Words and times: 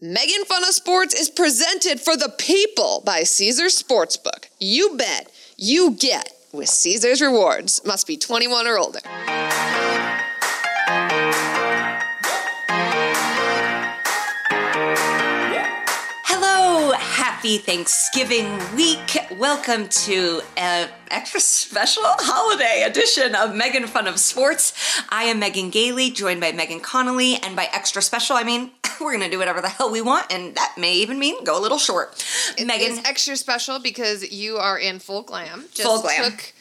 Megan 0.00 0.44
Fun 0.44 0.62
of 0.62 0.74
Sports 0.74 1.18
is 1.18 1.30
presented 1.30 2.02
for 2.02 2.18
the 2.18 2.28
people 2.36 3.02
by 3.06 3.22
Caesars 3.22 3.82
Sportsbook. 3.82 4.48
You 4.60 4.94
bet, 4.98 5.32
you 5.56 5.92
get 5.92 6.32
with 6.52 6.68
Caesars 6.68 7.22
Rewards. 7.22 7.80
Must 7.82 8.06
be 8.06 8.18
21 8.18 8.66
or 8.66 8.76
older. 8.76 9.00
Happy 17.46 17.58
Thanksgiving 17.58 18.58
week. 18.74 19.16
Welcome 19.38 19.86
to 19.88 20.40
an 20.56 20.88
extra 21.12 21.38
special 21.38 22.02
holiday 22.06 22.82
edition 22.84 23.36
of 23.36 23.54
Megan 23.54 23.86
Fun 23.86 24.08
of 24.08 24.18
Sports. 24.18 24.72
I 25.10 25.24
am 25.24 25.38
Megan 25.38 25.70
Gailey, 25.70 26.10
joined 26.10 26.40
by 26.40 26.50
Megan 26.50 26.80
Connolly, 26.80 27.36
and 27.36 27.54
by 27.54 27.68
extra 27.72 28.02
special, 28.02 28.34
I 28.34 28.42
mean 28.42 28.72
we're 29.00 29.12
gonna 29.12 29.30
do 29.30 29.38
whatever 29.38 29.60
the 29.60 29.68
hell 29.68 29.92
we 29.92 30.02
want, 30.02 30.26
and 30.32 30.56
that 30.56 30.74
may 30.76 30.94
even 30.94 31.20
mean 31.20 31.44
go 31.44 31.56
a 31.56 31.62
little 31.62 31.78
short. 31.78 32.26
Megan, 32.58 32.98
It's 32.98 33.08
extra 33.08 33.36
special 33.36 33.78
because 33.78 34.28
you 34.32 34.56
are 34.56 34.76
in 34.76 34.98
full 34.98 35.22
glam. 35.22 35.66
Just 35.72 35.82
Full 35.82 36.02
glam. 36.02 36.32
Took, 36.32 36.52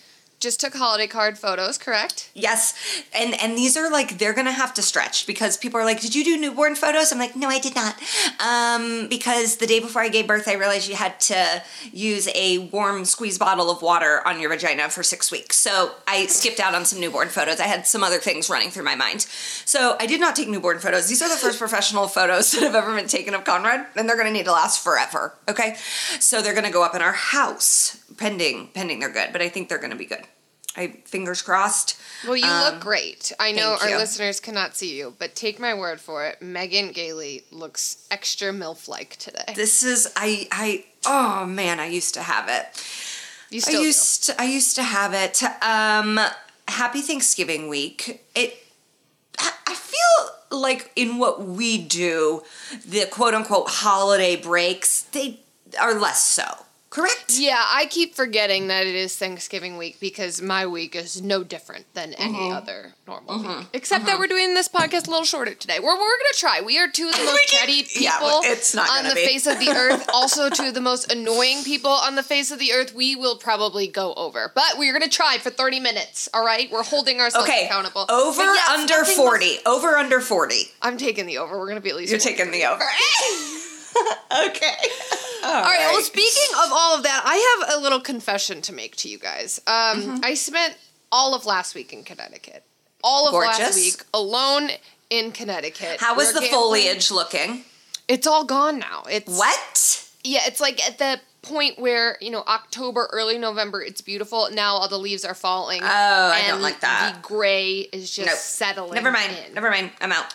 just 0.46 0.60
took 0.60 0.76
holiday 0.76 1.08
card 1.08 1.40
photos, 1.40 1.80
correct? 1.80 2.30
Yes, 2.36 2.76
and 3.14 3.34
and 3.42 3.58
these 3.58 3.76
are 3.76 3.90
like 3.92 4.20
they're 4.20 4.34
gonna 4.34 4.52
have 4.52 4.76
to 4.76 4.82
stretch 4.84 5.26
because 5.26 5.58
people 5.58 5.80
are 5.80 5.84
like, 5.84 6.00
"Did 6.00 6.14
you 6.14 6.24
do 6.24 6.38
newborn 6.38 6.76
photos?" 6.76 7.12
I'm 7.12 7.18
like, 7.18 7.36
"No, 7.36 7.50
I 7.50 7.58
did 7.58 7.74
not," 7.76 7.96
um, 8.40 9.08
because 9.10 9.58
the 9.58 9.66
day 9.66 9.80
before 9.80 10.04
I 10.04 10.10
gave 10.10 10.28
birth, 10.28 10.48
I 10.48 10.54
realized 10.54 10.88
you 10.88 10.96
had 10.96 11.20
to 11.32 11.64
use 11.92 12.30
a 12.36 12.60
warm 12.60 13.06
squeeze 13.06 13.40
bottle 13.40 13.72
of 13.72 13.82
water 13.82 14.22
on 14.28 14.40
your 14.40 14.52
vagina 14.52 14.88
for 14.90 15.02
six 15.02 15.32
weeks. 15.32 15.58
So 15.58 15.96
I 16.08 16.28
skipped 16.28 16.60
out 16.60 16.76
on 16.76 16.86
some 16.86 17.00
newborn 17.00 17.30
photos. 17.30 17.60
I 17.60 17.66
had 17.66 17.88
some 17.88 18.04
other 18.04 18.20
things 18.20 18.48
running 18.48 18.70
through 18.70 18.84
my 18.84 18.96
mind, 18.96 19.22
so 19.66 19.98
I 20.00 20.06
did 20.06 20.22
not 20.22 20.36
take 20.36 20.48
newborn 20.48 20.78
photos. 20.78 21.08
These 21.08 21.24
are 21.24 21.30
the 21.30 21.38
first 21.38 21.58
professional 21.66 22.08
photos 22.08 22.52
that 22.52 22.62
have 22.62 22.76
ever 22.76 22.96
been 22.96 23.08
taken 23.08 23.34
of 23.34 23.44
Conrad, 23.44 23.88
and 23.96 24.08
they're 24.08 24.18
gonna 24.18 24.30
need 24.30 24.46
to 24.46 24.52
last 24.52 24.84
forever. 24.84 25.34
Okay, 25.50 25.76
so 26.20 26.44
they're 26.44 26.54
gonna 26.54 26.70
go 26.70 26.84
up 26.84 26.94
in 26.94 27.02
our 27.02 27.14
house, 27.14 27.98
pending 28.18 28.68
pending 28.74 29.00
they're 29.00 29.10
good, 29.12 29.30
but 29.32 29.42
I 29.42 29.50
think 29.50 29.70
they're 29.70 29.78
gonna 29.80 29.96
be 29.96 30.06
good. 30.06 30.24
I 30.78 30.88
fingers 31.06 31.42
crossed. 31.42 31.98
Well, 32.26 32.36
you 32.36 32.46
Um, 32.46 32.74
look 32.74 32.82
great. 32.82 33.32
I 33.40 33.54
know 33.54 33.78
our 33.82 33.92
you. 33.92 33.98
listeners 33.98 34.42
cannot 34.42 34.76
see 34.76 34.98
you, 34.98 35.16
but 35.18 35.34
take 35.36 35.58
my 35.58 35.74
word 35.74 36.02
for 36.02 36.26
it. 36.26 36.42
Megan 36.42 36.92
Gailey 36.92 37.46
looks 37.50 38.06
extra 38.12 38.52
MILF 38.52 38.88
like 38.90 39.16
today. 39.16 39.54
This 39.56 39.84
is 39.84 40.12
I 40.18 40.48
I 40.52 40.86
oh 41.06 41.46
man, 41.46 41.80
I 41.80 41.86
used 41.88 42.14
to 42.16 42.22
have 42.24 42.50
it. 42.50 42.84
You 43.50 43.58
I 43.58 43.62
still 43.62 43.82
do. 43.82 43.88
used 43.88 44.24
to, 44.26 44.42
I 44.42 44.46
used 44.46 44.76
to 44.76 44.84
have 44.84 45.14
it. 45.14 45.42
Um 45.64 46.20
happy 46.68 47.02
Thanksgiving 47.02 47.70
week. 47.70 48.22
It 48.36 48.58
I 49.40 49.52
I 49.68 49.76
feel 49.76 50.60
like 50.60 50.92
in 50.98 51.18
what 51.20 51.42
we 51.46 51.78
do, 51.78 52.44
the 52.86 53.06
quote 53.06 53.34
unquote 53.34 53.70
holiday 53.70 54.36
breaks, 54.36 55.04
they 55.04 55.40
are 55.80 55.94
less 55.94 56.22
so. 56.24 56.65
Correct? 56.96 57.34
Yeah, 57.38 57.62
I 57.62 57.88
keep 57.88 58.16
forgetting 58.16 58.68
that 58.70 58.88
it 58.88 58.96
is 58.96 59.18
Thanksgiving 59.18 59.76
week 59.76 60.00
because 60.00 60.42
my 60.42 60.66
week 60.66 60.96
is 60.96 61.22
no 61.22 61.44
different 61.44 61.94
than 61.94 62.14
any 62.14 62.34
Mm-hmm. 62.36 62.54
other 62.56 62.94
normal 63.06 63.40
week. 63.44 63.68
Except 63.74 64.06
that 64.06 64.18
we're 64.18 64.28
doing 64.28 64.54
this 64.54 64.70
podcast 64.70 65.08
a 65.08 65.10
little 65.10 65.26
shorter 65.26 65.54
today. 65.54 65.80
We're, 65.80 65.88
we're 65.94 65.98
going 65.98 66.32
to 66.32 66.38
try. 66.40 66.62
We 66.62 66.80
are 66.80 66.88
two 66.88 67.10
of 67.10 67.16
the 67.18 67.24
most 67.26 67.48
chatty 67.48 67.84
people 67.84 68.02
yeah, 68.02 68.22
well, 68.22 68.40
it's 68.46 68.74
not 68.74 68.90
on 68.90 69.10
the 69.10 69.14
be. 69.16 69.26
face 69.26 69.46
of 69.46 69.60
the 69.60 69.70
earth. 69.70 70.08
Also, 70.16 70.50
two 70.50 70.68
of 70.70 70.74
the 70.74 70.80
most 70.82 71.12
annoying 71.12 71.64
people 71.66 71.92
on 71.92 72.16
the 72.16 72.24
face 72.24 72.50
of 72.50 72.60
the 72.60 72.72
earth. 72.72 72.96
We 72.96 73.18
will 73.18 73.36
probably 73.36 73.88
go 73.88 74.14
over, 74.14 74.50
but 74.56 74.78
we're 74.78 74.94
going 74.98 75.04
to 75.04 75.10
try 75.10 75.38
for 75.38 75.50
30 75.50 75.82
minutes. 75.82 76.30
All 76.34 76.46
right? 76.46 76.72
We're 76.72 76.84
holding 76.84 77.20
ourselves 77.20 77.50
Okay. 77.50 77.66
accountable. 77.66 78.06
Over 78.10 78.42
yes, 78.44 78.70
under 78.70 79.00
nothing 79.02 79.16
40. 79.18 79.58
Over 79.66 79.98
under 79.98 80.22
40. 80.22 80.56
I'm 80.82 80.96
taking 80.98 81.26
the 81.26 81.40
over. 81.40 81.58
We're 81.60 81.66
going 81.66 81.76
to 81.76 81.82
be 81.82 81.90
at 81.90 81.98
least 81.98 82.12
You're 82.12 82.22
40. 82.22 82.36
taking 82.38 82.52
the 82.54 82.66
over. 82.66 82.84
okay. 84.48 84.76
All 85.46 85.54
All 85.56 85.64
right. 85.64 85.90
Well, 85.92 86.02
speaking 86.02 86.56
of 86.66 86.70
all 86.72 86.96
of 86.98 87.04
that, 87.04 87.22
I 87.26 87.66
have 87.68 87.78
a 87.78 87.82
little 87.82 88.00
confession 88.00 88.62
to 88.64 88.74
make 88.74 88.96
to 88.98 89.10
you 89.10 89.18
guys. 89.20 89.60
Um, 89.68 89.74
Mm-hmm. 90.02 90.18
I 90.24 90.34
spent 90.34 90.78
all 91.12 91.34
of 91.36 91.46
last 91.46 91.76
week 91.76 91.94
in 91.94 92.04
Connecticut. 92.04 92.64
All 93.04 93.28
of 93.28 93.34
last 93.34 93.76
week 93.76 94.04
alone 94.14 94.70
in 95.10 95.32
Connecticut. 95.32 96.00
How 96.00 96.16
was 96.16 96.34
the 96.34 96.42
foliage 96.42 97.12
looking? 97.12 97.64
It's 98.08 98.26
all 98.28 98.44
gone 98.46 98.80
now. 98.80 99.04
It's 99.10 99.38
What? 99.38 100.10
Yeah, 100.24 100.42
it's 100.46 100.60
like 100.60 100.84
at 100.88 100.98
the 100.98 101.20
point 101.44 101.78
where 101.78 102.18
you 102.22 102.32
know 102.32 102.42
October, 102.48 103.08
early 103.14 103.38
November, 103.38 103.82
it's 103.84 104.02
beautiful. 104.02 104.50
Now 104.52 104.74
all 104.76 104.88
the 104.88 104.98
leaves 104.98 105.24
are 105.24 105.36
falling. 105.36 105.82
Oh, 105.84 105.88
I 105.88 106.42
don't 106.48 106.54
and 106.56 106.64
like 106.64 106.80
that. 106.82 107.16
The 107.16 107.28
gray 107.28 107.80
is 107.94 108.10
just 108.10 108.28
Nope. 108.28 108.38
settling. 108.38 108.94
Never 108.96 109.12
mind. 109.12 109.32
in. 109.48 109.54
Never 109.54 109.70
mind. 109.70 109.92
I'm 110.02 110.12
out. 110.12 110.34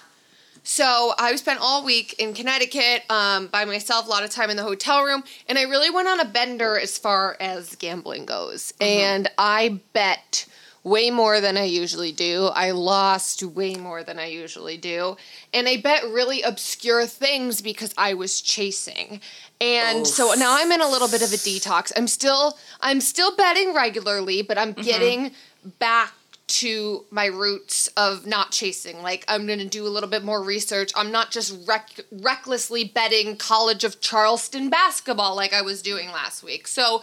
So 0.62 1.14
I 1.18 1.34
spent 1.36 1.60
all 1.60 1.84
week 1.84 2.14
in 2.18 2.34
Connecticut 2.34 3.04
um, 3.10 3.46
by 3.48 3.64
myself, 3.64 4.06
a 4.06 4.10
lot 4.10 4.24
of 4.24 4.30
time 4.30 4.50
in 4.50 4.56
the 4.56 4.62
hotel 4.62 5.02
room, 5.04 5.24
and 5.48 5.58
I 5.58 5.62
really 5.62 5.90
went 5.90 6.08
on 6.08 6.20
a 6.20 6.24
bender 6.24 6.78
as 6.78 6.98
far 6.98 7.36
as 7.40 7.74
gambling 7.76 8.26
goes. 8.26 8.74
And 8.80 9.28
I 9.38 9.80
bet 9.92 10.46
way 10.82 11.10
more 11.10 11.40
than 11.40 11.56
I 11.56 11.64
usually 11.64 12.12
do. 12.12 12.46
I 12.46 12.70
lost 12.70 13.42
way 13.42 13.74
more 13.74 14.02
than 14.02 14.18
I 14.18 14.26
usually 14.26 14.78
do. 14.78 15.16
And 15.52 15.68
I 15.68 15.76
bet 15.76 16.04
really 16.04 16.42
obscure 16.42 17.06
things 17.06 17.60
because 17.60 17.92
I 17.98 18.14
was 18.14 18.40
chasing. 18.40 19.20
And 19.60 20.06
so 20.06 20.32
now 20.38 20.56
I'm 20.56 20.72
in 20.72 20.80
a 20.80 20.88
little 20.88 21.08
bit 21.08 21.22
of 21.22 21.32
a 21.32 21.36
detox. 21.36 21.92
I'm 21.96 22.08
still 22.08 22.56
I'm 22.80 23.00
still 23.00 23.36
betting 23.36 23.74
regularly, 23.74 24.40
but 24.42 24.56
I'm 24.56 24.72
getting 24.72 25.32
back 25.78 26.14
to 26.50 27.04
my 27.10 27.26
roots 27.26 27.88
of 27.96 28.26
not 28.26 28.50
chasing. 28.52 29.02
Like 29.02 29.24
I'm 29.28 29.46
going 29.46 29.58
to 29.60 29.68
do 29.68 29.86
a 29.86 29.88
little 29.88 30.08
bit 30.10 30.24
more 30.24 30.42
research. 30.42 30.92
I'm 30.96 31.10
not 31.12 31.30
just 31.30 31.56
rec- 31.66 32.00
recklessly 32.12 32.84
betting 32.84 33.36
College 33.36 33.84
of 33.84 34.00
Charleston 34.00 34.68
basketball 34.70 35.34
like 35.36 35.52
I 35.52 35.62
was 35.62 35.80
doing 35.82 36.08
last 36.10 36.42
week. 36.42 36.66
So 36.66 37.02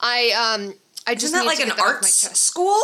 I 0.00 0.30
um 0.64 0.74
I 1.06 1.14
just 1.14 1.26
Isn't 1.26 1.38
that 1.38 1.40
need 1.42 1.46
like 1.46 1.56
to 1.58 1.62
an 1.64 1.68
that 1.70 1.78
arts 1.80 2.38
school? 2.38 2.80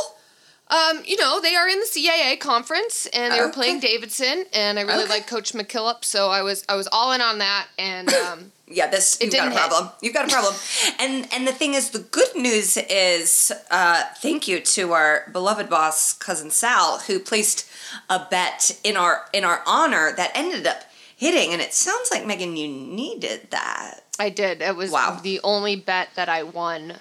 Um, 0.69 1.03
you 1.05 1.19
know, 1.19 1.39
they 1.41 1.55
are 1.55 1.69
in 1.69 1.81
the 1.81 1.87
CAA 1.87 2.41
conference 2.41 3.05
and 3.13 3.35
they 3.35 3.41
were 3.41 3.47
Okay. 3.47 3.55
playing 3.55 3.81
Davidson 3.81 4.45
and 4.55 4.79
I 4.79 4.83
really 4.83 5.03
Okay. 5.05 5.13
like 5.13 5.27
Coach 5.27 5.53
McKillop, 5.53 6.03
so 6.05 6.31
I 6.31 6.43
was 6.43 6.65
I 6.69 6.77
was 6.77 6.89
all 6.93 7.13
in 7.13 7.21
on 7.21 7.39
that 7.39 7.67
and 7.79 8.09
um 8.15 8.53
Yeah, 8.73 8.89
this 8.89 9.19
you've 9.21 9.33
got 9.33 9.39
a 9.39 9.51
didn't 9.51 9.53
hit. 9.61 9.69
problem. 9.69 9.93
You've 10.01 10.15
got 10.15 10.29
a 10.29 10.33
problem. 10.33 10.55
and 10.99 11.29
and 11.33 11.47
the 11.47 11.53
thing 11.53 11.75
is, 11.75 11.91
the 11.91 11.99
good 12.01 12.35
news 12.37 12.77
is, 12.77 13.53
uh, 13.71 14.03
thank 14.19 14.49
you 14.49 14.61
to 14.61 14.93
our 14.93 15.29
beloved 15.33 15.69
boss, 15.71 16.13
cousin 16.13 16.51
Sal, 16.51 17.01
who 17.07 17.19
placed 17.19 17.69
a 18.09 18.27
bet 18.31 18.79
in 18.83 18.97
our 18.97 19.27
in 19.33 19.45
our 19.45 19.63
honor 19.67 20.13
that 20.17 20.31
ended 20.35 20.67
up 20.67 20.85
hitting. 21.17 21.53
And 21.53 21.61
it 21.63 21.73
sounds 21.75 22.11
like 22.11 22.27
Megan, 22.27 22.57
you 22.57 22.69
needed 22.69 23.49
that. 23.51 24.01
I 24.19 24.29
did. 24.29 24.61
It 24.63 24.77
was 24.77 24.91
Wow. 24.91 25.19
the 25.23 25.41
only 25.45 25.77
bet 25.77 26.09
that 26.17 26.29
I 26.29 26.43
won 26.43 26.97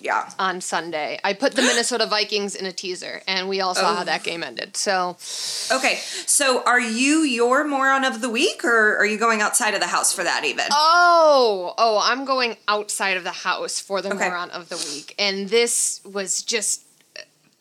Yeah. 0.00 0.28
on 0.38 0.60
Sunday. 0.60 1.18
I 1.24 1.32
put 1.32 1.54
the 1.54 1.62
Minnesota 1.70 2.06
Vikings 2.06 2.54
in 2.54 2.66
a 2.66 2.72
teaser, 2.72 3.22
and 3.26 3.48
we 3.48 3.60
all 3.60 3.74
saw 3.74 3.94
how 3.94 4.02
Oh. 4.02 4.04
that 4.04 4.22
game 4.22 4.42
ended. 4.42 4.76
So 4.76 5.16
Okay. 5.70 6.00
So, 6.26 6.62
are 6.64 6.80
you 6.80 7.20
your 7.22 7.64
moron 7.64 8.04
of 8.04 8.20
the 8.20 8.28
week, 8.28 8.64
or 8.64 8.96
are 8.98 9.06
you 9.06 9.18
going 9.18 9.40
outside 9.42 9.74
of 9.74 9.80
the 9.80 9.86
house 9.86 10.12
for 10.12 10.22
that? 10.24 10.44
Even. 10.44 10.66
Oh, 10.70 11.74
oh, 11.78 12.00
I'm 12.02 12.24
going 12.24 12.56
outside 12.68 13.16
of 13.16 13.24
the 13.24 13.30
house 13.32 13.80
for 13.80 14.00
the 14.02 14.12
Okay. 14.14 14.28
moron 14.28 14.50
of 14.50 14.68
the 14.68 14.76
week. 14.76 15.14
And 15.18 15.48
this 15.48 16.00
was 16.04 16.42
just 16.42 16.82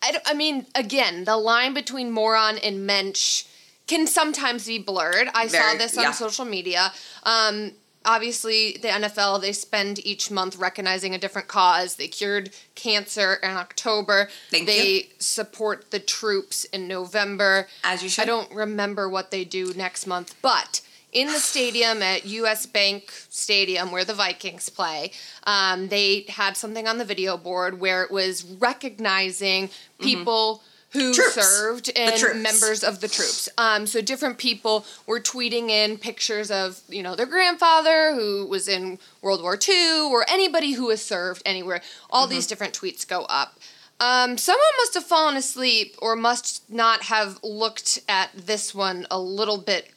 I, 0.03 0.17
I 0.27 0.33
mean, 0.35 0.67
again, 0.75 1.23
the 1.23 1.35
line 1.37 1.73
between 1.73 2.11
moron 2.11 2.57
and 2.59 2.85
mensch 2.85 3.45
can 3.87 4.05
sometimes 4.07 4.67
be 4.67 4.77
blurred. 4.77 5.29
I 5.33 5.47
saw 5.47 5.73
this 5.77 5.97
on 5.97 6.03
yeah. 6.03 6.11
social 6.11 6.45
media. 6.45 6.91
Um 7.23 7.71
obviously 8.05 8.77
the 8.81 8.87
NFL 8.87 9.41
they 9.41 9.51
spend 9.51 10.05
each 10.05 10.31
month 10.31 10.57
recognizing 10.57 11.13
a 11.13 11.17
different 11.17 11.47
cause. 11.47 11.95
They 11.95 12.07
cured 12.07 12.51
cancer 12.75 13.35
in 13.41 13.51
October. 13.51 14.29
Thank 14.49 14.67
they 14.67 14.93
you. 14.93 15.03
support 15.19 15.91
the 15.91 15.99
troops 15.99 16.65
in 16.65 16.87
November. 16.87 17.67
As 17.83 18.03
you 18.03 18.09
should. 18.09 18.23
I 18.23 18.25
don't 18.25 18.51
remember 18.53 19.09
what 19.09 19.31
they 19.31 19.43
do 19.43 19.73
next 19.73 20.07
month, 20.07 20.35
but 20.41 20.81
in 21.15 21.27
the 21.27 21.39
stadium 21.39 22.03
at 22.03 22.25
US 22.25 22.65
Bank 22.65 23.11
Stadium 23.29 23.91
where 23.91 24.03
the 24.03 24.13
Vikings 24.13 24.69
play, 24.69 25.11
um, 25.45 25.87
they 25.87 26.25
had 26.27 26.57
something 26.57 26.87
on 26.87 26.97
the 26.97 27.05
video 27.05 27.37
board 27.37 27.79
where 27.79 28.03
it 28.03 28.11
was 28.11 28.43
recognizing 28.43 29.69
people 29.99 30.61
who. 30.95 31.13
Troops. 31.13 31.33
served 31.35 31.91
and 31.95 32.41
members 32.41 32.83
of 32.83 32.99
the 33.01 33.07
troops. 33.07 33.47
Um, 33.59 33.85
so 33.85 34.01
different 34.01 34.39
people 34.39 34.85
were 35.05 35.19
tweeting 35.19 35.69
in 35.69 35.97
pictures 35.99 36.49
of 36.49 36.81
you 36.89 37.03
know 37.03 37.15
their 37.15 37.27
grandfather 37.27 38.15
who 38.15 38.47
was 38.47 38.67
in 38.67 38.97
World 39.21 39.43
War 39.43 39.55
II 39.55 40.09
or 40.11 40.25
anybody 40.27 40.71
who 40.73 40.89
has 40.89 41.01
served 41.03 41.43
anywhere. 41.45 41.81
All 42.09 42.25
Mm-hmm. 42.25 42.33
these 42.35 42.47
different 42.47 42.73
tweets 42.73 43.07
go 43.07 43.21
up. 43.25 43.59
Um, 43.99 44.37
someone 44.37 44.73
must 44.81 44.93
have 44.95 45.05
fallen 45.05 45.37
asleep 45.37 45.95
or 46.01 46.15
must 46.15 46.69
not 46.69 47.03
have 47.03 47.39
looked 47.43 47.99
at 48.09 48.31
this 48.35 48.73
one 48.75 49.05
a 49.11 49.19
little 49.19 49.57
bit 49.59 49.91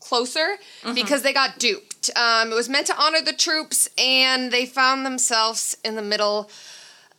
closer 0.00 0.56
Mm-hmm. 0.82 0.94
because 0.94 1.22
they 1.22 1.32
got 1.32 1.58
duped. 1.58 2.10
Um, 2.16 2.50
it 2.50 2.54
was 2.56 2.68
meant 2.68 2.88
to 2.88 3.00
honor 3.00 3.20
the 3.22 3.32
troops, 3.32 3.88
and 3.96 4.50
they 4.52 4.66
found 4.66 5.06
themselves 5.06 5.76
in 5.84 5.94
the 5.94 6.02
middle 6.02 6.50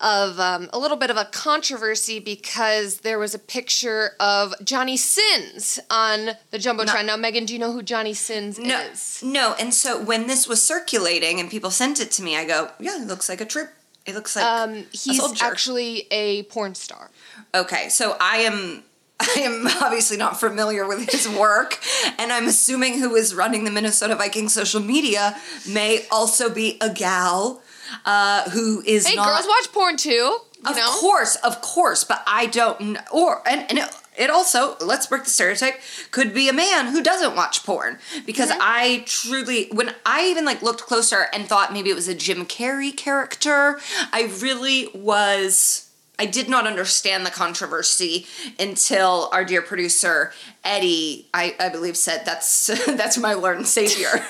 of 0.03 0.39
um, 0.39 0.69
a 0.73 0.77
little 0.77 0.97
bit 0.97 1.09
of 1.09 1.17
a 1.17 1.25
controversy 1.25 2.19
because 2.19 2.97
there 2.99 3.17
was 3.17 3.33
a 3.33 3.39
picture 3.39 4.11
of 4.19 4.53
Johnny 4.63 4.97
Sins 4.97 5.79
on 5.89 6.31
the 6.51 6.57
jumbotron. 6.59 7.05
now, 7.05 7.15
Megan, 7.17 7.45
do 7.45 7.53
you 7.53 7.59
know 7.59 7.71
who 7.71 7.81
Johnny 7.81 8.13
Sins 8.13 8.59
No, 8.59 8.79
is? 8.81 9.23
no. 9.23 9.55
And 9.59 9.73
so 9.73 9.99
when 10.03 10.27
this 10.27 10.47
was 10.47 10.61
circulating 10.61 11.39
and 11.39 11.49
people 11.49 11.71
sent 11.71 11.99
it 12.01 12.11
to 12.11 12.21
me, 12.23 12.35
I 12.37 12.45
go, 12.45 12.69
yeah, 12.79 13.01
it 13.01 13.07
looks 13.07 13.29
like 13.29 13.41
a 13.41 13.45
trip. 13.45 13.69
It 14.05 14.13
looks 14.13 14.35
like 14.35 14.43
Um, 14.45 14.83
he's 14.91 15.41
actually 15.41 16.05
a 16.11 16.43
porn 16.43 16.75
star. 16.75 17.09
Okay, 17.55 17.87
so 17.89 18.17
I 18.19 18.39
am 18.39 18.83
I 19.21 19.39
am 19.41 19.67
obviously 19.81 20.17
not 20.17 20.37
familiar 20.37 20.85
with 20.85 21.09
his 21.09 21.29
work, 21.29 21.79
and 22.17 22.33
I'm 22.33 22.47
assuming 22.47 22.99
who 22.99 23.15
is 23.15 23.33
running 23.33 23.63
the 23.63 23.71
Minnesota 23.71 24.15
Vikings 24.15 24.53
social 24.53 24.81
media 24.81 25.37
may 25.69 26.05
also 26.11 26.49
be 26.49 26.77
a 26.81 26.89
gal 26.89 27.61
uh, 28.05 28.49
who 28.51 28.81
is 28.85 29.07
Hey, 29.07 29.15
not. 29.15 29.25
girls 29.27 29.47
watch 29.47 29.71
porn 29.73 29.97
too. 29.97 30.11
You 30.11 30.39
of 30.65 30.75
know? 30.75 30.89
course, 30.99 31.35
of 31.37 31.61
course, 31.61 32.03
but 32.03 32.23
I 32.27 32.45
don't. 32.47 32.97
Or 33.11 33.41
and 33.47 33.65
and. 33.69 33.79
It, 33.79 33.89
it 34.15 34.29
also, 34.29 34.75
let's 34.79 35.07
break 35.07 35.23
the 35.23 35.31
stereotype, 35.31 35.79
could 36.11 36.35
be 36.35 36.47
a 36.47 36.53
man 36.53 36.89
who 36.89 37.01
doesn't 37.01 37.35
watch 37.35 37.63
porn. 37.65 37.97
Because 38.27 38.51
Mm-hmm. 38.51 38.59
I 38.61 39.03
truly, 39.07 39.69
when 39.71 39.95
I 40.05 40.27
even 40.27 40.45
like 40.45 40.61
looked 40.61 40.83
closer 40.83 41.25
and 41.33 41.47
thought 41.47 41.73
maybe 41.73 41.89
it 41.89 41.95
was 41.95 42.07
a 42.07 42.13
Jim 42.13 42.45
Carrey 42.45 42.95
character, 42.95 43.79
I 44.11 44.31
really 44.39 44.87
was 44.93 45.82
I 46.19 46.25
did 46.25 46.47
not 46.47 46.67
understand 46.67 47.25
the 47.25 47.31
controversy 47.31 48.27
until 48.59 49.29
our 49.31 49.43
dear 49.43 49.61
producer 49.61 50.31
Eddie, 50.63 51.27
I, 51.33 51.55
I 51.59 51.69
believe, 51.69 51.97
said 51.97 52.23
that's 52.25 52.67
that's 52.85 53.17
my 53.17 53.33
Lord 53.33 53.57
and 53.57 53.67
Savior. 53.67 54.09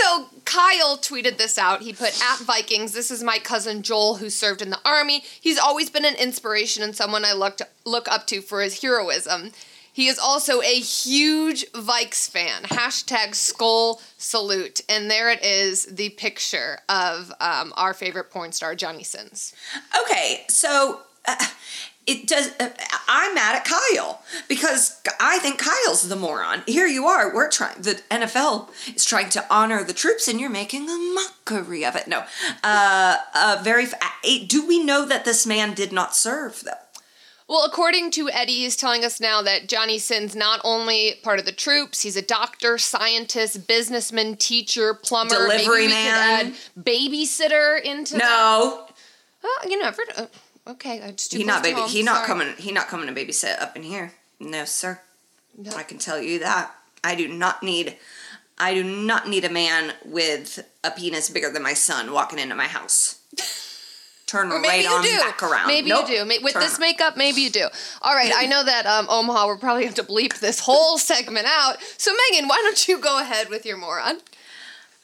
So 0.00 0.26
Kyle 0.44 0.96
tweeted 0.96 1.36
this 1.36 1.58
out. 1.58 1.82
He 1.82 1.92
put 1.92 2.18
at 2.22 2.38
Vikings. 2.38 2.92
This 2.92 3.10
is 3.10 3.22
my 3.22 3.38
cousin 3.38 3.82
Joel, 3.82 4.16
who 4.16 4.30
served 4.30 4.62
in 4.62 4.70
the 4.70 4.80
army. 4.84 5.22
He's 5.40 5.58
always 5.58 5.90
been 5.90 6.04
an 6.04 6.14
inspiration 6.14 6.82
and 6.82 6.94
someone 6.96 7.24
I 7.24 7.32
look 7.32 7.58
to, 7.58 7.68
look 7.84 8.08
up 8.08 8.26
to 8.28 8.40
for 8.40 8.62
his 8.62 8.80
heroism. 8.80 9.50
He 9.92 10.08
is 10.08 10.18
also 10.18 10.60
a 10.62 10.80
huge 10.80 11.70
Vikes 11.72 12.30
fan. 12.30 12.62
Hashtag 12.64 13.30
Skol 13.30 14.00
salute. 14.16 14.80
And 14.88 15.10
there 15.10 15.30
it 15.30 15.44
is, 15.44 15.86
the 15.86 16.10
picture 16.10 16.78
of 16.88 17.32
um, 17.40 17.72
our 17.76 17.94
favorite 17.94 18.30
porn 18.30 18.52
star, 18.52 18.74
Johnny 18.74 19.04
Sins. 19.04 19.54
okay, 20.02 20.44
so 20.48 21.00
uh, 21.26 21.36
it 22.06 22.26
does. 22.26 22.52
Uh, 22.58 22.70
I'm 23.08 23.34
mad 23.34 23.56
at 23.56 23.64
Kyle 23.64 24.22
because 24.48 25.00
I 25.20 25.38
think 25.38 25.58
Kyle's 25.58 26.08
the 26.08 26.16
moron. 26.16 26.62
Here 26.66 26.86
you 26.86 27.06
are. 27.06 27.32
We're 27.32 27.50
trying. 27.50 27.82
The 27.82 28.00
NFL 28.10 28.70
is 28.94 29.04
trying 29.04 29.28
to 29.30 29.44
honor 29.52 29.84
the 29.84 29.92
troops, 29.92 30.26
and 30.26 30.40
you're 30.40 30.50
making 30.50 30.88
a 30.88 30.96
mockery 30.96 31.84
of 31.84 31.96
it. 31.96 32.08
No, 32.08 32.24
uh, 32.64 33.16
uh, 33.34 33.60
very. 33.62 33.86
Do 34.46 34.66
we 34.66 34.82
know 34.82 35.04
that 35.04 35.24
this 35.24 35.46
man 35.46 35.74
did 35.74 35.92
not 35.92 36.16
serve 36.16 36.62
though? 36.64 36.72
Well, 37.50 37.64
according 37.64 38.12
to 38.12 38.30
Eddie, 38.30 38.58
he's 38.60 38.76
telling 38.76 39.04
us 39.04 39.20
now 39.20 39.42
that 39.42 39.68
Johnny 39.68 39.98
Sin's 39.98 40.36
not 40.36 40.60
only 40.62 41.16
part 41.24 41.40
of 41.40 41.46
the 41.46 41.52
troops, 41.52 42.00
he's 42.02 42.14
a 42.14 42.22
doctor, 42.22 42.78
scientist, 42.78 43.66
businessman, 43.66 44.36
teacher, 44.36 44.94
plumber, 44.94 45.34
Delivery 45.34 45.88
maybe 45.88 45.92
man. 45.92 46.52
could 46.52 46.54
add 46.54 46.84
babysitter 46.84 47.82
into 47.82 48.14
that. 48.14 48.22
No, 48.22 48.86
Oh, 49.42 49.60
you 49.68 49.80
never. 49.80 50.02
Uh, 50.16 50.26
okay, 50.68 51.02
I 51.02 51.10
just 51.10 51.32
too 51.32 51.38
he 51.38 51.44
not 51.44 51.64
baby. 51.64 51.80
He 51.88 52.04
not 52.04 52.18
sorry. 52.18 52.26
coming. 52.28 52.54
He 52.56 52.70
not 52.70 52.86
coming 52.86 53.12
to 53.12 53.20
babysit 53.20 53.60
up 53.60 53.74
in 53.74 53.82
here. 53.82 54.12
No, 54.38 54.64
sir. 54.64 55.00
No. 55.58 55.72
I 55.72 55.82
can 55.82 55.98
tell 55.98 56.22
you 56.22 56.38
that. 56.38 56.72
I 57.02 57.16
do 57.16 57.26
not 57.26 57.64
need. 57.64 57.96
I 58.58 58.74
do 58.74 58.84
not 58.84 59.28
need 59.28 59.44
a 59.44 59.50
man 59.50 59.94
with 60.04 60.64
a 60.84 60.92
penis 60.92 61.30
bigger 61.30 61.50
than 61.50 61.64
my 61.64 61.74
son 61.74 62.12
walking 62.12 62.38
into 62.38 62.54
my 62.54 62.66
house. 62.68 63.22
Turn 64.30 64.52
Or 64.52 64.60
maybe 64.60 64.68
right 64.68 64.84
you 64.84 64.90
on 64.90 65.02
do. 65.02 65.16
back 65.18 65.42
around. 65.42 65.66
Maybe 65.66 65.88
Nope. 65.90 66.08
you 66.08 66.24
do. 66.24 66.40
With 66.44 66.52
Turn 66.52 66.62
this 66.62 66.78
makeup, 66.78 67.16
maybe 67.16 67.40
you 67.40 67.50
do. 67.50 67.66
All 68.00 68.14
right, 68.14 68.30
I 68.32 68.46
know 68.46 68.62
that 68.62 68.86
um, 68.86 69.06
Omaha, 69.10 69.46
we're 69.48 69.56
probably 69.56 69.84
have 69.86 69.96
to 69.96 70.04
bleep 70.04 70.38
this 70.38 70.60
whole 70.60 70.98
segment 71.10 71.46
out. 71.48 71.78
So, 71.96 72.12
Megan, 72.30 72.46
why 72.48 72.58
don't 72.62 72.86
you 72.86 72.98
go 73.00 73.18
ahead 73.20 73.48
with 73.50 73.66
your 73.66 73.76
moron? 73.76 74.18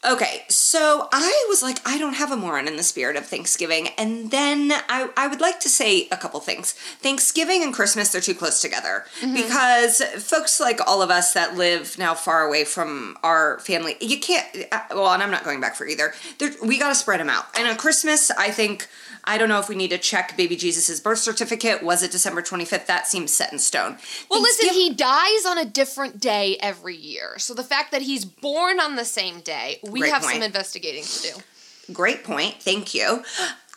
Okay, 0.06 0.44
so 0.48 1.08
I 1.12 1.46
was 1.48 1.62
like, 1.62 1.78
I 1.84 1.98
don't 1.98 2.14
have 2.14 2.30
a 2.30 2.36
moron 2.36 2.68
in 2.68 2.76
the 2.76 2.84
spirit 2.84 3.16
of 3.16 3.26
Thanksgiving. 3.26 3.88
And 3.98 4.30
then 4.30 4.70
I, 4.88 5.10
I 5.16 5.26
would 5.26 5.40
like 5.40 5.58
to 5.60 5.68
say 5.68 6.06
a 6.12 6.16
couple 6.16 6.38
things. 6.38 6.72
Thanksgiving 6.72 7.64
and 7.64 7.74
Christmas, 7.74 8.12
they're 8.12 8.20
too 8.20 8.34
close 8.34 8.60
together 8.60 9.04
because 9.20 10.02
folks 10.02 10.60
like 10.60 10.78
all 10.86 11.02
of 11.02 11.10
us 11.10 11.32
that 11.32 11.56
live 11.56 11.98
now 11.98 12.14
far 12.14 12.46
away 12.46 12.64
from 12.64 13.18
our 13.24 13.58
family, 13.60 13.96
you 14.00 14.20
can't, 14.20 14.46
uh, 14.70 14.80
well, 14.90 15.12
and 15.12 15.24
I'm 15.24 15.30
not 15.32 15.42
going 15.42 15.60
back 15.60 15.74
for 15.74 15.86
either. 15.86 16.14
There, 16.38 16.52
we 16.62 16.78
got 16.78 16.90
to 16.90 16.94
spread 16.94 17.18
them 17.18 17.28
out. 17.30 17.46
And 17.58 17.66
on 17.66 17.76
Christmas, 17.76 18.30
I 18.30 18.52
think, 18.52 18.86
I 19.28 19.38
don't 19.38 19.48
know 19.48 19.58
if 19.58 19.68
we 19.68 19.74
need 19.74 19.90
to 19.90 19.98
check 19.98 20.36
baby 20.36 20.54
Jesus' 20.54 21.00
birth 21.00 21.18
certificate. 21.18 21.82
Was 21.82 22.04
it 22.04 22.12
December 22.12 22.42
25th? 22.42 22.86
That 22.86 23.08
seems 23.08 23.32
set 23.32 23.52
in 23.52 23.58
stone. 23.58 23.98
Well, 24.30 24.40
listen, 24.40 24.68
he 24.72 24.94
dies 24.94 25.44
on 25.44 25.58
a 25.58 25.64
different 25.64 26.20
day 26.20 26.56
every 26.60 26.94
year. 26.94 27.36
So 27.38 27.52
the 27.52 27.64
fact 27.64 27.90
that 27.90 28.02
he's 28.02 28.24
born 28.24 28.78
on 28.78 28.94
the 28.94 29.04
same 29.04 29.40
day, 29.40 29.80
we 29.96 30.00
Great 30.02 30.12
have 30.12 30.22
point. 30.22 30.34
some 30.34 30.42
investigating 30.42 31.04
to 31.04 31.22
do. 31.22 31.92
Great 31.92 32.24
point. 32.24 32.54
Thank 32.60 32.94
you. 32.94 33.22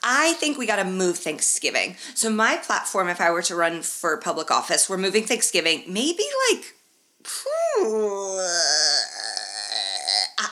I 0.03 0.33
think 0.33 0.57
we 0.57 0.65
got 0.65 0.77
to 0.77 0.85
move 0.85 1.17
Thanksgiving. 1.17 1.95
So 2.15 2.29
my 2.29 2.55
platform, 2.57 3.09
if 3.09 3.19
I 3.19 3.31
were 3.31 3.41
to 3.43 3.55
run 3.55 3.81
for 3.81 4.15
public 4.17 4.49
office, 4.49 4.89
we're 4.89 4.97
moving 4.97 5.23
Thanksgiving 5.25 5.83
maybe 5.87 6.23
like. 6.51 6.75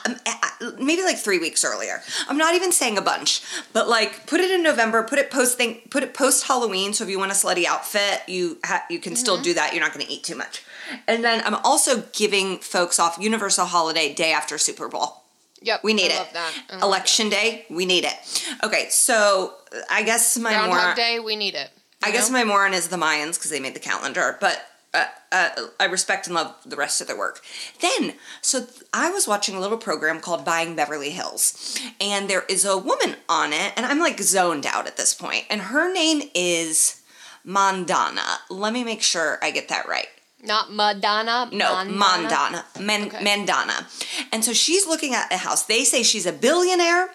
um, 0.06 0.16
uh, 0.26 0.34
Maybe 0.80 1.02
like 1.02 1.16
three 1.16 1.38
weeks 1.38 1.64
earlier. 1.64 2.02
I'm 2.28 2.36
not 2.36 2.54
even 2.54 2.72
saying 2.72 2.98
a 2.98 3.02
bunch, 3.02 3.42
but 3.72 3.88
like 3.88 4.26
put 4.26 4.40
it 4.40 4.50
in 4.50 4.62
November. 4.62 5.02
Put 5.04 5.18
it 5.18 5.30
post 5.30 5.56
thing. 5.56 5.80
Put 5.90 6.02
it 6.02 6.14
post 6.14 6.46
Halloween. 6.46 6.92
So 6.92 7.04
if 7.04 7.10
you 7.10 7.18
want 7.18 7.30
a 7.30 7.34
slutty 7.34 7.64
outfit, 7.64 8.22
you 8.28 8.58
ha- 8.64 8.84
you 8.90 8.98
can 8.98 9.14
still 9.16 9.40
do 9.40 9.54
that. 9.54 9.72
You're 9.72 9.82
not 9.82 9.94
going 9.94 10.04
to 10.04 10.12
eat 10.12 10.24
too 10.24 10.34
much. 10.34 10.62
And 11.06 11.22
then 11.24 11.42
I'm 11.44 11.54
also 11.56 12.02
giving 12.12 12.58
folks 12.58 12.98
off 12.98 13.18
Universal 13.20 13.66
Holiday 13.66 14.12
day 14.12 14.32
after 14.32 14.58
Super 14.58 14.88
Bowl. 14.88 15.22
Yep, 15.62 15.84
We 15.84 15.94
need 15.94 16.12
I 16.12 16.22
it. 16.22 16.32
That. 16.32 16.54
Love 16.72 16.82
Election 16.82 17.28
day, 17.28 17.66
we 17.68 17.84
need 17.86 18.04
it. 18.04 18.14
Okay, 18.62 18.86
so 18.90 19.54
uh, 19.74 19.80
I 19.90 20.02
guess 20.02 20.38
my 20.38 20.50
that. 20.50 20.58
Groundhog 20.64 20.80
moron. 20.80 20.96
Day, 20.96 21.18
we 21.18 21.36
need 21.36 21.54
it. 21.54 21.70
I 22.02 22.08
you 22.08 22.12
guess 22.12 22.30
my 22.30 22.44
moron 22.44 22.74
is 22.74 22.88
the 22.88 22.96
Mayans 22.96 23.34
because 23.34 23.50
they 23.50 23.58
made 23.60 23.74
the 23.74 23.80
calendar, 23.80 24.36
but 24.40 24.64
uh, 24.94 25.06
uh, 25.32 25.48
I 25.80 25.84
respect 25.86 26.26
and 26.26 26.34
love 26.34 26.54
the 26.64 26.76
rest 26.76 27.00
of 27.00 27.06
their 27.08 27.18
work. 27.18 27.42
Then, 27.80 28.14
so 28.40 28.60
th- 28.60 28.82
I 28.94 29.10
was 29.10 29.26
watching 29.28 29.54
a 29.56 29.60
little 29.60 29.76
program 29.78 30.20
called 30.20 30.44
Buying 30.44 30.76
Beverly 30.76 31.10
Hills, 31.10 31.78
and 32.00 32.28
there 32.30 32.44
is 32.48 32.64
a 32.64 32.78
woman 32.78 33.16
on 33.28 33.52
it, 33.52 33.72
and 33.76 33.84
I'm 33.84 33.98
like 33.98 34.20
zoned 34.20 34.64
out 34.64 34.86
at 34.86 34.96
this 34.96 35.12
point, 35.12 35.44
and 35.50 35.60
her 35.60 35.92
name 35.92 36.22
is 36.34 37.02
Mandana. 37.44 38.38
Let 38.48 38.72
me 38.72 38.84
make 38.84 39.02
sure 39.02 39.38
I 39.42 39.50
get 39.50 39.68
that 39.68 39.88
right. 39.88 40.08
Not 40.42 40.72
Madonna. 40.72 41.48
No, 41.52 41.74
Mandana. 41.84 41.96
Mandana. 41.98 42.64
Man- 42.78 43.06
Okay. 43.08 43.22
Mandana. 43.24 43.86
And 44.32 44.44
so 44.44 44.52
she's 44.52 44.86
looking 44.86 45.14
at 45.14 45.32
a 45.32 45.36
house. 45.38 45.64
They 45.64 45.84
say 45.84 46.02
she's 46.02 46.26
a 46.26 46.32
billionaire 46.32 47.10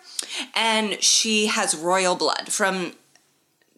and 0.55 1.01
she 1.01 1.47
has 1.47 1.75
royal 1.75 2.15
blood 2.15 2.51
from 2.51 2.93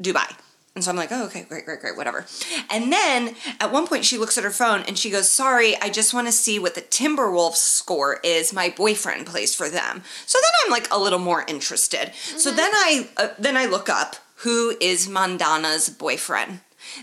Dubai. 0.01 0.33
And 0.73 0.83
so 0.83 0.91
I'm 0.91 0.97
like, 0.97 1.09
oh, 1.13 1.25
okay, 1.27 1.43
great, 1.43 1.63
great, 1.63 1.79
great, 1.79 1.95
whatever. 1.95 2.25
And 2.69 2.91
then 2.91 3.35
at 3.61 3.71
one 3.71 3.87
point 3.87 4.03
she 4.03 4.17
looks 4.17 4.37
at 4.37 4.43
her 4.43 4.51
phone 4.51 4.81
and 4.81 4.97
she 4.97 5.09
goes, 5.09 5.31
sorry, 5.31 5.77
I 5.81 5.89
just 5.89 6.13
want 6.13 6.27
to 6.27 6.33
see 6.33 6.59
what 6.59 6.75
the 6.75 6.81
Timberwolves 6.81 7.55
score 7.55 8.19
is. 8.25 8.51
My 8.51 8.73
boyfriend 8.75 9.25
plays 9.25 9.55
for 9.55 9.69
them. 9.69 10.03
So 10.25 10.37
then 10.41 10.51
I'm 10.65 10.71
like 10.71 10.91
a 10.91 10.99
little 10.99 11.19
more 11.19 11.45
interested. 11.47 12.13
So 12.15 12.51
then 12.51 12.71
I 12.73 13.07
uh, 13.15 13.29
then 13.39 13.55
I 13.55 13.67
look 13.67 13.87
up 13.87 14.17
who 14.43 14.75
is 14.81 15.07
Mandana's 15.07 15.87
boyfriend. 15.89 16.59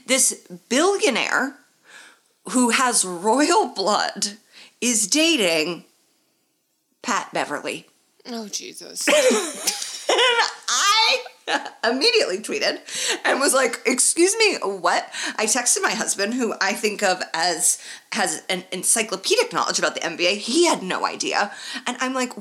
This 0.06 0.34
billionaire 0.68 1.56
who 2.50 2.70
has 2.70 3.04
royal 3.04 3.68
blood 3.68 4.38
is 4.80 5.06
dating 5.06 5.84
Pat 7.02 7.32
Beverley. 7.32 7.86
Oh 8.26 8.48
Jesus. 8.48 9.08
And 10.12 10.48
I 10.68 11.18
immediately 11.84 12.38
tweeted 12.38 12.80
and 13.24 13.40
was 13.40 13.54
like, 13.54 13.80
"Excuse 13.86 14.36
me, 14.36 14.56
what?" 14.62 15.08
I 15.36 15.46
texted 15.46 15.82
my 15.82 15.92
husband, 15.92 16.34
who 16.34 16.54
I 16.60 16.72
think 16.72 17.02
of 17.02 17.22
as 17.32 17.78
has 18.12 18.42
an 18.48 18.64
encyclopedic 18.72 19.52
knowledge 19.52 19.78
about 19.78 19.94
the 19.94 20.00
NBA. 20.00 20.36
He 20.38 20.66
had 20.66 20.82
no 20.82 21.06
idea, 21.06 21.52
and 21.86 21.96
I'm 22.00 22.14
like, 22.14 22.32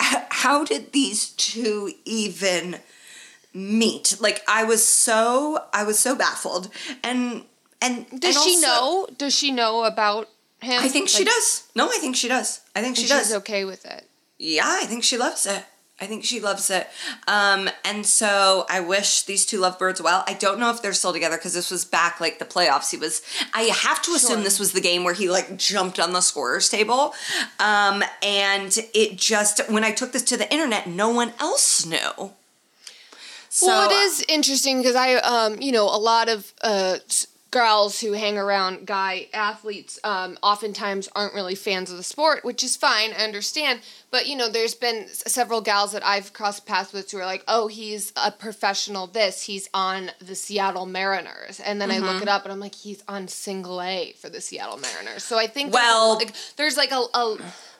"How 0.00 0.64
did 0.64 0.92
these 0.92 1.30
two 1.30 1.92
even 2.04 2.80
meet?" 3.52 4.16
Like, 4.18 4.42
I 4.48 4.64
was 4.64 4.86
so 4.86 5.66
I 5.72 5.84
was 5.84 5.98
so 5.98 6.16
baffled, 6.16 6.70
and 7.04 7.44
and 7.82 8.06
Does 8.20 8.36
and 8.36 8.44
she 8.44 8.54
also- 8.56 8.66
know? 8.66 9.08
Does 9.16 9.34
she 9.34 9.50
know 9.52 9.84
about 9.84 10.28
him? 10.60 10.80
I 10.82 10.88
think 10.88 11.08
she 11.08 11.24
does. 11.24 11.64
No, 11.74 11.86
I 11.88 11.98
think 11.98 12.16
she 12.16 12.28
does. 12.28 12.60
I 12.76 12.82
think 12.82 12.96
she 12.96 13.02
She's 13.02 13.10
does. 13.10 13.32
okay 13.34 13.64
with 13.64 13.84
it. 13.86 14.06
Yeah, 14.38 14.64
I 14.66 14.86
think 14.86 15.04
she 15.04 15.16
loves 15.18 15.46
it. 15.46 15.64
I 16.02 16.06
think 16.06 16.24
she 16.24 16.40
loves 16.40 16.70
it. 16.70 16.88
Um, 17.28 17.68
and 17.84 18.06
so 18.06 18.64
I 18.70 18.80
wish 18.80 19.24
these 19.24 19.44
two 19.44 19.58
lovebirds 19.58 20.00
well. 20.00 20.24
I 20.26 20.32
don't 20.32 20.58
know 20.58 20.70
if 20.70 20.80
they're 20.80 20.94
still 20.94 21.12
together 21.12 21.36
because 21.36 21.52
this 21.52 21.70
was 21.70 21.84
back 21.84 22.20
like 22.22 22.38
the 22.38 22.46
playoffs. 22.46 22.90
He 22.90 22.96
was, 22.96 23.20
I 23.52 23.64
have 23.64 24.00
to 24.02 24.12
assume 24.12 24.36
Sure. 24.36 24.42
this 24.44 24.58
was 24.58 24.72
the 24.72 24.80
game 24.80 25.04
where 25.04 25.12
he 25.12 25.28
like 25.28 25.58
jumped 25.58 26.00
on 26.00 26.14
the 26.14 26.22
scorer's 26.22 26.70
table. 26.70 27.12
Um, 27.58 28.02
and 28.22 28.78
it 28.94 29.16
just, 29.18 29.60
when 29.70 29.84
I 29.84 29.92
took 29.92 30.12
this 30.12 30.22
to 30.22 30.38
the 30.38 30.50
internet, 30.50 30.86
no 30.88 31.10
one 31.10 31.34
else 31.38 31.84
knew. 31.84 32.32
So 33.50 33.66
well, 33.66 33.90
it 33.90 33.94
is 33.94 34.24
interesting 34.26 34.78
because 34.78 34.94
I, 34.96 35.16
um, 35.16 35.60
you 35.60 35.70
know, 35.72 35.84
a 35.84 35.98
lot 35.98 36.30
of 36.30 36.50
uh, 36.62 36.96
girls 37.50 38.00
who 38.00 38.12
hang 38.12 38.38
around 38.38 38.86
guy 38.86 39.26
athletes 39.32 39.98
um, 40.04 40.38
oftentimes 40.42 41.08
aren't 41.16 41.34
really 41.34 41.54
fans 41.54 41.90
of 41.90 41.96
the 41.96 42.02
sport, 42.02 42.44
which 42.44 42.62
is 42.62 42.76
fine. 42.76 43.12
I 43.12 43.24
understand. 43.24 43.80
But, 44.10 44.26
you 44.26 44.36
know, 44.36 44.48
there's 44.48 44.74
been 44.74 45.08
several 45.08 45.60
gals 45.60 45.92
that 45.92 46.04
I've 46.04 46.32
crossed 46.32 46.66
paths 46.66 46.92
with 46.92 47.10
who 47.10 47.18
are 47.18 47.24
like, 47.26 47.44
oh, 47.48 47.66
he's 47.68 48.12
a 48.16 48.30
professional 48.30 49.06
this. 49.06 49.42
He's 49.42 49.68
on 49.74 50.10
the 50.20 50.34
Seattle 50.34 50.86
Mariners. 50.86 51.60
And 51.60 51.80
then 51.80 51.90
I 51.90 51.96
Mm-hmm. 51.96 52.04
look 52.06 52.22
it 52.22 52.28
up 52.28 52.44
and 52.44 52.52
I'm 52.52 52.60
like, 52.60 52.74
he's 52.74 53.02
on 53.08 53.28
single 53.28 53.80
A 53.82 54.12
for 54.20 54.28
the 54.28 54.40
Seattle 54.40 54.78
Mariners. 54.78 55.22
So 55.24 55.38
I 55.38 55.46
think 55.46 55.72
Well- 55.72 56.14
like, 56.16 56.32
there's 56.56 56.76
like 56.76 56.92
a, 56.92 57.02
a 57.14 57.36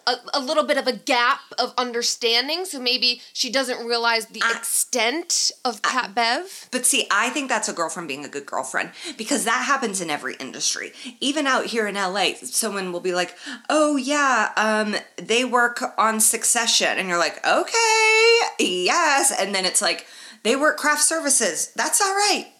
a, 0.06 0.16
a 0.34 0.40
little 0.40 0.64
bit 0.64 0.76
of 0.76 0.86
a 0.86 0.92
gap 0.92 1.40
of 1.58 1.72
understanding, 1.76 2.64
so 2.64 2.80
maybe 2.80 3.22
she 3.32 3.50
doesn't 3.50 3.86
realize 3.86 4.26
the 4.26 4.42
extent 4.50 5.50
of 5.64 5.82
Pat 5.82 6.14
Bev. 6.14 6.68
But 6.70 6.86
see, 6.86 7.06
I 7.10 7.30
think 7.30 7.48
that's 7.48 7.68
a 7.68 7.72
girlfriend 7.72 8.08
being 8.08 8.24
a 8.24 8.28
good 8.28 8.46
girlfriend 8.46 8.90
because 9.16 9.44
that 9.44 9.64
happens 9.64 10.00
in 10.00 10.10
every 10.10 10.34
industry. 10.36 10.92
Even 11.20 11.46
out 11.46 11.66
here 11.66 11.86
in 11.86 11.94
LA, 11.94 12.32
someone 12.42 12.92
will 12.92 13.00
be 13.00 13.14
like, 13.14 13.36
"Oh 13.68 13.96
yeah, 13.96 14.52
um, 14.56 14.96
they 15.16 15.44
work 15.44 15.82
on 15.98 16.20
Succession," 16.20 16.98
and 16.98 17.08
you're 17.08 17.18
like, 17.18 17.44
"Okay, 17.46 18.38
yes," 18.58 19.32
and 19.36 19.54
then 19.54 19.64
it's 19.64 19.82
like 19.82 20.06
they 20.42 20.56
work 20.56 20.76
craft 20.76 21.02
services. 21.02 21.72
That's 21.76 22.00
all 22.00 22.14
right. 22.14 22.52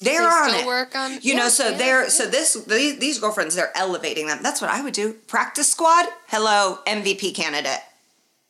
They're 0.00 0.20
They 0.20 0.26
on 0.26 0.48
still 0.50 0.60
it. 0.60 0.66
work 0.66 0.94
on- 0.96 1.12
you 1.14 1.20
yeah, 1.34 1.38
know, 1.38 1.48
so 1.48 1.68
yeah, 1.70 1.76
they're 1.78 2.02
yeah. 2.04 2.08
so 2.08 2.26
this 2.26 2.54
these, 2.64 2.98
these 2.98 3.18
girlfriends 3.18 3.54
they're 3.54 3.76
elevating 3.76 4.26
them. 4.26 4.40
That's 4.42 4.60
what 4.60 4.70
I 4.70 4.82
would 4.82 4.92
do. 4.94 5.14
Practice 5.28 5.70
squad, 5.70 6.06
hello 6.28 6.80
MVP 6.86 7.34
candidate. 7.34 7.80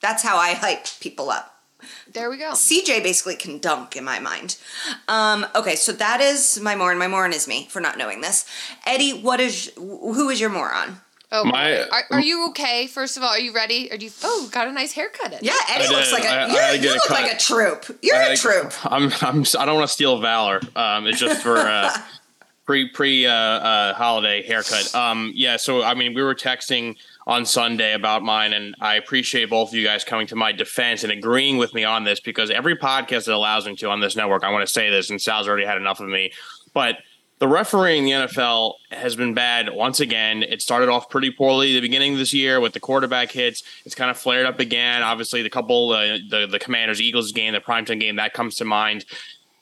That's 0.00 0.22
how 0.22 0.36
I 0.36 0.54
hype 0.54 0.86
people 1.00 1.30
up. 1.30 1.50
There 2.10 2.30
we 2.30 2.38
go. 2.38 2.52
CJ 2.52 3.02
basically 3.02 3.36
can 3.36 3.58
dunk 3.58 3.94
in 3.94 4.04
my 4.04 4.18
mind. 4.18 4.56
Um, 5.06 5.46
okay, 5.54 5.76
so 5.76 5.92
that 5.92 6.20
is 6.20 6.58
my 6.60 6.74
moron. 6.76 6.98
My 6.98 7.08
moron 7.08 7.32
is 7.34 7.46
me 7.46 7.66
for 7.70 7.80
not 7.80 7.98
knowing 7.98 8.20
this. 8.22 8.46
Eddie, 8.86 9.12
what 9.12 9.38
is 9.40 9.70
who 9.76 10.28
is 10.30 10.40
your 10.40 10.50
moron? 10.50 11.00
Oh, 11.34 11.44
My- 11.44 11.82
are, 11.88 12.04
are 12.12 12.20
you 12.20 12.48
okay? 12.50 12.86
First 12.86 13.16
of 13.16 13.22
all, 13.24 13.30
are 13.30 13.40
you 13.40 13.52
ready? 13.52 13.88
Or 13.90 13.96
do 13.96 14.06
you? 14.06 14.12
Oh, 14.22 14.48
got 14.52 14.68
a 14.68 14.72
nice 14.72 14.92
haircut. 14.92 15.32
In. 15.32 15.38
Yeah, 15.42 15.52
Eddie 15.68 15.86
I 15.86 15.88
looks 15.90 16.10
did. 16.10 16.14
like 16.14 16.24
a 16.24 16.28
I- 16.28 16.44
I 16.44 16.46
you're, 16.52 16.62
had 16.62 16.76
you 16.76 16.82
get 16.82 16.90
a 16.90 16.94
look 16.94 17.10
like 17.10 17.32
a 17.32 17.36
troop. 17.36 17.98
You're 18.02 18.16
a 18.20 18.36
troop. 18.36 18.72
I'm, 18.86 19.10
I'm, 19.20 19.44
I 19.58 19.64
don't 19.66 19.74
want 19.74 19.88
to 19.88 19.92
steal 19.92 20.20
valor. 20.20 20.60
Um, 20.76 21.06
it's 21.08 21.18
just 21.18 21.42
for 21.42 21.56
uh, 21.56 21.90
pre 22.66 22.88
pre 22.88 23.26
uh, 23.26 23.32
uh, 23.32 23.94
holiday 23.94 24.42
haircut. 24.46 24.94
Um, 24.94 25.32
yeah. 25.34 25.56
So 25.56 25.82
I 25.82 25.94
mean, 25.94 26.14
we 26.14 26.22
were 26.22 26.34
texting 26.36 26.96
on 27.26 27.44
Sunday 27.46 27.94
about 27.94 28.22
mine, 28.22 28.52
and 28.52 28.74
I 28.80 28.94
appreciate 28.94 29.50
both 29.50 29.70
of 29.70 29.74
you 29.74 29.84
guys 29.84 30.04
coming 30.04 30.26
to 30.28 30.36
my 30.36 30.52
defense 30.52 31.02
and 31.02 31.10
agreeing 31.12 31.56
with 31.56 31.74
me 31.74 31.82
on 31.82 32.04
this 32.04 32.20
because 32.20 32.50
every 32.50 32.76
podcast 32.76 33.24
that 33.24 33.34
allows 33.34 33.66
me 33.66 33.74
to 33.76 33.88
on 33.90 33.98
this 34.00 34.14
network, 34.14 34.44
I 34.44 34.52
want 34.52 34.64
to 34.66 34.72
say 34.72 34.88
this, 34.90 35.10
and 35.10 35.20
Sal's 35.20 35.48
already 35.48 35.64
had 35.66 35.76
enough 35.78 35.98
of 36.00 36.06
me, 36.08 36.32
but. 36.72 36.98
The 37.40 37.48
refereeing 37.48 38.08
in 38.08 38.20
the 38.20 38.26
NFL 38.28 38.74
has 38.90 39.16
been 39.16 39.34
bad 39.34 39.70
once 39.74 39.98
again. 39.98 40.44
It 40.44 40.62
started 40.62 40.88
off 40.88 41.10
pretty 41.10 41.32
poorly 41.32 41.74
the 41.74 41.80
beginning 41.80 42.12
of 42.12 42.18
this 42.18 42.32
year 42.32 42.60
with 42.60 42.74
the 42.74 42.80
quarterback 42.80 43.32
hits. 43.32 43.64
It's 43.84 43.94
kind 43.94 44.10
of 44.10 44.16
flared 44.16 44.46
up 44.46 44.60
again. 44.60 45.02
Obviously, 45.02 45.42
the 45.42 45.50
couple, 45.50 45.90
uh, 45.90 46.18
the 46.30 46.46
the 46.48 46.60
Commanders 46.60 47.00
Eagles 47.00 47.32
game, 47.32 47.52
the 47.52 47.60
primetime 47.60 47.98
game, 47.98 48.16
that 48.16 48.34
comes 48.34 48.54
to 48.56 48.64
mind. 48.64 49.04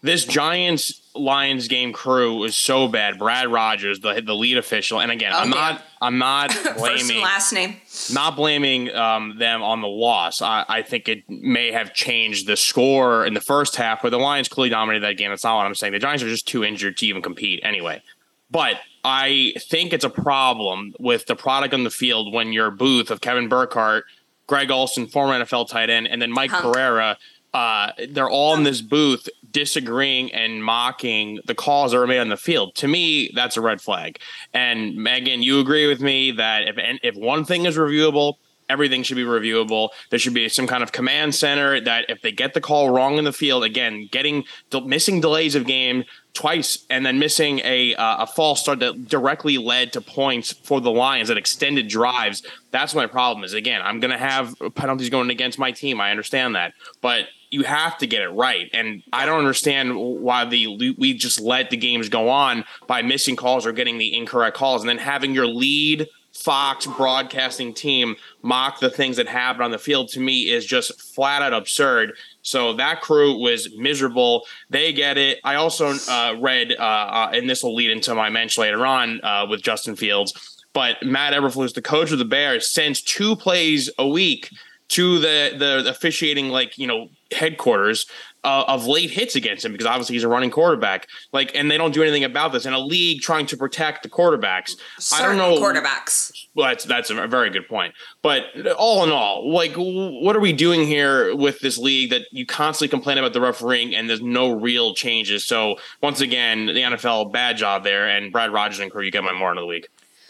This 0.02 0.24
Giants 0.24 1.00
Lions 1.14 1.68
game 1.68 1.92
crew 1.92 2.34
was 2.38 2.56
so 2.56 2.88
bad. 2.88 3.18
Brad 3.18 3.48
Rogers, 3.48 4.00
the 4.00 4.20
the 4.20 4.34
lead 4.34 4.58
official, 4.58 5.00
and 5.00 5.12
again, 5.12 5.32
I'm 5.32 5.52
Oh, 5.52 5.56
yeah. 5.56 5.62
not 5.62 5.82
I'm 6.00 6.18
not 6.18 6.52
First 6.52 6.66
and 6.66 6.76
blaming 7.06 7.22
last 7.22 7.52
name. 7.52 7.76
not 8.12 8.34
blaming 8.34 8.92
um, 8.94 9.38
them 9.38 9.62
on 9.62 9.80
the 9.80 9.86
loss. 9.88 10.42
I, 10.42 10.64
I 10.68 10.82
think 10.82 11.08
it 11.08 11.22
may 11.30 11.70
have 11.70 11.94
changed 11.94 12.48
the 12.48 12.56
score 12.56 13.24
in 13.24 13.34
the 13.34 13.40
first 13.40 13.76
half, 13.76 14.02
where 14.02 14.10
the 14.10 14.18
Lions 14.18 14.48
clearly 14.48 14.70
dominated 14.70 15.04
that 15.04 15.18
game. 15.18 15.30
That's 15.30 15.44
not 15.44 15.56
what 15.56 15.66
I'm 15.66 15.74
saying. 15.76 15.92
The 15.92 15.98
Giants 16.00 16.24
are 16.24 16.28
just 16.28 16.48
too 16.48 16.64
injured 16.64 16.96
to 16.96 17.06
even 17.06 17.22
compete 17.22 17.60
anyway. 17.62 18.02
But 18.50 18.80
I 19.04 19.52
think 19.60 19.92
it's 19.92 20.04
a 20.04 20.10
problem 20.10 20.94
with 20.98 21.26
the 21.26 21.36
product 21.36 21.74
on 21.74 21.84
the 21.84 21.90
field 21.90 22.32
when 22.34 22.52
your 22.52 22.70
booth 22.72 23.10
of 23.10 23.20
Kevin 23.20 23.48
Burkhardt, 23.48 24.04
Greg 24.48 24.70
Olsen, 24.70 25.06
former 25.06 25.42
NFL 25.44 25.68
tight 25.68 25.90
end, 25.90 26.08
and 26.08 26.20
then 26.20 26.30
Mike 26.32 26.50
Hunk. 26.50 26.74
Pereira, 26.74 27.16
uh, 27.54 27.92
they're 28.10 28.30
all 28.30 28.54
in 28.56 28.62
this 28.64 28.80
booth 28.80 29.28
disagreeing 29.52 30.32
and 30.32 30.64
mocking 30.64 31.40
the 31.46 31.54
calls 31.54 31.92
that 31.92 31.98
are 31.98 32.06
made 32.06 32.20
on 32.20 32.28
the 32.28 32.36
field. 32.36 32.74
To 32.76 32.88
me, 32.88 33.30
that's 33.34 33.56
a 33.56 33.60
red 33.60 33.80
flag. 33.80 34.18
And 34.52 34.96
Megan, 34.96 35.42
you 35.42 35.60
agree 35.60 35.86
with 35.86 36.00
me 36.00 36.32
that 36.32 36.68
if 36.68 36.76
if 37.02 37.14
one 37.14 37.44
thing 37.44 37.66
is 37.66 37.76
reviewable, 37.76 38.34
everything 38.68 39.02
should 39.02 39.16
be 39.16 39.24
reviewable. 39.24 39.90
There 40.10 40.18
should 40.18 40.34
be 40.34 40.48
some 40.48 40.66
kind 40.66 40.82
of 40.82 40.92
command 40.92 41.34
center 41.34 41.80
that 41.80 42.06
if 42.08 42.22
they 42.22 42.32
get 42.32 42.54
the 42.54 42.60
call 42.60 42.90
wrong 42.90 43.18
in 43.18 43.24
the 43.24 43.32
field, 43.32 43.64
again, 43.64 44.08
getting 44.10 44.44
missing 44.84 45.20
delays 45.20 45.54
of 45.54 45.66
game 45.66 46.04
twice 46.32 46.86
and 46.88 47.04
then 47.04 47.18
missing 47.18 47.60
a 47.64 47.94
uh, 47.94 48.22
a 48.22 48.26
false 48.26 48.62
start 48.62 48.78
that 48.80 49.06
directly 49.06 49.58
led 49.58 49.92
to 49.92 50.00
points 50.00 50.52
for 50.52 50.80
the 50.80 50.90
Lions 50.90 51.28
that 51.28 51.36
extended 51.36 51.88
drives. 51.88 52.42
That's 52.70 52.94
my 52.94 53.06
problem. 53.06 53.44
Is 53.44 53.52
again, 53.52 53.82
I'm 53.82 54.00
going 54.00 54.10
to 54.10 54.18
have 54.18 54.54
penalties 54.74 55.10
going 55.10 55.30
against 55.30 55.58
my 55.58 55.72
team. 55.72 56.00
I 56.00 56.10
understand 56.10 56.54
that, 56.56 56.72
but 57.00 57.26
you 57.52 57.64
have 57.64 57.98
to 57.98 58.06
get 58.06 58.22
it 58.22 58.30
right. 58.30 58.70
And 58.72 59.02
I 59.12 59.26
don't 59.26 59.38
understand 59.38 59.94
why 59.96 60.44
the 60.44 60.94
we 60.98 61.14
just 61.14 61.40
let 61.40 61.70
the 61.70 61.76
games 61.76 62.08
go 62.08 62.28
on 62.28 62.64
by 62.86 63.02
missing 63.02 63.36
calls 63.36 63.66
or 63.66 63.72
getting 63.72 63.98
the 63.98 64.16
incorrect 64.16 64.56
calls, 64.56 64.82
and 64.82 64.88
then 64.88 64.98
having 64.98 65.34
your 65.34 65.46
lead 65.46 66.08
Fox 66.32 66.86
broadcasting 66.86 67.74
team 67.74 68.16
mock 68.40 68.80
the 68.80 68.88
things 68.88 69.18
that 69.18 69.28
happen 69.28 69.62
on 69.62 69.70
the 69.70 69.78
field 69.78 70.08
to 70.08 70.20
me 70.20 70.48
is 70.48 70.64
just 70.64 70.98
flat 71.00 71.42
out 71.42 71.52
absurd. 71.52 72.12
So 72.40 72.72
that 72.74 73.02
crew 73.02 73.38
was 73.38 73.68
miserable. 73.76 74.44
They 74.70 74.94
get 74.94 75.18
it. 75.18 75.40
I 75.44 75.56
also 75.56 75.94
uh, 76.08 76.36
read, 76.40 76.72
uh, 76.72 76.82
uh, 76.82 77.30
and 77.34 77.50
this 77.50 77.62
will 77.62 77.74
lead 77.74 77.90
into 77.90 78.14
my 78.14 78.30
mention 78.30 78.62
later 78.62 78.86
on 78.86 79.20
uh, 79.22 79.46
with 79.48 79.62
Justin 79.62 79.94
Fields. 79.94 80.64
But 80.72 81.02
Matt 81.02 81.34
Eberflus, 81.34 81.74
the 81.74 81.82
coach 81.82 82.12
of 82.12 82.18
the 82.18 82.24
Bears, 82.24 82.66
sends 82.66 83.02
two 83.02 83.36
plays 83.36 83.90
a 83.98 84.08
week 84.08 84.48
to 84.92 85.18
the 85.18 85.54
the 85.58 85.88
officiating 85.88 86.48
like 86.48 86.76
you 86.78 86.86
know 86.86 87.08
headquarters 87.32 88.06
uh, 88.44 88.64
of 88.66 88.86
late 88.86 89.10
hits 89.10 89.36
against 89.36 89.64
him 89.64 89.72
because 89.72 89.86
obviously 89.86 90.14
he's 90.14 90.24
a 90.24 90.28
running 90.28 90.50
quarterback. 90.50 91.06
Like, 91.32 91.54
and 91.54 91.70
they 91.70 91.78
don't 91.78 91.94
do 91.94 92.02
anything 92.02 92.24
about 92.24 92.52
this 92.52 92.66
in 92.66 92.72
a 92.72 92.78
league 92.78 93.20
trying 93.20 93.46
to 93.46 93.56
protect 93.56 94.02
the 94.02 94.10
quarterbacks. 94.10 94.76
I 94.98 95.00
Certain 95.00 95.38
don't 95.38 95.60
know 95.60 95.60
quarterbacks. 95.60 96.46
well, 96.54 96.68
that's 96.68 96.84
that's 96.84 97.10
a 97.10 97.26
very 97.26 97.50
good 97.50 97.68
point. 97.68 97.94
But 98.20 98.44
all 98.76 99.04
in 99.04 99.10
all, 99.10 99.50
like, 99.50 99.74
what 99.76 100.36
are 100.36 100.40
we 100.40 100.52
doing 100.52 100.86
here 100.86 101.34
with 101.34 101.60
this 101.60 101.78
league 101.78 102.10
that 102.10 102.22
you 102.32 102.44
constantly 102.44 102.88
complain 102.88 103.18
about 103.18 103.32
the 103.32 103.40
refereeing 103.40 103.94
and 103.94 104.10
there's 104.10 104.22
no 104.22 104.52
real 104.52 104.94
changes? 104.94 105.44
So 105.44 105.76
once 106.02 106.20
again, 106.20 106.66
the 106.66 106.82
NFL 106.82 107.32
bad 107.32 107.56
job 107.56 107.84
there, 107.84 108.08
and 108.08 108.32
Brad 108.32 108.52
Rogers 108.52 108.80
and 108.80 108.90
crew, 108.90 109.04
you 109.04 109.10
get 109.10 109.24
my 109.24 109.32
more 109.32 109.50
into 109.50 109.62
the 109.62 109.66
week. 109.66 109.88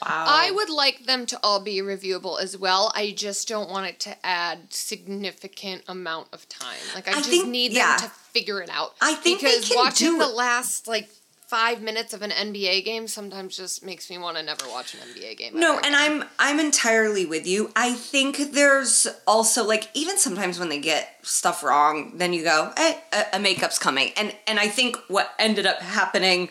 Wow. 0.09 0.27
I 0.29 0.51
would 0.51 0.71
like 0.71 1.07
them 1.07 1.27
to 1.27 1.39
all 1.43 1.61
be 1.61 1.79
reviewable 1.79 2.41
as 2.41 2.57
well. 2.57 2.93
I 2.95 3.13
just 3.13 3.49
don't 3.49 3.71
want 3.71 3.87
it 3.87 4.01
to 4.01 4.27
add 4.27 4.73
significant 4.73 5.85
amount 5.89 6.29
of 6.33 6.49
time. 6.49 6.77
Like 6.95 7.09
I, 7.09 7.13
I 7.13 7.15
just 7.15 7.31
think- 7.31 7.49
need 7.49 7.73
yeah. 7.73 7.97
them 7.97 8.09
to 8.09 8.15
figure 8.15 8.61
it 8.61 8.71
out. 8.71 8.95
I 9.01 9.15
think 9.15 9.41
because 9.41 9.73
watching 9.75 10.19
the 10.19 10.29
last 10.29 10.89
like 10.89 11.09
five 11.53 11.83
minutes 11.83 12.15
of 12.15 12.23
an 12.23 12.31
NBA 12.31 12.83
game 12.83 13.07
sometimes 13.07 13.59
just 13.59 13.85
makes 13.85 14.09
me 14.09 14.17
want 14.17 14.39
to 14.39 14.43
never 14.43 14.67
watch 14.71 14.95
an 14.95 15.01
NBA 15.01 15.37
game. 15.37 15.53
No, 15.61 15.77
and 15.77 15.95
again. 15.95 16.23
I'm 16.23 16.25
I'm 16.39 16.59
entirely 16.59 17.27
with 17.27 17.47
you. 17.47 17.71
I 17.77 17.93
think 17.93 18.53
there's 18.53 19.07
also 19.27 19.63
like 19.63 19.91
even 19.93 20.17
sometimes 20.17 20.59
when 20.59 20.71
they 20.71 20.81
get 20.81 21.19
stuff 21.21 21.63
wrong, 21.63 22.13
then 22.17 22.33
you 22.33 22.43
go, 22.43 22.73
"Hey, 22.79 23.03
a, 23.13 23.37
a 23.37 23.39
makeup's 23.39 23.79
coming." 23.79 24.13
And 24.17 24.35
and 24.47 24.59
I 24.59 24.69
think 24.69 24.97
what 25.09 25.35
ended 25.39 25.67
up 25.67 25.81
happening 25.83 26.49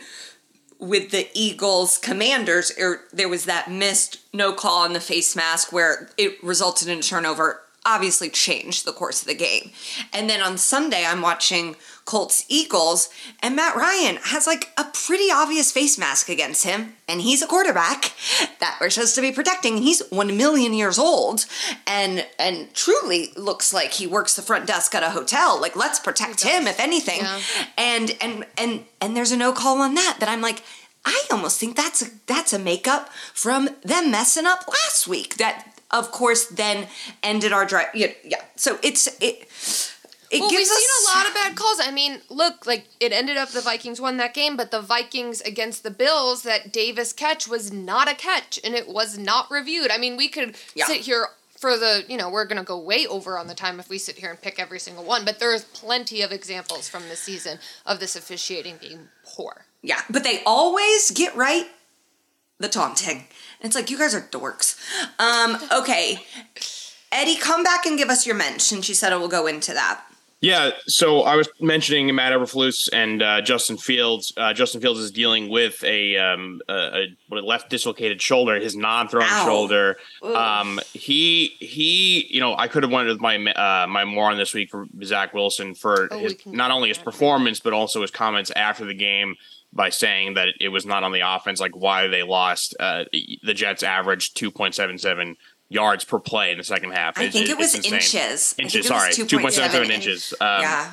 with 0.81 1.11
the 1.11 1.29
Eagles 1.33 2.00
Commanders, 2.00 2.71
er, 2.77 3.01
there 3.13 3.29
was 3.29 3.45
that 3.45 3.71
missed 3.71 4.17
no 4.33 4.51
call 4.51 4.79
on 4.79 4.93
the 4.93 5.00
face 5.00 5.35
mask 5.35 5.71
where 5.71 6.09
it 6.17 6.43
resulted 6.43 6.89
in 6.89 7.00
a 7.00 7.03
turnover. 7.03 7.61
Obviously, 7.85 8.29
changed 8.29 8.85
the 8.85 8.93
course 8.93 9.21
of 9.21 9.27
the 9.27 9.33
game. 9.33 9.71
And 10.13 10.29
then 10.29 10.41
on 10.41 10.57
Sunday, 10.57 11.03
I'm 11.05 11.21
watching 11.21 11.75
Colts 12.05 12.45
Eagles, 12.47 13.09
and 13.41 13.55
Matt 13.55 13.75
Ryan 13.75 14.17
has 14.23 14.45
like 14.45 14.69
a 14.77 14.85
pretty 14.93 15.31
obvious 15.31 15.71
face 15.71 15.97
mask 15.97 16.29
against 16.29 16.63
him, 16.63 16.93
and 17.07 17.21
he's 17.21 17.41
a 17.41 17.47
quarterback 17.47 18.13
that 18.59 18.77
we're 18.79 18.89
supposed 18.89 19.15
to 19.15 19.21
be 19.21 19.31
protecting. 19.31 19.77
He's 19.77 20.01
one 20.09 20.35
million 20.38 20.73
years 20.73 21.00
old, 21.00 21.45
and 21.88 22.25
and 22.38 22.73
truly 22.73 23.31
looks 23.35 23.73
like 23.73 23.93
he 23.93 24.07
works 24.07 24.35
the 24.35 24.41
front 24.41 24.67
desk 24.67 24.93
at 24.93 25.03
a 25.03 25.11
hotel. 25.11 25.59
Like, 25.59 25.75
let's 25.75 26.00
protect 26.00 26.43
him 26.43 26.67
if 26.67 26.79
anything. 26.79 27.21
Yeah. 27.21 27.41
And 27.77 28.15
and 28.21 28.45
and 28.57 28.85
and 29.00 29.15
there's 29.15 29.31
a 29.31 29.38
no 29.38 29.53
call 29.53 29.81
on 29.81 29.95
that. 29.95 30.17
That 30.19 30.29
I'm 30.29 30.41
like. 30.41 30.63
I 31.03 31.23
almost 31.31 31.59
think 31.59 31.75
that's 31.75 32.03
a, 32.03 32.11
that's 32.27 32.53
a 32.53 32.59
makeup 32.59 33.09
from 33.33 33.69
them 33.81 34.11
messing 34.11 34.45
up 34.45 34.67
last 34.67 35.07
week. 35.07 35.38
That 35.38 35.80
of 35.91 36.12
course 36.12 36.45
then 36.48 36.88
ended 37.24 37.53
our 37.53 37.65
drive. 37.65 37.88
Yeah, 37.93 38.12
yeah. 38.24 38.41
So 38.55 38.79
it's 38.83 39.07
it. 39.19 39.48
It 40.31 40.39
well, 40.39 40.50
we've 40.50 40.60
gives 40.60 40.69
seen 40.69 40.88
a 41.13 41.17
lot 41.17 41.27
of 41.27 41.33
bad 41.33 41.55
calls. 41.57 41.81
I 41.81 41.91
mean, 41.91 42.21
look, 42.29 42.65
like 42.65 42.86
it 43.01 43.12
ended 43.12 43.36
up 43.36 43.50
the 43.50 43.60
Vikings 43.60 44.00
won 44.00 44.15
that 44.17 44.33
game, 44.33 44.55
but 44.55 44.71
the 44.71 44.79
Vikings 44.79 45.41
against 45.41 45.83
the 45.83 45.91
Bills, 45.91 46.43
that 46.43 46.71
Davis 46.71 47.12
catch 47.12 47.50
was 47.50 47.69
not 47.74 48.10
a 48.10 48.15
catch, 48.15 48.57
and 48.63 48.74
it 48.74 48.88
was 48.88 49.17
not 49.17 49.51
reviewed. 49.51 49.91
I 49.91 49.98
mean, 49.98 50.15
we 50.15 50.29
could 50.29 50.55
Yeah. 50.74 50.86
sit 50.86 51.01
here 51.01 51.27
for 51.60 51.77
the 51.77 52.05
you 52.07 52.15
know 52.17 52.29
we're 52.29 52.45
gonna 52.45 52.63
go 52.63 52.79
way 52.79 53.05
over 53.05 53.38
on 53.38 53.48
the 53.48 53.53
time 53.53 53.77
if 53.79 53.89
we 53.89 53.98
sit 53.98 54.17
here 54.17 54.29
and 54.29 54.41
pick 54.41 54.57
every 54.57 54.79
single 54.79 55.03
one, 55.03 55.25
but 55.25 55.39
there's 55.39 55.65
plenty 55.65 56.21
of 56.21 56.31
examples 56.31 56.88
from 56.88 57.10
the 57.10 57.15
season 57.17 57.60
of 57.86 58.00
this 58.00 58.15
officiating 58.15 58.77
being 58.77 59.10
poor. 59.25 59.65
Yeah, 59.81 60.01
but 60.10 60.24
they 60.24 60.41
always 60.45 61.12
get 61.12 61.36
right 61.36 61.67
the 62.61 62.69
taunting. 62.69 63.25
And 63.61 63.69
it's 63.69 63.75
like 63.75 63.89
you 63.89 63.97
guys 63.97 64.15
are 64.15 64.21
dorks. 64.21 64.77
Um, 65.19 65.57
okay. 65.71 66.23
Eddie, 67.11 67.37
come 67.37 67.63
back 67.63 67.85
and 67.85 67.97
give 67.97 68.09
us 68.09 68.25
your 68.25 68.35
mensch. 68.35 68.71
And 68.71 68.83
she 68.83 68.93
said, 68.93 69.11
"I 69.13 69.17
will 69.17 69.27
go 69.27 69.45
into 69.47 69.73
that." 69.73 70.03
Yeah, 70.43 70.71
so 70.87 71.21
I 71.21 71.35
was 71.35 71.47
mentioning 71.59 72.15
Matt 72.15 72.33
Eberflus 72.33 72.89
and 72.91 73.21
uh, 73.21 73.41
Justin 73.41 73.77
Fields. 73.77 74.33
Uh, 74.35 74.53
Justin 74.53 74.81
Fields 74.81 74.99
is 74.99 75.11
dealing 75.11 75.49
with 75.49 75.83
a, 75.83 76.17
um, 76.17 76.61
a, 76.67 77.09
a 77.31 77.35
left 77.35 77.69
dislocated 77.69 78.19
shoulder, 78.23 78.59
his 78.59 78.75
non-throwing 78.75 79.27
Ow. 79.29 79.45
shoulder. 79.45 79.97
Um, 80.23 80.79
he 80.93 81.49
he, 81.59 82.25
you 82.31 82.39
know, 82.39 82.55
I 82.57 82.67
could 82.69 82.81
have 82.81 82.91
went 82.91 83.07
with 83.07 83.19
my 83.19 83.35
uh, 83.35 83.85
my 83.85 84.03
moron 84.03 84.35
this 84.37 84.55
week 84.55 84.71
for 84.71 84.87
Zach 85.03 85.31
Wilson 85.35 85.75
for 85.75 86.07
Oh, 86.09 86.17
his, 86.17 86.35
not 86.47 86.71
only 86.71 86.89
his 86.89 86.97
performance 86.97 87.59
but 87.59 87.73
also 87.73 88.01
his 88.01 88.09
comments 88.09 88.49
after 88.55 88.83
the 88.83 88.95
game 88.95 89.35
by 89.73 89.89
saying 89.89 90.33
that 90.33 90.49
it 90.59 90.69
was 90.69 90.85
not 90.85 91.03
on 91.03 91.11
the 91.11 91.21
offense, 91.21 91.59
like 91.59 91.75
why 91.75 92.07
they 92.07 92.23
lost. 92.23 92.75
Uh, 92.79 93.05
the 93.43 93.53
Jets 93.53 93.83
averaged 93.83 94.35
two 94.35 94.51
point 94.51 94.75
seven 94.75 94.97
seven 94.97 95.37
yards 95.69 96.03
per 96.03 96.19
play 96.19 96.51
in 96.51 96.57
the 96.57 96.63
second 96.63 96.91
half. 96.91 97.17
I 97.17 97.23
It's- 97.23 97.33
think 97.33 97.49
it 97.49 97.57
was 97.57 97.73
insane. 97.75 97.93
inches. 97.93 98.55
Inches, 98.57 98.87
sorry, 98.87 99.13
two 99.13 99.39
point 99.39 99.53
seven 99.53 99.71
seven 99.71 99.91
inches. 99.91 100.33
Um, 100.41 100.61
yeah. 100.61 100.91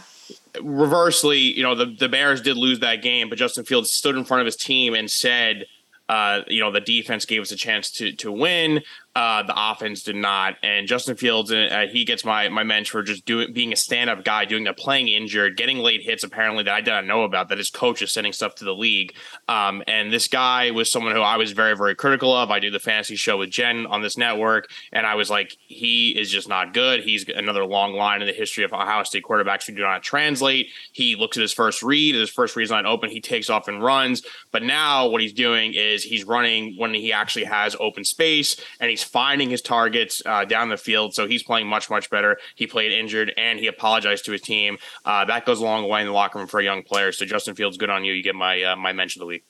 reversely, 0.62 1.38
you 1.38 1.62
know, 1.62 1.74
the, 1.74 1.86
the 1.86 2.08
Bears 2.08 2.40
did 2.40 2.56
lose 2.56 2.80
that 2.80 3.02
game, 3.02 3.28
but 3.28 3.38
Justin 3.38 3.64
Fields 3.64 3.90
stood 3.90 4.16
in 4.16 4.24
front 4.24 4.40
of 4.40 4.46
his 4.46 4.56
team 4.56 4.94
and 4.94 5.10
said, 5.10 5.66
uh, 6.08 6.40
you 6.46 6.60
know, 6.60 6.70
the 6.70 6.80
defense 6.80 7.24
gave 7.24 7.42
us 7.42 7.50
a 7.52 7.56
chance 7.56 7.90
to 7.92 8.12
to 8.12 8.32
win. 8.32 8.82
Uh, 9.18 9.42
the 9.42 9.54
offense 9.56 10.04
did 10.04 10.14
not, 10.14 10.54
and 10.62 10.86
Justin 10.86 11.16
Fields, 11.16 11.50
uh, 11.50 11.86
he 11.90 12.04
gets 12.04 12.24
my 12.24 12.48
my 12.50 12.62
mensch 12.62 12.88
for 12.88 13.02
just 13.02 13.24
doing 13.24 13.52
being 13.52 13.72
a 13.72 13.76
stand 13.76 14.08
up 14.08 14.24
guy, 14.24 14.44
doing 14.44 14.62
the 14.62 14.72
playing 14.72 15.08
injured, 15.08 15.56
getting 15.56 15.78
late 15.78 16.02
hits 16.02 16.22
apparently 16.22 16.62
that 16.62 16.72
I 16.72 16.80
did 16.80 16.92
not 16.92 17.04
know 17.04 17.24
about. 17.24 17.48
That 17.48 17.58
his 17.58 17.68
coach 17.68 18.00
is 18.00 18.12
sending 18.12 18.32
stuff 18.32 18.54
to 18.56 18.64
the 18.64 18.72
league, 18.72 19.12
um, 19.48 19.82
and 19.88 20.12
this 20.12 20.28
guy 20.28 20.70
was 20.70 20.88
someone 20.88 21.16
who 21.16 21.20
I 21.20 21.36
was 21.36 21.50
very 21.50 21.76
very 21.76 21.96
critical 21.96 22.32
of. 22.32 22.52
I 22.52 22.60
do 22.60 22.70
the 22.70 22.78
fantasy 22.78 23.16
show 23.16 23.38
with 23.38 23.50
Jen 23.50 23.86
on 23.86 24.02
this 24.02 24.16
network, 24.16 24.70
and 24.92 25.04
I 25.04 25.16
was 25.16 25.30
like, 25.30 25.56
he 25.66 26.10
is 26.16 26.30
just 26.30 26.48
not 26.48 26.72
good. 26.72 27.02
He's 27.02 27.28
another 27.28 27.64
long 27.64 27.94
line 27.94 28.20
in 28.20 28.28
the 28.28 28.32
history 28.32 28.62
of 28.62 28.72
Ohio 28.72 29.02
State 29.02 29.24
quarterbacks 29.24 29.66
who 29.66 29.74
do 29.74 29.82
not 29.82 30.04
translate. 30.04 30.68
He 30.92 31.16
looks 31.16 31.36
at 31.36 31.40
his 31.40 31.52
first 31.52 31.82
read, 31.82 32.14
his 32.14 32.30
first 32.30 32.54
read's 32.54 32.70
not 32.70 32.86
open, 32.86 33.10
he 33.10 33.20
takes 33.20 33.50
off 33.50 33.66
and 33.66 33.82
runs. 33.82 34.22
But 34.52 34.62
now 34.62 35.08
what 35.08 35.20
he's 35.20 35.32
doing 35.32 35.74
is 35.74 36.04
he's 36.04 36.24
running 36.24 36.76
when 36.76 36.94
he 36.94 37.12
actually 37.12 37.46
has 37.46 37.74
open 37.80 38.04
space, 38.04 38.54
and 38.78 38.88
he's 38.88 39.07
finding 39.08 39.50
his 39.50 39.62
targets 39.62 40.22
uh, 40.26 40.44
down 40.44 40.68
the 40.68 40.76
field. 40.76 41.14
So 41.14 41.26
he's 41.26 41.42
playing 41.42 41.66
much 41.66 41.90
much 41.90 42.08
better. 42.10 42.38
He 42.54 42.66
played 42.66 42.92
injured, 42.92 43.32
and 43.36 43.58
he 43.58 43.66
apologized 43.66 44.24
to 44.26 44.32
his 44.32 44.40
team. 44.42 44.78
Uh, 45.04 45.24
that 45.24 45.44
goes 45.46 45.60
a 45.60 45.64
long 45.64 45.88
way 45.88 46.00
in 46.00 46.06
the 46.06 46.12
locker 46.12 46.38
room 46.38 46.46
for 46.48 46.60
a 46.60 46.64
young 46.64 46.82
player. 46.82 47.10
So 47.12 47.24
Justin 47.24 47.54
Fields, 47.54 47.76
good 47.76 47.90
on 47.90 48.04
you. 48.04 48.12
You 48.12 48.22
get 48.22 48.34
my 48.34 48.62
uh, 48.62 48.76
my 48.76 48.92
mention 48.92 49.20
of 49.20 49.26
the 49.26 49.28
week. 49.28 49.44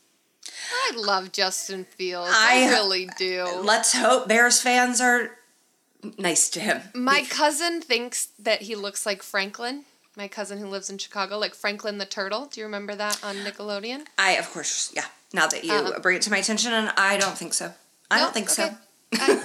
I 0.73 0.93
love 0.97 1.33
Justin 1.33 1.85
Fields. 1.85 2.31
I, 2.33 2.67
I- 2.69 2.71
really 2.71 3.09
do. 3.19 3.47
Let's 3.63 3.93
hope 3.95 4.29
Bears 4.29 4.61
fans 4.63 5.01
are 5.01 5.33
nice 6.17 6.49
to 6.51 6.61
him. 6.61 6.83
My 6.95 7.25
cousin 7.29 7.81
thinks 7.83 8.27
that 8.39 8.63
he 8.63 8.75
looks 8.75 9.05
like 9.05 9.23
Franklin. 9.23 9.85
My 10.17 10.27
cousin 10.29 10.59
who 10.59 10.67
lives 10.67 10.91
in 10.91 10.99
Chicago, 10.99 11.39
like 11.39 11.55
Franklin 11.55 11.99
the 11.99 12.07
Turtle. 12.07 12.47
Do 12.47 12.61
you 12.61 12.67
remember 12.67 12.95
that 12.97 13.23
on 13.23 13.37
Nickelodeon? 13.37 14.07
I, 14.19 14.33
of 14.33 14.51
course, 14.51 14.91
yeah. 14.95 15.05
Now 15.33 15.47
that 15.47 15.63
you 15.65 15.73
Uh-huh. 15.73 16.01
bring 16.01 16.17
it 16.17 16.23
to 16.23 16.31
my 16.31 16.39
attention, 16.39 16.73
and 16.73 16.91
I 16.97 17.19
don't 17.19 17.37
think 17.39 17.55
so. 17.55 17.73
I 18.11 18.17
Nope, 18.17 18.27
don't 18.27 18.35
think 18.35 18.51
okay. 18.51 18.71
so. 18.71 18.79
I- 19.13 19.45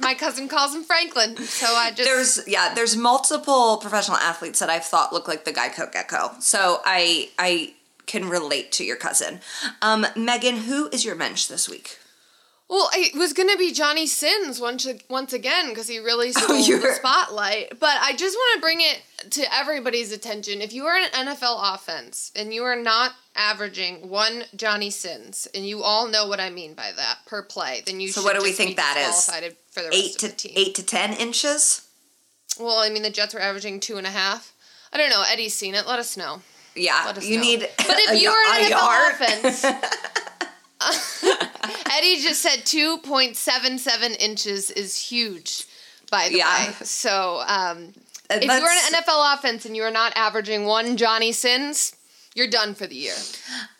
my 0.00 0.14
cousin 0.14 0.48
calls 0.48 0.74
him 0.74 0.82
Franklin, 0.82 1.36
so 1.36 1.66
I 1.66 1.90
just 1.90 2.04
There's 2.08 2.40
yeah, 2.48 2.74
there's 2.74 2.96
multiple 2.96 3.76
professional 3.76 4.16
athletes 4.16 4.58
that 4.58 4.68
I've 4.70 4.84
thought 4.84 5.12
look 5.12 5.28
like 5.28 5.44
the 5.44 5.52
Geico 5.52 5.90
Gecko. 5.92 6.32
So 6.40 6.80
I 6.84 7.30
I 7.38 7.74
can 8.06 8.28
relate 8.28 8.72
to 8.72 8.84
your 8.84 8.96
cousin. 8.96 9.40
Um, 9.80 10.06
Megan, 10.16 10.56
who 10.56 10.88
is 10.88 11.04
your 11.04 11.14
mensch 11.14 11.46
this 11.46 11.68
week? 11.68 11.98
Well, 12.72 12.88
it 12.94 13.14
was 13.14 13.34
gonna 13.34 13.58
be 13.58 13.70
Johnny 13.70 14.06
Sins 14.06 14.58
once 14.58 14.88
once 15.10 15.34
again 15.34 15.68
because 15.68 15.88
he 15.88 15.98
really 15.98 16.32
stole 16.32 16.56
oh, 16.56 16.78
the 16.78 16.92
spotlight. 16.94 17.78
But 17.78 17.98
I 18.00 18.16
just 18.16 18.34
want 18.34 18.56
to 18.56 18.60
bring 18.62 18.80
it 18.80 19.02
to 19.32 19.54
everybody's 19.54 20.10
attention. 20.10 20.62
If 20.62 20.72
you 20.72 20.86
are 20.86 20.96
an 20.96 21.10
NFL 21.10 21.74
offense 21.74 22.32
and 22.34 22.54
you 22.54 22.64
are 22.64 22.74
not 22.74 23.12
averaging 23.36 24.08
one 24.08 24.44
Johnny 24.56 24.88
Sins, 24.88 25.46
and 25.54 25.68
you 25.68 25.82
all 25.82 26.08
know 26.08 26.26
what 26.26 26.40
I 26.40 26.48
mean 26.48 26.72
by 26.72 26.92
that 26.96 27.18
per 27.26 27.42
play, 27.42 27.82
then 27.84 28.00
you 28.00 28.08
So 28.08 28.22
what 28.22 28.36
do 28.36 28.42
we 28.42 28.52
think 28.52 28.76
that 28.76 28.96
is? 28.96 29.26
For 29.70 29.82
the 29.82 29.88
rest 29.90 29.94
Eight 29.94 30.22
of 30.22 30.36
to 30.38 30.48
the 30.48 30.58
eight 30.58 30.74
to 30.76 30.82
ten 30.82 31.12
inches. 31.12 31.86
Well, 32.58 32.78
I 32.78 32.88
mean 32.88 33.02
the 33.02 33.10
Jets 33.10 33.34
were 33.34 33.40
averaging 33.40 33.80
two 33.80 33.98
and 33.98 34.06
a 34.06 34.10
half. 34.10 34.54
I 34.94 34.96
don't 34.96 35.10
know. 35.10 35.22
Eddie's 35.30 35.52
seen 35.52 35.74
it. 35.74 35.86
Let 35.86 35.98
us 35.98 36.16
know. 36.16 36.40
Yeah, 36.74 37.02
Let 37.04 37.18
us 37.18 37.26
you 37.26 37.36
know. 37.36 37.42
need. 37.42 37.68
But 37.76 37.98
if 37.98 38.12
a 38.12 38.18
you 38.18 38.30
are 38.30 38.54
an 38.54 38.64
NFL 38.64 38.70
yard. 38.70 39.12
offense, 39.12 39.62
Eddie 42.02 42.20
just 42.20 42.42
said 42.42 42.66
two 42.66 42.98
point 42.98 43.36
seven 43.36 43.78
seven 43.78 44.12
inches 44.14 44.70
is 44.72 44.96
huge. 44.98 45.66
By 46.10 46.28
the 46.28 46.38
Yeah. 46.38 46.66
way, 46.68 46.74
so 46.82 47.42
um, 47.46 47.94
if 48.28 48.42
you're 48.42 48.52
an 48.52 48.92
NFL 49.02 49.34
offense 49.34 49.64
and 49.64 49.76
you 49.76 49.82
are 49.84 49.90
not 49.90 50.12
averaging 50.16 50.64
one 50.66 50.96
Johnny 50.96 51.30
Sins, 51.32 51.94
you're 52.34 52.48
done 52.48 52.74
for 52.74 52.86
the 52.86 52.96
year. 52.96 53.14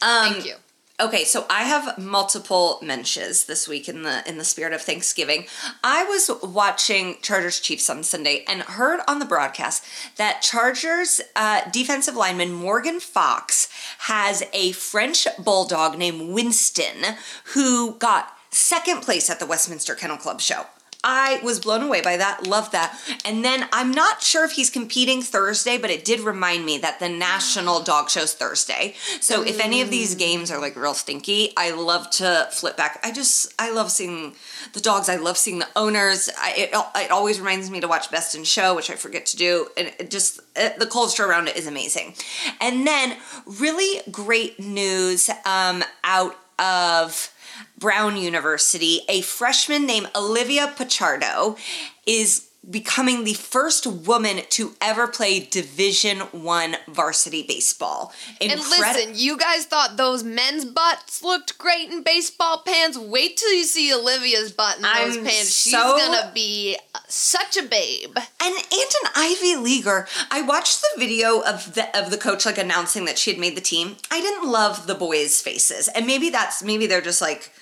Um, 0.00 0.32
Thank 0.32 0.46
you. 0.46 0.54
Okay, 1.02 1.24
so 1.24 1.46
I 1.50 1.64
have 1.64 1.98
multiple 1.98 2.78
mensches 2.80 3.46
this 3.46 3.66
week 3.66 3.88
in 3.88 4.04
the 4.04 4.22
in 4.24 4.38
the 4.38 4.44
spirit 4.44 4.72
of 4.72 4.82
Thanksgiving. 4.82 5.46
I 5.82 6.04
was 6.04 6.30
watching 6.44 7.16
Chargers 7.22 7.58
Chiefs 7.58 7.90
on 7.90 8.04
Sunday 8.04 8.44
and 8.46 8.62
heard 8.62 9.00
on 9.08 9.18
the 9.18 9.24
broadcast 9.24 9.84
that 10.16 10.42
Chargers 10.42 11.20
uh, 11.34 11.68
defensive 11.72 12.14
lineman 12.14 12.52
Morgan 12.52 13.00
Fox 13.00 13.68
has 13.98 14.44
a 14.52 14.70
French 14.70 15.26
bulldog 15.40 15.98
named 15.98 16.32
Winston 16.32 17.16
who 17.46 17.96
got 17.96 18.36
second 18.50 19.02
place 19.02 19.28
at 19.28 19.40
the 19.40 19.46
Westminster 19.46 19.96
Kennel 19.96 20.18
Club 20.18 20.40
show. 20.40 20.66
I 21.04 21.40
was 21.42 21.58
blown 21.58 21.82
away 21.82 22.00
by 22.00 22.16
that, 22.16 22.46
loved 22.46 22.72
that. 22.72 22.98
And 23.24 23.44
then 23.44 23.66
I'm 23.72 23.90
not 23.90 24.22
sure 24.22 24.44
if 24.44 24.52
he's 24.52 24.70
competing 24.70 25.20
Thursday, 25.20 25.76
but 25.76 25.90
it 25.90 26.04
did 26.04 26.20
remind 26.20 26.64
me 26.64 26.78
that 26.78 27.00
the 27.00 27.08
National 27.08 27.80
Dog 27.80 28.08
Show's 28.08 28.34
Thursday. 28.34 28.94
So 29.20 29.42
if 29.42 29.58
any 29.58 29.80
of 29.80 29.90
these 29.90 30.14
games 30.14 30.50
are 30.50 30.60
like 30.60 30.76
real 30.76 30.94
stinky, 30.94 31.52
I 31.56 31.70
love 31.72 32.10
to 32.10 32.48
flip 32.52 32.76
back. 32.76 33.00
I 33.02 33.10
just, 33.10 33.52
I 33.58 33.72
love 33.72 33.90
seeing 33.90 34.34
the 34.74 34.80
dogs. 34.80 35.08
I 35.08 35.16
love 35.16 35.36
seeing 35.36 35.58
the 35.58 35.68
owners. 35.74 36.30
I, 36.38 36.54
it, 36.56 36.70
it 36.72 37.10
always 37.10 37.40
reminds 37.40 37.70
me 37.70 37.80
to 37.80 37.88
watch 37.88 38.10
Best 38.10 38.34
in 38.34 38.44
Show, 38.44 38.76
which 38.76 38.90
I 38.90 38.94
forget 38.94 39.26
to 39.26 39.36
do. 39.36 39.68
And 39.76 39.92
it 39.98 40.10
just, 40.10 40.40
it, 40.54 40.78
the 40.78 40.86
culture 40.86 41.24
around 41.24 41.48
it 41.48 41.56
is 41.56 41.66
amazing. 41.66 42.14
And 42.60 42.86
then 42.86 43.16
really 43.44 44.02
great 44.10 44.60
news 44.60 45.30
um, 45.44 45.82
out 46.04 46.36
of 46.58 47.32
Brown 47.78 48.16
University, 48.16 49.00
a 49.08 49.22
freshman 49.22 49.86
named 49.86 50.10
Olivia 50.14 50.72
Pichardo 50.76 51.58
is 52.06 52.48
becoming 52.68 53.24
the 53.24 53.34
first 53.34 53.86
woman 53.86 54.40
to 54.50 54.74
ever 54.80 55.08
play 55.08 55.40
Division 55.40 56.20
One 56.30 56.76
varsity 56.86 57.42
baseball. 57.42 58.12
And 58.40 58.52
listen, 58.52 59.12
you 59.14 59.36
guys 59.36 59.66
thought 59.66 59.96
those 59.96 60.22
men's 60.22 60.64
butts 60.64 61.22
looked 61.24 61.58
great 61.58 61.90
in 61.90 62.02
baseball 62.02 62.62
pants. 62.64 62.96
Wait 62.96 63.36
till 63.36 63.52
you 63.52 63.64
see 63.64 63.92
Olivia's 63.92 64.52
butt 64.52 64.76
in 64.76 64.82
those 64.82 65.16
I'm 65.16 65.24
pants. 65.24 65.54
She's 65.54 65.72
so- 65.72 65.96
gonna 65.96 66.30
be 66.32 66.76
uh, 66.94 67.00
such 67.08 67.56
a 67.56 67.62
babe. 67.64 68.16
And 68.16 68.54
and 68.54 68.92
an 69.04 69.10
Ivy 69.16 69.56
Leaguer. 69.56 70.06
I 70.30 70.42
watched 70.42 70.82
the 70.82 71.00
video 71.00 71.40
of 71.40 71.74
the 71.74 71.96
of 71.98 72.10
the 72.10 72.18
coach 72.18 72.46
like 72.46 72.58
announcing 72.58 73.04
that 73.06 73.18
she 73.18 73.32
had 73.32 73.40
made 73.40 73.56
the 73.56 73.60
team. 73.60 73.96
I 74.10 74.20
didn't 74.20 74.48
love 74.48 74.86
the 74.86 74.94
boys' 74.94 75.40
faces, 75.40 75.88
and 75.88 76.06
maybe 76.06 76.30
that's 76.30 76.62
maybe 76.62 76.86
they're 76.86 77.00
just 77.00 77.20
like 77.20 77.52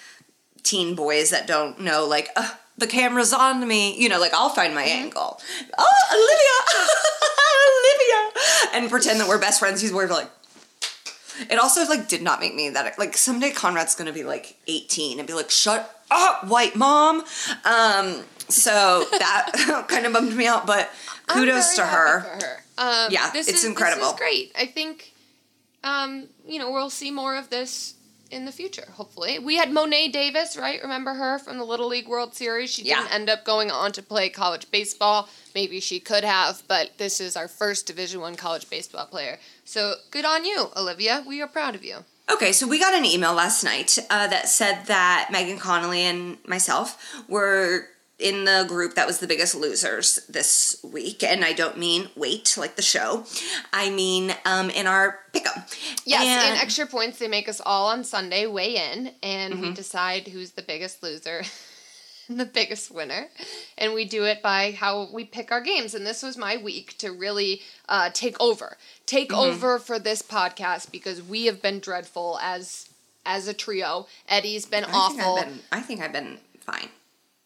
teen 0.63 0.95
boys 0.95 1.31
that 1.31 1.47
don't 1.47 1.81
know 1.81 2.05
like. 2.07 2.29
Uh, 2.37 2.51
the 2.81 2.87
camera's 2.87 3.33
on 3.33 3.67
me, 3.67 3.97
you 4.01 4.09
know, 4.09 4.19
like 4.19 4.35
I'll 4.35 4.49
find 4.51 4.75
my 4.75 4.83
angle. 4.83 5.41
Oh, 5.79 6.01
Olivia, 6.13 6.57
Olivia, 8.73 8.81
and 8.83 8.91
pretend 8.91 9.21
that 9.21 9.29
we're 9.29 9.39
best 9.39 9.61
friends. 9.61 9.81
He's 9.81 9.93
weird, 9.93 10.11
like. 10.11 10.29
It 11.49 11.59
also 11.59 11.87
like 11.87 12.07
did 12.07 12.21
not 12.21 12.39
make 12.39 12.55
me 12.55 12.69
that 12.69 12.99
like 12.99 13.17
someday 13.17 13.51
Conrad's 13.51 13.95
gonna 13.95 14.13
be 14.13 14.25
like 14.25 14.57
18 14.67 15.19
and 15.19 15.27
be 15.27 15.33
like, 15.33 15.51
shut 15.51 16.03
up, 16.11 16.47
white 16.47 16.77
mom. 16.77 17.21
Um, 17.65 18.25
so 18.49 19.07
that 19.19 19.85
kind 19.89 20.05
of 20.05 20.13
bummed 20.13 20.37
me 20.37 20.47
out, 20.47 20.67
but 20.67 20.91
kudos 21.29 21.77
to 21.77 21.87
her. 21.87 22.21
her. 22.21 22.65
Um, 22.77 23.09
Yeah, 23.11 23.31
this 23.31 23.49
it's 23.49 23.61
is, 23.61 23.65
incredible. 23.65 24.03
This 24.03 24.13
is 24.13 24.19
great. 24.19 24.53
I 24.59 24.67
think, 24.67 25.15
um, 25.83 26.29
you 26.47 26.59
know, 26.59 26.71
we'll 26.73 26.91
see 26.91 27.11
more 27.11 27.37
of 27.37 27.49
this 27.49 27.95
in 28.31 28.45
the 28.45 28.53
future. 28.53 28.89
Hopefully, 28.93 29.39
we 29.39 29.57
had 29.57 29.71
Mo'ne 29.71 30.11
Davis, 30.11 30.57
right? 30.57 30.81
Remember 30.83 31.15
her 31.15 31.39
from 31.39 31.59
the 31.59 31.65
Little 31.65 31.89
League 31.89 32.09
World 32.09 32.35
Series? 32.35 32.71
She 32.71 32.83
didn't 32.85 33.13
end 33.13 33.29
up 33.29 33.45
going 33.45 33.71
on 33.71 33.93
to 33.93 34.03
play 34.03 34.29
college 34.29 34.71
baseball. 34.71 35.29
Maybe 35.55 35.81
she 35.81 36.01
could 36.01 36.25
have, 36.25 36.63
but 36.69 36.99
this 36.99 37.21
is 37.21 37.37
our 37.37 37.49
first 37.49 37.87
Division 37.87 38.21
One 38.21 38.37
college 38.37 38.71
baseball 38.71 39.07
player. 39.07 39.39
So 39.65 39.95
good 40.11 40.25
on 40.25 40.45
you, 40.45 40.69
Olivia. 40.77 41.25
We 41.27 41.43
are 41.43 41.49
proud 41.49 41.75
of 41.75 41.85
you. 41.85 42.05
Okay, 42.31 42.53
so 42.53 42.67
we 42.67 42.79
got 42.79 42.95
an 42.95 43.05
email 43.05 43.35
last 43.35 43.65
night 43.65 43.99
uh, 44.09 44.29
that 44.29 44.49
said 44.49 44.85
that 44.87 45.31
Megan 45.33 45.59
Connolly 45.59 46.03
and 46.03 46.39
myself 46.47 47.23
were 47.29 47.89
in 48.21 48.45
the 48.45 48.65
group 48.69 48.95
that 48.95 49.07
was 49.07 49.19
the 49.19 49.27
biggest 49.27 49.55
losers 49.55 50.21
this 50.29 50.77
week, 50.85 51.23
and 51.23 51.45
I 51.45 51.53
don't 51.53 51.79
mean 51.79 52.09
wait 52.17 52.57
like 52.59 52.77
the 52.77 52.83
show. 52.83 53.25
I 53.73 53.91
mean 53.91 54.35
um, 54.45 54.71
in 54.71 54.87
our 54.87 55.19
pick'em. 55.33 55.63
Yes, 56.05 56.23
And- 56.25 56.55
in 56.57 56.61
extra 56.63 56.87
points, 56.87 57.19
they 57.19 57.29
make 57.29 57.49
us 57.49 57.61
all 57.65 57.89
on 57.89 58.05
Sunday 58.05 58.47
weigh 58.47 58.77
in, 58.77 59.13
and 59.23 59.55
Mm-hmm. 59.55 59.63
we 59.63 59.73
decide 59.73 60.29
who's 60.29 60.53
the 60.53 60.63
biggest 60.63 61.03
loser 61.03 61.43
and 62.29 62.39
the 62.41 62.45
biggest 62.45 62.91
winner. 62.91 63.29
And 63.79 63.93
we 63.95 64.05
do 64.05 64.25
it 64.25 64.43
by 64.43 64.73
how 64.73 65.09
we 65.13 65.25
pick 65.25 65.51
our 65.51 65.61
games. 65.61 65.95
And 65.95 66.07
this 66.07 66.23
was 66.23 66.37
my 66.37 66.57
week 66.57 66.97
to 66.99 67.11
really 67.11 67.63
uh, 67.89 68.11
take 68.13 68.41
over, 68.41 68.77
take 69.07 69.31
Mm-hmm. 69.31 69.41
over 69.41 69.79
for 69.79 69.99
this 69.99 70.23
podcast 70.23 70.93
because 70.93 71.23
we 71.23 71.47
have 71.47 71.61
been 71.63 71.81
dreadful 71.81 72.39
as 72.43 72.87
as 73.27 73.47
a 73.49 73.53
trio. 73.55 74.07
Eddie's 74.29 74.65
been 74.67 74.85
I 74.85 74.91
awful. 74.93 75.37
I've 75.39 75.45
been, 75.47 75.59
I 75.71 75.81
think 75.81 76.01
I've 76.01 76.13
been 76.13 76.39
fine. 76.61 76.89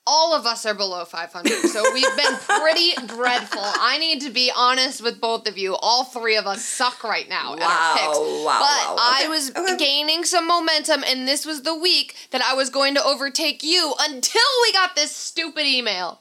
All 0.06 0.34
of 0.34 0.44
us 0.46 0.66
are 0.66 0.74
below 0.74 1.04
500 1.04 1.50
so 1.68 1.82
we've 1.94 2.16
been 2.16 2.34
pretty 2.60 2.92
dreadful 3.06 3.60
i 3.62 3.96
need 3.98 4.20
to 4.20 4.30
be 4.30 4.50
honest 4.54 5.02
with 5.02 5.20
both 5.20 5.48
of 5.48 5.56
you 5.56 5.76
all 5.76 6.04
three 6.04 6.36
of 6.36 6.46
us 6.46 6.64
suck 6.64 7.02
right 7.04 7.28
now 7.28 7.54
at 7.54 7.60
our 7.62 7.68
Wow, 7.68 7.94
picks 7.96 8.18
wow, 8.18 8.58
but 8.58 8.94
wow. 8.94 8.96
i 8.98 9.26
was 9.28 9.50
okay. 9.56 9.76
gaining 9.78 10.24
some 10.24 10.46
momentum 10.46 11.02
and 11.06 11.26
this 11.26 11.46
was 11.46 11.62
the 11.62 11.74
week 11.74 12.14
that 12.32 12.42
i 12.42 12.54
was 12.54 12.68
going 12.70 12.94
to 12.94 13.02
overtake 13.04 13.62
you 13.62 13.94
until 14.00 14.42
we 14.62 14.72
got 14.72 14.94
this 14.94 15.10
stupid 15.14 15.64
email 15.66 16.20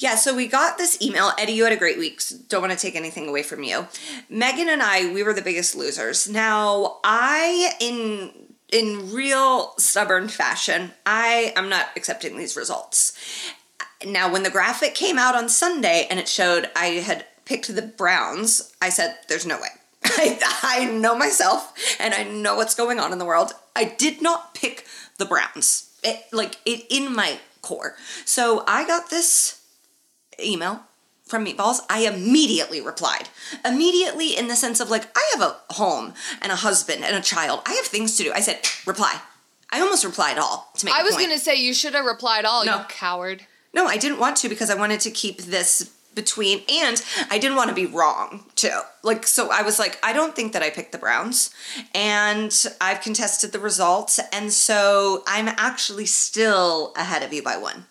Yeah, 0.00 0.14
so 0.14 0.32
we 0.36 0.46
got 0.46 0.78
this 0.78 0.94
email. 1.02 1.32
Eddie, 1.38 1.54
you 1.58 1.64
had 1.64 1.72
a 1.72 1.76
great 1.76 1.98
week. 1.98 2.20
so 2.20 2.36
Don't 2.48 2.60
want 2.62 2.72
to 2.72 2.78
take 2.78 2.94
anything 2.94 3.26
away 3.28 3.42
from 3.42 3.64
you. 3.64 3.88
Megan 4.30 4.68
and 4.68 4.80
I, 4.80 5.12
we 5.12 5.24
were 5.24 5.34
the 5.34 5.42
biggest 5.42 5.74
losers. 5.74 6.28
Now, 6.28 6.98
I 7.02 7.72
in 7.80 8.30
in 8.70 9.12
real 9.12 9.74
stubborn 9.78 10.28
fashion, 10.28 10.92
I 11.06 11.52
am 11.56 11.68
not 11.68 11.88
accepting 11.96 12.36
these 12.36 12.56
results. 12.56 13.12
Now, 14.04 14.30
when 14.30 14.42
the 14.42 14.50
graphic 14.50 14.94
came 14.94 15.18
out 15.18 15.34
on 15.34 15.48
Sunday 15.48 16.06
and 16.10 16.20
it 16.20 16.28
showed 16.28 16.70
I 16.76 16.86
had 16.86 17.26
picked 17.44 17.74
the 17.74 17.82
Browns, 17.82 18.72
I 18.80 18.90
said, 18.90 19.18
"There's 19.28 19.46
no 19.46 19.56
way." 19.56 19.68
I, 20.04 20.38
I 20.62 20.84
know 20.84 21.16
myself 21.16 21.72
and 21.98 22.14
I 22.14 22.22
know 22.22 22.56
what's 22.56 22.74
going 22.74 23.00
on 23.00 23.12
in 23.12 23.18
the 23.18 23.24
world. 23.24 23.52
I 23.74 23.84
did 23.84 24.22
not 24.22 24.54
pick 24.54 24.86
the 25.16 25.24
Browns. 25.24 25.90
It, 26.04 26.24
like 26.32 26.56
it 26.64 26.84
in 26.88 27.14
my 27.14 27.40
core. 27.62 27.96
So 28.24 28.62
I 28.68 28.86
got 28.86 29.10
this 29.10 29.64
email 30.40 30.84
from 31.28 31.44
Meatballs, 31.44 31.80
I 31.88 32.00
immediately 32.06 32.80
replied. 32.80 33.28
Immediately, 33.64 34.36
in 34.36 34.48
the 34.48 34.56
sense 34.56 34.80
of 34.80 34.90
like, 34.90 35.04
I 35.16 35.30
have 35.34 35.42
a 35.42 35.74
home 35.74 36.14
and 36.42 36.50
a 36.50 36.56
husband 36.56 37.04
and 37.04 37.14
a 37.14 37.20
child. 37.20 37.60
I 37.66 37.74
have 37.74 37.84
things 37.86 38.16
to 38.16 38.24
do. 38.24 38.32
I 38.32 38.40
said, 38.40 38.60
reply. 38.86 39.20
I 39.70 39.80
almost 39.80 40.04
replied 40.04 40.38
all 40.38 40.70
to 40.78 40.86
make. 40.86 40.94
i 40.94 41.02
was 41.02 41.14
going 41.14 41.28
to 41.30 41.38
say 41.38 41.54
you 41.54 41.74
should 41.74 41.94
have 41.94 42.06
replied 42.06 42.46
all 42.46 42.64
No. 42.64 42.78
you 42.78 42.84
coward 42.88 43.46
No, 43.74 43.86
I 43.86 43.98
didn't 43.98 44.18
want 44.18 44.38
to 44.38 44.48
because 44.48 44.70
I 44.70 44.74
wanted 44.74 45.00
to 45.00 45.10
keep 45.10 45.42
this 45.42 45.90
between, 46.14 46.62
and 46.68 47.00
I 47.30 47.38
didn't 47.38 47.56
want 47.56 47.68
to 47.68 47.74
be 47.74 47.86
wrong 47.86 48.44
too. 48.56 48.80
Like, 49.04 49.24
so 49.26 49.50
I 49.52 49.62
was 49.62 49.78
like, 49.78 49.98
I 50.02 50.12
don't 50.12 50.34
think 50.34 50.52
that 50.52 50.62
I 50.62 50.70
picked 50.70 50.90
the 50.90 50.98
Browns, 50.98 51.50
and 51.94 52.52
I've 52.80 53.00
contested 53.02 53.52
the 53.52 53.60
results, 53.60 54.18
and 54.32 54.52
so 54.52 55.22
I'm 55.28 55.46
actually 55.46 56.06
still 56.06 56.92
ahead 56.96 57.22
of 57.22 57.32
you 57.32 57.42
by 57.42 57.56
one. 57.56 57.86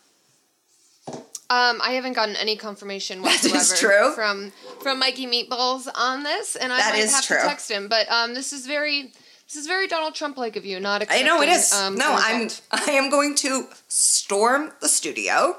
Um, 1.49 1.79
I 1.81 1.91
haven't 1.91 2.13
gotten 2.13 2.35
any 2.35 2.55
confirmation 2.57 3.21
whatsoever 3.21 4.11
from 4.13 4.51
from 4.81 4.99
Mikey 4.99 5.27
Meatballs 5.27 5.87
on 5.95 6.23
this, 6.23 6.55
and 6.57 6.73
I 6.73 6.77
That 6.77 6.93
might 6.93 6.99
is 7.03 7.13
have 7.13 7.23
true. 7.23 7.37
to 7.37 7.43
text 7.43 7.71
him. 7.71 7.87
But 7.87 8.11
um, 8.11 8.33
this 8.33 8.51
is 8.51 8.67
very 8.67 9.13
this 9.47 9.55
is 9.55 9.65
very 9.65 9.87
Donald 9.87 10.13
Trump 10.13 10.35
like 10.37 10.57
of 10.57 10.65
you, 10.65 10.79
not 10.81 11.05
I 11.09 11.21
know 11.21 11.41
it 11.41 11.47
is. 11.49 11.71
Um, 11.71 11.95
no, 11.95 12.13
I'm. 12.17 12.49
I 12.71 12.91
am 12.91 13.09
going 13.09 13.33
to 13.35 13.67
storm 13.87 14.71
the 14.81 14.89
studio, 14.89 15.55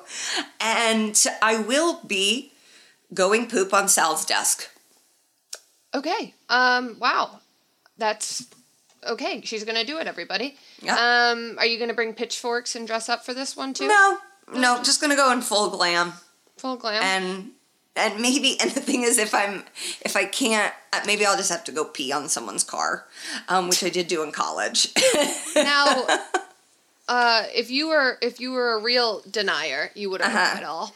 and 0.61 1.17
I 1.41 1.59
will 1.59 2.01
be 2.07 2.53
going 3.15 3.49
poop 3.49 3.73
on 3.73 3.89
Sal's 3.89 4.27
desk. 4.27 4.69
okay. 5.95 6.35
Um, 6.51 6.97
wow, 6.99 7.41
that's 7.97 8.47
okay. 9.07 9.41
She's 9.43 9.65
gonna 9.65 9.85
do 9.85 9.99
it, 9.99 10.07
everybody. 10.07 10.57
Yeah. 10.83 11.31
Um, 11.33 11.57
are 11.59 11.65
you 11.67 11.79
gonna 11.79 11.95
bring 11.95 12.13
pitchforks 12.13 12.77
and 12.77 12.87
dress 12.87 13.09
up 13.09 13.25
for 13.25 13.33
this 13.33 13.57
one 13.57 13.73
too? 13.73 13.89
No, 13.89 14.19
no, 14.55 14.83
just 14.83 15.01
gonna 15.01 15.17
go 15.17 15.31
in 15.33 15.41
full 15.43 15.71
glam, 15.71 16.13
Full 16.59 16.77
glam. 16.77 17.03
and 17.03 17.51
and 17.97 18.21
maybe. 18.21 18.59
And 18.61 18.71
the 18.71 18.81
thing 18.81 19.03
is, 19.03 19.19
if 19.19 19.35
I'm 19.35 19.65
if 20.03 20.17
I 20.17 20.25
can't, 20.25 20.73
uh, 20.93 21.01
maybe 21.07 21.27
I'll 21.27 21.37
just 21.37 21.51
have 21.51 21.65
to 21.65 21.73
go 21.73 21.85
pee 21.85 22.13
on 22.13 22.29
someone's 22.29 22.65
car, 22.65 23.07
um, 23.49 23.69
which 23.69 23.83
I 23.85 23.89
did 23.89 24.09
do 24.09 24.23
in 24.23 24.33
college. 24.33 24.89
now, 25.57 26.07
uh, 27.09 27.45
if 27.55 27.71
you 27.71 27.89
were 27.89 28.19
if 28.23 28.41
you 28.41 28.53
were 28.53 28.73
a 28.75 28.83
real 28.83 29.23
denier, 29.31 29.91
you 29.95 30.11
would 30.11 30.21
have 30.21 30.35
Uh-huh. 30.35 30.59
it 30.59 30.65
all. 30.65 30.95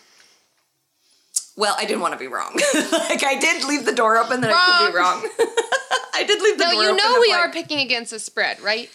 well, 1.56 1.74
I 1.78 1.84
didn't 1.84 2.00
want 2.00 2.12
to 2.14 2.18
be 2.18 2.28
wrong. 2.28 2.52
like 2.74 3.24
I 3.24 3.36
did 3.40 3.64
leave 3.64 3.84
the 3.84 3.94
door 3.94 4.16
open 4.16 4.40
that 4.40 4.52
I 4.54 4.78
could 4.86 4.92
be 4.92 4.96
wrong. 4.98 5.28
I 6.14 6.24
did 6.24 6.40
leave 6.42 6.58
the 6.58 6.64
door 6.64 6.74
open. 6.84 6.96
No, 6.96 7.02
door 7.02 7.08
you 7.08 7.14
know 7.14 7.20
we 7.20 7.32
like- 7.32 7.38
are 7.48 7.52
picking 7.52 7.80
against 7.80 8.10
the 8.12 8.18
spread, 8.18 8.60
right? 8.60 8.90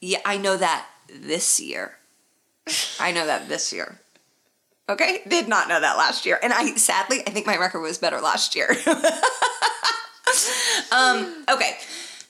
Yeah, 0.00 0.18
I 0.24 0.36
know 0.36 0.56
that 0.56 0.86
this 1.08 1.60
year. 1.60 1.96
I 3.00 3.12
know 3.12 3.26
that 3.26 3.48
this 3.48 3.72
year. 3.72 3.98
Okay, 4.88 5.22
did 5.28 5.48
not 5.48 5.68
know 5.68 5.80
that 5.80 5.96
last 5.96 6.26
year, 6.26 6.38
and 6.42 6.52
I 6.52 6.74
sadly 6.74 7.22
I 7.26 7.30
think 7.30 7.46
my 7.46 7.56
record 7.56 7.80
was 7.80 7.98
better 7.98 8.20
last 8.20 8.56
year. 8.56 8.70
um, 10.92 11.44
okay, 11.48 11.76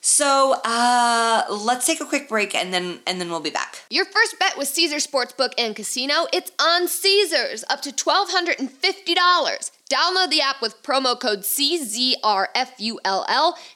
so 0.04 0.56
uh, 0.64 1.44
let's 1.48 1.86
take 1.86 2.00
a 2.00 2.04
quick 2.04 2.28
break 2.28 2.56
and 2.56 2.74
then 2.74 2.98
and 3.06 3.20
then 3.20 3.30
we'll 3.30 3.40
be 3.40 3.50
back. 3.50 3.82
Your 3.88 4.04
first 4.04 4.36
bet 4.38 4.58
with 4.58 4.66
Caesar 4.68 4.96
Sportsbook 4.96 5.52
and 5.56 5.76
Casino, 5.76 6.26
it's 6.32 6.50
on 6.60 6.88
Caesars, 6.88 7.64
up 7.70 7.82
to 7.82 7.90
$1,250. 7.90 9.70
Download 9.88 10.28
the 10.28 10.40
app 10.40 10.60
with 10.60 10.82
promo 10.82 11.18
code 11.18 11.40
CZRFULL 11.40 12.22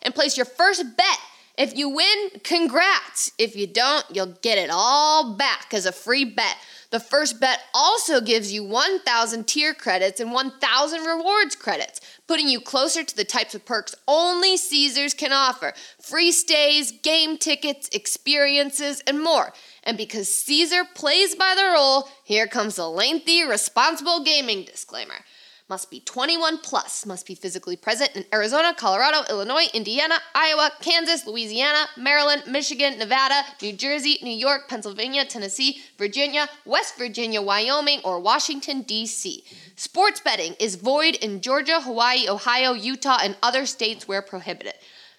and 0.02 0.14
place 0.14 0.36
your 0.36 0.46
first 0.46 0.96
bet. 0.96 1.18
If 1.58 1.74
you 1.76 1.88
win, 1.88 2.40
congrats. 2.44 3.32
If 3.38 3.56
you 3.56 3.66
don't, 3.66 4.04
you'll 4.12 4.36
get 4.42 4.58
it 4.58 4.68
all 4.70 5.36
back 5.36 5.72
as 5.72 5.86
a 5.86 5.92
free 5.92 6.24
bet. 6.24 6.56
The 6.90 7.00
first 7.00 7.40
bet 7.40 7.60
also 7.74 8.20
gives 8.20 8.52
you 8.52 8.62
1,000 8.62 9.46
tier 9.46 9.72
credits 9.72 10.20
and 10.20 10.32
1,000 10.32 11.04
rewards 11.04 11.56
credits, 11.56 12.00
putting 12.26 12.48
you 12.48 12.60
closer 12.60 13.02
to 13.02 13.16
the 13.16 13.24
types 13.24 13.54
of 13.54 13.64
perks 13.64 13.94
only 14.06 14.56
Caesars 14.56 15.14
can 15.14 15.32
offer 15.32 15.72
free 16.00 16.30
stays, 16.30 16.92
game 16.92 17.38
tickets, 17.38 17.88
experiences, 17.90 19.02
and 19.06 19.22
more. 19.22 19.52
And 19.82 19.96
because 19.96 20.28
Caesar 20.44 20.84
plays 20.94 21.34
by 21.34 21.54
the 21.56 21.64
rule, 21.64 22.08
here 22.22 22.46
comes 22.46 22.78
a 22.78 22.86
lengthy, 22.86 23.44
responsible 23.44 24.22
gaming 24.22 24.64
disclaimer. 24.64 25.24
Must 25.68 25.90
be 25.90 25.98
21 25.98 26.58
plus, 26.58 27.04
must 27.04 27.26
be 27.26 27.34
physically 27.34 27.74
present 27.74 28.14
in 28.14 28.24
Arizona, 28.32 28.72
Colorado, 28.72 29.22
Illinois, 29.28 29.66
Indiana, 29.74 30.14
Iowa, 30.32 30.70
Kansas, 30.80 31.26
Louisiana, 31.26 31.86
Maryland, 31.96 32.44
Michigan, 32.46 32.98
Nevada, 32.98 33.42
New 33.60 33.72
Jersey, 33.72 34.20
New 34.22 34.30
York, 34.30 34.68
Pennsylvania, 34.68 35.24
Tennessee, 35.24 35.82
Virginia, 35.98 36.48
West 36.64 36.96
Virginia, 36.96 37.42
Wyoming, 37.42 38.00
or 38.04 38.20
Washington, 38.20 38.82
D.C. 38.82 39.42
Sports 39.74 40.20
betting 40.20 40.54
is 40.60 40.76
void 40.76 41.16
in 41.16 41.40
Georgia, 41.40 41.80
Hawaii, 41.80 42.28
Ohio, 42.28 42.72
Utah, 42.72 43.18
and 43.20 43.36
other 43.42 43.66
states 43.66 44.06
where 44.06 44.22
prohibited. 44.22 44.74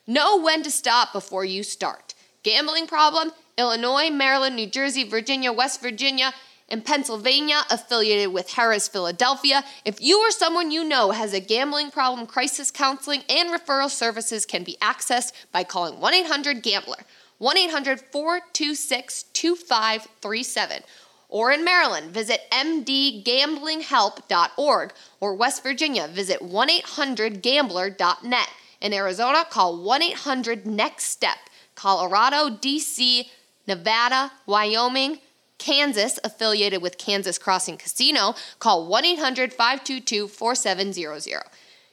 Know 0.07 0.41
when 0.41 0.63
to 0.63 0.71
stop 0.71 1.11
before 1.11 1.43
you 1.43 1.61
start. 1.61 2.13
Gambling 2.43 2.87
problem? 2.87 3.33
Illinois, 3.57 4.09
Maryland, 4.09 4.55
New 4.55 4.67
Jersey, 4.67 5.03
Virginia, 5.03 5.51
West 5.51 5.81
Virginia, 5.81 6.31
and 6.69 6.83
Pennsylvania, 6.83 7.61
affiliated 7.69 8.33
with 8.33 8.49
Harrah's 8.49 8.87
Philadelphia. 8.87 9.63
If 9.85 10.01
you 10.01 10.19
or 10.19 10.31
someone 10.31 10.71
you 10.71 10.83
know 10.83 11.11
has 11.11 11.33
a 11.33 11.39
gambling 11.39 11.91
problem, 11.91 12.25
crisis 12.27 12.71
counseling 12.71 13.21
and 13.29 13.49
referral 13.49 13.89
services 13.89 14.45
can 14.45 14.63
be 14.63 14.77
accessed 14.81 15.31
by 15.51 15.63
calling 15.63 15.99
1 15.99 16.13
800 16.13 16.61
Gambler, 16.61 16.97
1 17.37 17.57
800 17.57 18.01
426 18.11 19.23
2537. 19.23 20.83
Or 21.29 21.51
in 21.51 21.65
Maryland, 21.65 22.11
visit 22.11 22.49
mdgamblinghelp.org. 22.51 24.93
Or 25.19 25.35
West 25.35 25.61
Virginia, 25.61 26.07
visit 26.07 26.41
1 26.41 26.69
800 26.69 27.41
gambler.net. 27.41 28.49
In 28.79 28.93
Arizona, 28.93 29.43
call 29.49 29.83
1 29.83 30.03
800 30.03 30.65
NEXT 30.65 31.07
STEP. 31.07 31.37
Colorado, 31.75 32.49
D.C., 32.49 33.29
Nevada, 33.67 34.31
Wyoming, 34.45 35.19
Kansas, 35.57 36.19
affiliated 36.23 36.81
with 36.81 36.97
Kansas 36.97 37.37
Crossing 37.37 37.77
Casino, 37.77 38.35
call 38.59 38.87
1 38.87 39.05
800 39.05 39.53
522 39.53 40.27
4700. 40.27 41.43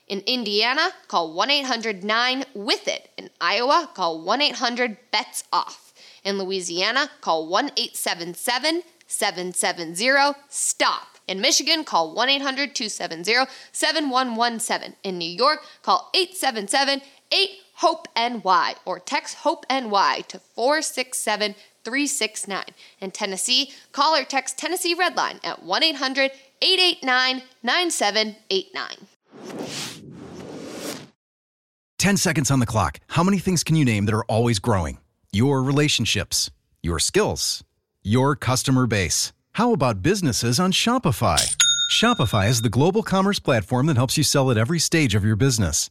In 0.07 0.21
Indiana, 0.27 0.91
call 1.09 1.33
1 1.33 1.51
800 1.51 2.05
9 2.05 2.45
with 2.55 2.87
it. 2.87 3.11
In 3.17 3.31
Iowa, 3.41 3.91
call 3.95 4.21
1 4.21 4.43
800 4.43 4.99
bets 5.11 5.45
off. 5.53 5.95
In 6.25 6.39
Louisiana, 6.39 7.11
call 7.21 7.49
1 7.49 7.71
877 7.77 8.83
770 9.07 10.35
STOP. 10.49 11.19
In 11.27 11.41
Michigan, 11.41 11.85
call 11.85 12.15
1 12.15 12.29
800 12.29 12.75
270 12.75 13.51
7117. 13.73 14.97
In 15.03 15.19
New 15.19 15.29
York, 15.29 15.65
call 15.83 16.11
877 16.15 17.01
8 17.33 17.51
HOPE 17.77 18.09
NY 18.17 18.75
or 18.85 18.99
text 19.01 19.37
HOPE 19.37 19.65
NY 19.71 20.25
to 20.29 20.39
467 20.39 21.55
369. 21.85 22.65
In 23.01 23.11
Tennessee, 23.11 23.73
call 23.93 24.17
or 24.17 24.25
text 24.25 24.59
Tennessee 24.59 24.95
Redline 24.95 25.39
at 25.45 25.63
1 25.63 25.83
800 25.83 26.31
889 26.63 27.43
9789. 27.63 29.07
10 31.99 32.17
seconds 32.19 32.51
on 32.51 32.61
the 32.61 32.67
clock. 32.67 33.01
How 33.09 33.23
many 33.23 33.39
things 33.39 33.65
can 33.65 33.77
you 33.77 33.85
name 33.85 34.05
that 34.07 34.15
are 34.15 34.25
always 34.25 34.59
growing? 34.59 34.99
Your 35.33 35.63
relationships, 35.63 36.51
your 36.83 36.99
skills, 36.99 37.65
your 38.03 38.37
customer 38.37 38.87
base. 38.87 39.33
How 39.53 39.73
about 39.73 40.03
businesses 40.03 40.61
on 40.61 40.73
Shopify? 40.73 41.57
Shopify 41.91 42.49
is 42.49 42.61
the 42.61 42.69
global 42.69 43.03
commerce 43.03 43.39
platform 43.39 43.87
that 43.87 43.97
helps 43.97 44.19
you 44.19 44.25
sell 44.25 44.51
at 44.51 44.59
every 44.59 44.79
stage 44.79 45.15
of 45.15 45.25
your 45.25 45.37
business. 45.37 45.91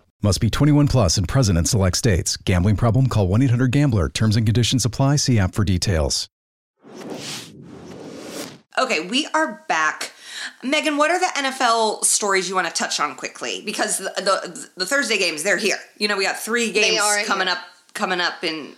Must 0.23 0.39
be 0.39 0.51
21 0.51 0.87
plus 0.87 1.17
and 1.17 1.27
present 1.27 1.57
in 1.57 1.65
select 1.65 1.97
states. 1.97 2.37
Gambling 2.37 2.75
problem? 2.75 3.07
Call 3.07 3.27
1 3.27 3.41
800 3.41 3.71
Gambler. 3.71 4.07
Terms 4.07 4.35
and 4.35 4.45
conditions 4.45 4.85
apply. 4.85 5.15
See 5.15 5.39
app 5.39 5.55
for 5.55 5.63
details. 5.63 6.29
Okay, 8.77 9.07
we 9.07 9.27
are 9.33 9.65
back. 9.67 10.11
Megan, 10.63 10.97
what 10.97 11.09
are 11.09 11.19
the 11.19 11.25
NFL 11.25 12.05
stories 12.05 12.47
you 12.47 12.53
want 12.53 12.67
to 12.67 12.73
touch 12.73 12.99
on 12.99 13.15
quickly? 13.15 13.63
Because 13.65 13.97
the 13.97 14.13
the, 14.15 14.69
the 14.77 14.85
Thursday 14.85 15.17
games, 15.17 15.41
they're 15.41 15.57
here. 15.57 15.77
You 15.97 16.07
know, 16.07 16.17
we 16.17 16.23
got 16.23 16.37
three 16.37 16.71
games 16.71 17.01
coming 17.25 17.47
here. 17.47 17.55
up 17.55 17.63
coming 17.95 18.21
up 18.21 18.43
in 18.43 18.75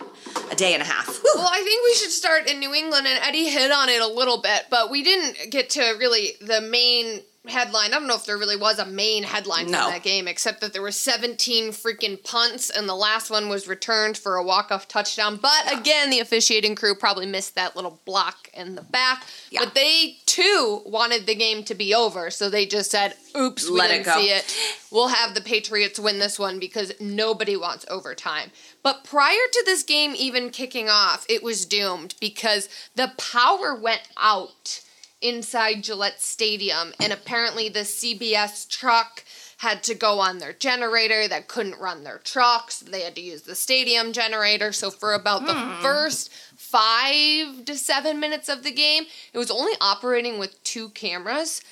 a 0.50 0.54
day 0.54 0.72
and 0.72 0.82
a 0.82 0.86
half. 0.86 1.06
Whew. 1.06 1.32
Well, 1.34 1.50
I 1.50 1.62
think 1.62 1.84
we 1.84 1.94
should 1.94 2.10
start 2.10 2.50
in 2.50 2.58
New 2.58 2.72
England, 2.72 3.06
and 3.06 3.22
Eddie 3.22 3.50
hit 3.50 3.70
on 3.70 3.90
it 3.90 4.00
a 4.00 4.06
little 4.06 4.40
bit, 4.40 4.64
but 4.70 4.90
we 4.90 5.02
didn't 5.02 5.50
get 5.50 5.68
to 5.70 5.82
really 5.98 6.32
the 6.40 6.62
main 6.62 7.20
headline. 7.46 7.92
I 7.92 7.98
don't 7.98 8.06
know 8.06 8.14
if 8.14 8.24
there 8.24 8.38
really 8.38 8.56
was 8.56 8.78
a 8.78 8.86
main 8.86 9.22
headline 9.22 9.70
No. 9.70 9.82
from 9.82 9.92
that 9.92 10.02
game, 10.02 10.26
except 10.26 10.60
that 10.62 10.72
there 10.72 10.80
were 10.82 10.90
17 10.92 11.68
freaking 11.72 12.22
punts, 12.22 12.70
and 12.70 12.88
the 12.88 12.94
last 12.94 13.30
one 13.30 13.48
was 13.48 13.68
returned 13.68 14.16
for 14.16 14.36
a 14.36 14.42
walk-off 14.42 14.88
touchdown. 14.88 15.36
But 15.36 15.70
again, 15.72 16.10
the 16.10 16.20
officiating 16.20 16.74
crew 16.74 16.94
probably 16.94 17.26
missed 17.26 17.54
that 17.54 17.76
little 17.76 18.00
block 18.04 18.48
in 18.54 18.74
the 18.76 18.82
back. 18.82 19.24
Yeah. 19.50 19.60
But 19.64 19.74
they 19.74 20.18
too 20.26 20.82
wanted 20.86 21.26
the 21.26 21.34
game 21.34 21.64
to 21.64 21.74
be 21.74 21.94
over, 21.94 22.30
so 22.30 22.48
they 22.48 22.64
just 22.66 22.90
said, 22.90 23.14
"Oops, 23.36 23.64
we 23.68 23.78
Let 23.78 23.90
it 23.90 24.04
didn't 24.04 24.06
go. 24.06 24.20
see 24.20 24.30
it. 24.30 24.44
We'll 24.90 25.08
have 25.08 25.34
the 25.34 25.40
Patriots 25.40 25.98
win 25.98 26.18
this 26.18 26.38
one 26.38 26.58
because 26.58 26.92
nobody 26.98 27.56
wants 27.56 27.84
overtime." 27.88 28.52
But 28.82 29.04
prior 29.04 29.46
to 29.52 29.62
this 29.66 29.82
game 29.82 30.14
even 30.16 30.50
kicking 30.50 30.88
off, 30.88 31.24
it 31.28 31.42
was 31.42 31.64
doomed 31.66 32.14
because 32.20 32.68
the 32.94 33.12
power 33.16 33.74
went 33.74 34.02
out 34.16 34.80
inside 35.24 35.82
Gillette 35.82 36.20
Stadium, 36.20 36.92
and 37.00 37.12
apparently 37.12 37.68
the 37.68 37.80
CBS 37.80 38.68
truck 38.68 39.24
had 39.58 39.82
to 39.84 39.94
go 39.94 40.20
on 40.20 40.38
their 40.38 40.52
generator 40.52 41.26
that 41.26 41.48
couldn't 41.48 41.80
run 41.80 42.04
their 42.04 42.18
trucks. 42.18 42.80
They 42.80 43.00
had 43.00 43.14
to 43.14 43.22
use 43.22 43.42
the 43.42 43.54
stadium 43.54 44.12
generator. 44.12 44.70
So 44.72 44.90
for 44.90 45.14
about 45.14 45.46
the 45.46 45.54
hmm. 45.54 45.82
first 45.82 46.30
five 46.56 47.64
to 47.64 47.74
seven 47.74 48.20
minutes 48.20 48.50
of 48.50 48.62
the 48.62 48.70
game, 48.70 49.04
it 49.32 49.38
was 49.38 49.50
only 49.50 49.72
operating 49.80 50.38
with 50.38 50.62
two 50.62 50.90
cameras. 50.90 51.62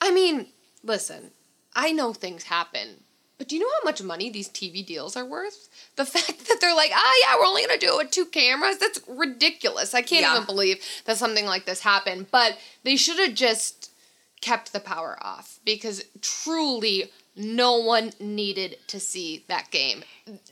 I 0.00 0.12
mean, 0.12 0.48
listen, 0.84 1.30
I 1.74 1.92
know 1.92 2.12
things 2.12 2.44
happen. 2.44 3.04
But 3.38 3.48
do 3.48 3.56
you 3.56 3.62
know 3.62 3.70
how 3.80 3.84
much 3.84 4.02
money 4.02 4.28
these 4.28 4.48
TV 4.48 4.84
deals 4.84 5.16
are 5.16 5.24
worth? 5.24 5.67
The 5.98 6.04
fact 6.06 6.46
that 6.48 6.58
they're 6.60 6.74
like, 6.74 6.92
ah, 6.94 7.12
yeah, 7.22 7.36
we're 7.38 7.46
only 7.46 7.66
gonna 7.66 7.76
do 7.78 7.92
it 7.94 7.96
with 8.04 8.10
two 8.12 8.24
cameras, 8.26 8.78
that's 8.78 9.00
ridiculous. 9.08 9.92
I 9.94 10.00
can't 10.02 10.22
Yeah. 10.22 10.34
even 10.34 10.46
believe 10.46 10.82
that 11.04 11.18
something 11.18 11.44
like 11.44 11.66
this 11.66 11.80
happened. 11.80 12.30
But 12.30 12.56
they 12.84 12.96
should 12.96 13.18
have 13.18 13.34
just 13.34 13.90
kept 14.40 14.72
the 14.72 14.78
power 14.80 15.18
off 15.20 15.58
because 15.64 16.04
truly 16.22 17.12
no 17.34 17.76
one 17.78 18.12
needed 18.20 18.78
to 18.86 19.00
see 19.00 19.44
that 19.48 19.70
game. 19.72 20.04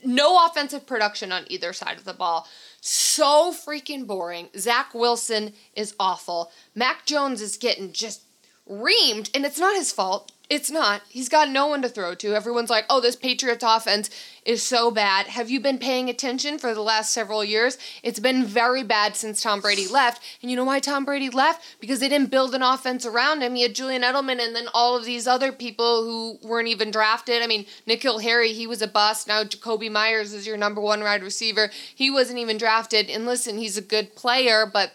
No 0.03 0.45
offensive 0.45 0.85
production 0.85 1.31
on 1.31 1.45
either 1.49 1.71
side 1.73 1.97
of 1.97 2.03
the 2.05 2.13
ball. 2.13 2.47
So 2.81 3.53
freaking 3.53 4.05
boring. 4.05 4.49
Zach 4.57 4.93
Wilson 4.93 5.53
is 5.75 5.95
awful. 5.99 6.51
Mac 6.75 7.05
Jones 7.05 7.41
is 7.41 7.57
getting 7.57 7.91
just 7.93 8.21
reamed, 8.69 9.29
and 9.33 9.45
it's 9.45 9.59
not 9.59 9.75
his 9.75 9.91
fault. 9.93 10.31
It's 10.49 10.71
not. 10.71 11.01
He's 11.09 11.27
got 11.27 11.49
no 11.49 11.67
one 11.67 11.81
to 11.81 11.89
throw 11.89 12.15
to. 12.15 12.33
Everyone's 12.33 12.69
like, 12.69 12.85
oh, 12.89 13.01
this 13.01 13.17
Patriots 13.17 13.65
offense 13.67 14.09
is 14.45 14.63
so 14.63 14.89
bad. 14.89 15.27
Have 15.27 15.49
you 15.49 15.59
been 15.59 15.77
paying 15.77 16.09
attention 16.09 16.57
for 16.57 16.73
the 16.73 16.81
last 16.81 17.11
several 17.11 17.43
years? 17.43 17.77
It's 18.01 18.21
been 18.21 18.45
very 18.45 18.81
bad 18.81 19.17
since 19.17 19.41
Tom 19.41 19.59
Brady 19.59 19.87
left. 19.89 20.23
And 20.41 20.49
you 20.49 20.55
know 20.55 20.63
why 20.63 20.79
Tom 20.79 21.03
Brady 21.03 21.29
left? 21.29 21.65
Because 21.81 21.99
they 21.99 22.07
didn't 22.07 22.31
build 22.31 22.55
an 22.55 22.63
offense 22.63 23.05
around 23.05 23.41
him. 23.41 23.55
He 23.55 23.63
had 23.63 23.75
Julian 23.75 24.03
Edelman 24.03 24.39
and 24.39 24.55
then 24.55 24.69
all 24.73 24.95
of 24.95 25.03
these 25.03 25.27
other 25.27 25.51
people 25.51 26.05
who 26.05 26.39
weren't 26.47 26.69
even 26.69 26.91
drafted. 26.91 27.43
I 27.43 27.47
mean, 27.47 27.65
N'Keal 27.85 28.21
Harry, 28.21 28.53
he 28.53 28.67
was 28.67 28.81
a 28.81 28.87
bust. 28.87 29.27
Now 29.27 29.43
Jakobi 29.43 29.91
Meyers 29.91 30.31
is 30.31 30.47
your 30.47 30.55
number 30.55 30.79
one 30.79 31.01
wide 31.01 31.23
receiver. 31.23 31.69
He 31.93 32.09
wasn't 32.09 32.39
even 32.39 32.57
drafted. 32.57 33.09
And 33.09 33.25
listen, 33.25 33.57
he's 33.57 33.77
a 33.77 33.81
good 33.81 34.15
player, 34.15 34.65
but 34.65 34.93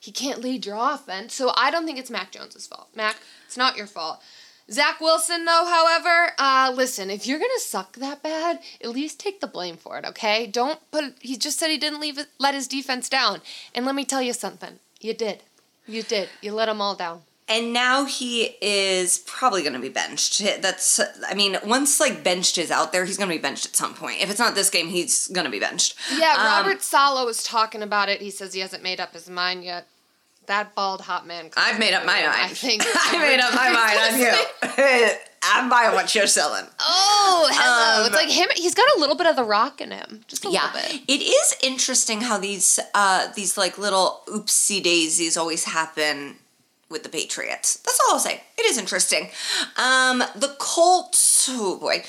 he 0.00 0.12
can't 0.12 0.40
lead 0.40 0.64
your 0.64 0.76
offense. 0.78 1.34
So 1.34 1.52
I 1.56 1.70
don't 1.70 1.84
think 1.84 1.98
it's 1.98 2.10
Mac 2.10 2.30
Jones's 2.30 2.66
fault. 2.66 2.88
Mac, 2.94 3.16
it's 3.46 3.58
not 3.58 3.76
your 3.76 3.86
fault. 3.86 4.22
Zach 4.70 5.00
Wilson, 5.00 5.44
though, 5.44 5.66
however, 5.66 6.32
uh, 6.38 6.72
listen, 6.74 7.10
if 7.10 7.26
you're 7.26 7.38
gonna 7.38 7.58
suck 7.58 7.96
that 7.96 8.22
bad, 8.22 8.60
at 8.82 8.90
least 8.90 9.20
take 9.20 9.40
the 9.40 9.46
blame 9.46 9.76
for 9.76 9.98
it, 9.98 10.04
okay? 10.06 10.46
Don't 10.46 10.80
put. 10.90 11.16
He 11.20 11.36
just 11.36 11.58
said 11.58 11.68
he 11.70 11.78
didn't 11.78 12.00
leave 12.00 12.18
it, 12.18 12.28
let 12.38 12.54
his 12.54 12.66
defense 12.66 13.08
down, 13.08 13.42
and 13.74 13.84
let 13.84 13.94
me 13.94 14.04
tell 14.04 14.22
you 14.22 14.32
something. 14.32 14.78
You 15.00 15.12
did. 15.14 15.42
You 15.86 16.02
did. 16.02 16.30
You 16.40 16.52
let 16.52 16.66
them 16.66 16.80
all 16.80 16.94
down. 16.94 17.22
And 17.46 17.74
now 17.74 18.06
he 18.06 18.56
is 18.62 19.18
probably 19.26 19.60
going 19.60 19.74
to 19.74 19.78
be 19.78 19.90
benched. 19.90 20.38
That's, 20.62 20.98
I 21.28 21.34
mean, 21.34 21.58
once 21.62 22.00
like 22.00 22.24
benched 22.24 22.56
is 22.56 22.70
out 22.70 22.90
there, 22.90 23.04
he's 23.04 23.18
going 23.18 23.28
to 23.28 23.34
be 23.36 23.42
benched 23.42 23.66
at 23.66 23.76
some 23.76 23.92
point. 23.92 24.22
If 24.22 24.30
it's 24.30 24.38
not 24.38 24.54
this 24.54 24.70
game, 24.70 24.88
he's 24.88 25.28
going 25.28 25.44
to 25.44 25.50
be 25.50 25.60
benched. 25.60 25.94
Yeah, 26.16 26.36
Um, 26.38 26.46
Robert 26.46 26.80
Saleh 26.82 27.26
was 27.26 27.42
talking 27.42 27.82
about 27.82 28.08
it. 28.08 28.22
He 28.22 28.30
says 28.30 28.54
he 28.54 28.60
hasn't 28.60 28.82
made 28.82 28.98
up 28.98 29.12
his 29.12 29.28
mind 29.28 29.62
yet. 29.62 29.86
That 30.46 30.74
bald 30.74 31.00
hot 31.02 31.26
man. 31.26 31.50
I've 31.56 31.78
made 31.78 31.94
up 31.94 32.04
my 32.04 32.20
mind. 32.20 32.26
I 32.42 32.48
think 32.48 32.82
I 32.86 33.18
made 33.18 33.40
up 33.40 33.54
my 33.54 33.70
mind 33.70 33.98
on 34.14 34.20
you. 34.20 35.10
I'm 35.46 35.68
buying 35.68 35.94
what 35.94 36.14
you're 36.14 36.26
selling. 36.26 36.64
Oh, 36.80 37.48
hello! 37.52 38.00
Um, 38.00 38.06
it's 38.06 38.16
like 38.16 38.30
him. 38.30 38.48
He's 38.56 38.74
got 38.74 38.86
a 38.96 38.98
little 39.00 39.14
bit 39.14 39.26
of 39.26 39.36
the 39.36 39.44
rock 39.44 39.80
in 39.82 39.90
him, 39.90 40.22
just 40.26 40.44
a 40.46 40.50
Yeah, 40.50 40.70
little 40.72 40.90
bit. 40.90 41.02
it 41.06 41.22
is 41.22 41.54
interesting 41.62 42.22
how 42.22 42.38
these 42.38 42.80
uh 42.94 43.28
these 43.36 43.58
like 43.58 43.76
little 43.76 44.22
oopsie 44.26 44.82
daisies 44.82 45.36
always 45.36 45.64
happen 45.64 46.36
with 46.88 47.02
the 47.02 47.10
Patriots. 47.10 47.76
That's 47.78 48.00
all 48.08 48.14
I'll 48.14 48.20
say. 48.20 48.40
It 48.56 48.64
is 48.64 48.78
interesting. 48.78 49.28
Um, 49.76 50.18
the 50.34 50.54
Colts. 50.58 51.48
Oh 51.52 51.78
boy. 51.78 52.04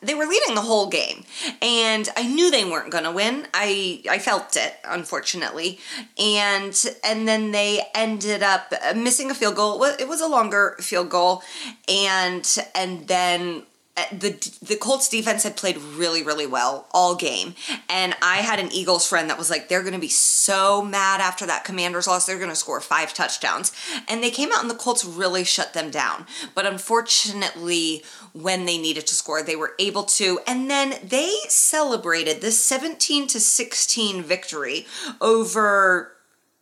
They 0.00 0.14
were 0.14 0.26
leading 0.26 0.54
the 0.54 0.62
whole 0.62 0.88
game, 0.88 1.24
and 1.60 2.08
I 2.16 2.26
knew 2.26 2.50
they 2.50 2.64
weren't 2.64 2.90
going 2.90 3.04
to 3.04 3.12
win. 3.12 3.46
I 3.54 4.02
I 4.08 4.18
felt 4.18 4.56
it, 4.56 4.74
unfortunately, 4.84 5.78
and 6.18 6.74
and 7.04 7.26
then 7.28 7.52
they 7.52 7.82
ended 7.94 8.42
up 8.42 8.72
missing 8.96 9.30
a 9.30 9.34
field 9.34 9.56
goal. 9.56 9.82
It 9.84 10.08
was 10.08 10.20
a 10.20 10.28
longer 10.28 10.76
field 10.80 11.10
goal, 11.10 11.42
and 11.88 12.46
and 12.74 13.06
then 13.08 13.62
the 14.10 14.30
the 14.62 14.76
Colts 14.76 15.08
defense 15.08 15.42
had 15.42 15.56
played 15.56 15.76
really 15.76 16.22
really 16.22 16.46
well 16.46 16.86
all 16.92 17.14
game. 17.14 17.54
And 17.90 18.16
I 18.22 18.36
had 18.36 18.58
an 18.58 18.72
Eagles 18.72 19.06
friend 19.06 19.28
that 19.28 19.36
was 19.36 19.50
like 19.50 19.68
they're 19.68 19.82
going 19.82 19.92
to 19.92 19.98
be 19.98 20.08
so 20.08 20.82
mad 20.82 21.20
after 21.20 21.44
that 21.46 21.64
Commanders 21.64 22.06
loss. 22.06 22.24
They're 22.24 22.38
going 22.38 22.48
to 22.48 22.56
score 22.56 22.80
five 22.80 23.12
touchdowns. 23.12 23.70
And 24.08 24.22
they 24.22 24.30
came 24.30 24.50
out 24.50 24.62
and 24.62 24.70
the 24.70 24.74
Colts 24.74 25.04
really 25.04 25.44
shut 25.44 25.74
them 25.74 25.90
down. 25.90 26.26
But 26.54 26.66
unfortunately 26.66 28.02
when 28.32 28.64
they 28.64 28.78
needed 28.78 29.06
to 29.08 29.14
score 29.14 29.42
they 29.42 29.56
were 29.56 29.74
able 29.78 30.04
to. 30.04 30.40
And 30.46 30.70
then 30.70 30.94
they 31.04 31.30
celebrated 31.48 32.40
this 32.40 32.64
17 32.64 33.26
to 33.28 33.40
16 33.40 34.22
victory 34.22 34.86
over 35.20 36.12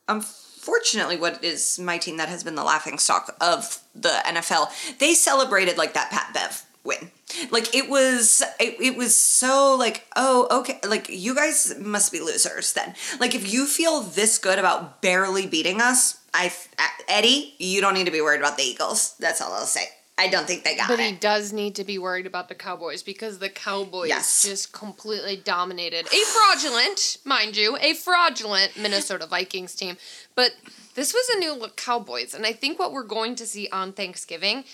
um 0.08 0.24
unfortunately 0.60 1.16
what 1.16 1.42
is 1.42 1.78
my 1.78 1.96
team 1.96 2.18
that 2.18 2.28
has 2.28 2.44
been 2.44 2.54
the 2.54 2.62
laughing 2.62 2.98
stock 2.98 3.34
of 3.40 3.82
the 3.94 4.20
NFL. 4.26 4.68
They 4.98 5.14
celebrated 5.14 5.78
like 5.78 5.94
that 5.94 6.10
Pat 6.10 6.34
Bev 6.34 6.66
win. 6.84 7.10
Like 7.50 7.74
it 7.74 7.88
was 7.88 8.42
it, 8.58 8.76
it 8.80 8.96
was 8.96 9.16
so 9.16 9.76
like 9.78 10.06
oh 10.16 10.48
okay 10.60 10.78
like 10.86 11.08
you 11.08 11.34
guys 11.34 11.74
must 11.78 12.12
be 12.12 12.20
losers 12.20 12.72
then. 12.72 12.94
Like 13.18 13.34
if 13.34 13.52
you 13.52 13.66
feel 13.66 14.00
this 14.00 14.38
good 14.38 14.58
about 14.58 15.02
barely 15.02 15.46
beating 15.46 15.80
us, 15.80 16.20
I 16.34 16.52
uh, 16.78 16.82
Eddie, 17.08 17.54
you 17.58 17.80
don't 17.80 17.94
need 17.94 18.06
to 18.06 18.12
be 18.12 18.20
worried 18.20 18.40
about 18.40 18.56
the 18.56 18.64
Eagles. 18.64 19.14
That's 19.18 19.40
all 19.40 19.52
I'll 19.52 19.66
say. 19.66 19.88
I 20.20 20.28
don't 20.28 20.46
think 20.46 20.64
they 20.64 20.76
got 20.76 20.86
but 20.86 20.94
it. 20.94 20.96
But 20.98 21.06
he 21.06 21.12
does 21.12 21.50
need 21.50 21.76
to 21.76 21.84
be 21.84 21.96
worried 21.98 22.26
about 22.26 22.48
the 22.50 22.54
Cowboys 22.54 23.02
because 23.02 23.38
the 23.38 23.48
Cowboys 23.48 24.10
Yes. 24.10 24.42
just 24.42 24.70
completely 24.70 25.34
dominated 25.36 26.06
a 26.06 26.24
fraudulent, 26.26 27.16
mind 27.24 27.56
you, 27.56 27.78
a 27.80 27.94
fraudulent 27.94 28.76
Minnesota 28.76 29.26
Vikings 29.26 29.74
team. 29.74 29.96
But 30.34 30.52
this 30.94 31.14
was 31.14 31.26
a 31.30 31.38
new 31.38 31.54
look 31.54 31.76
Cowboys, 31.76 32.34
and 32.34 32.44
I 32.44 32.52
think 32.52 32.78
what 32.78 32.92
we're 32.92 33.02
going 33.02 33.34
to 33.36 33.46
see 33.46 33.68
on 33.72 33.94
Thanksgiving 33.94 34.64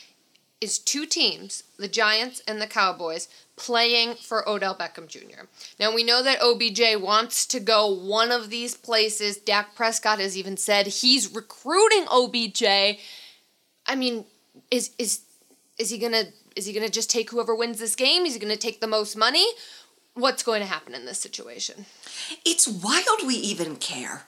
is 0.60 0.78
two 0.78 1.06
teams, 1.06 1.62
the 1.78 1.88
Giants 1.88 2.42
and 2.48 2.60
the 2.60 2.66
Cowboys, 2.66 3.28
playing 3.56 4.14
for 4.14 4.48
Odell 4.48 4.74
Beckham 4.74 5.06
Jr. 5.06 5.44
Now 5.78 5.94
we 5.94 6.04
know 6.04 6.22
that 6.22 6.42
OBJ 6.42 7.00
wants 7.00 7.46
to 7.46 7.60
go 7.60 7.86
one 7.86 8.30
of 8.30 8.50
these 8.50 8.74
places. 8.74 9.36
Dak 9.36 9.74
Prescott 9.74 10.20
has 10.20 10.36
even 10.36 10.56
said 10.56 10.86
he's 10.86 11.34
recruiting 11.34 12.06
OBJ. 12.10 12.62
I 13.86 13.94
mean, 13.96 14.24
is 14.70 14.90
is 14.98 15.20
is 15.78 15.90
he 15.90 15.98
gonna 15.98 16.24
is 16.54 16.66
he 16.66 16.72
gonna 16.72 16.88
just 16.88 17.10
take 17.10 17.30
whoever 17.30 17.54
wins 17.54 17.78
this 17.78 17.96
game? 17.96 18.24
Is 18.24 18.34
he 18.34 18.40
gonna 18.40 18.56
take 18.56 18.80
the 18.80 18.86
most 18.86 19.16
money? 19.16 19.46
What's 20.14 20.42
going 20.42 20.62
to 20.62 20.66
happen 20.66 20.94
in 20.94 21.04
this 21.04 21.18
situation? 21.18 21.84
it's 22.44 22.66
wild 22.66 23.26
we 23.26 23.34
even 23.34 23.76
care. 23.76 24.26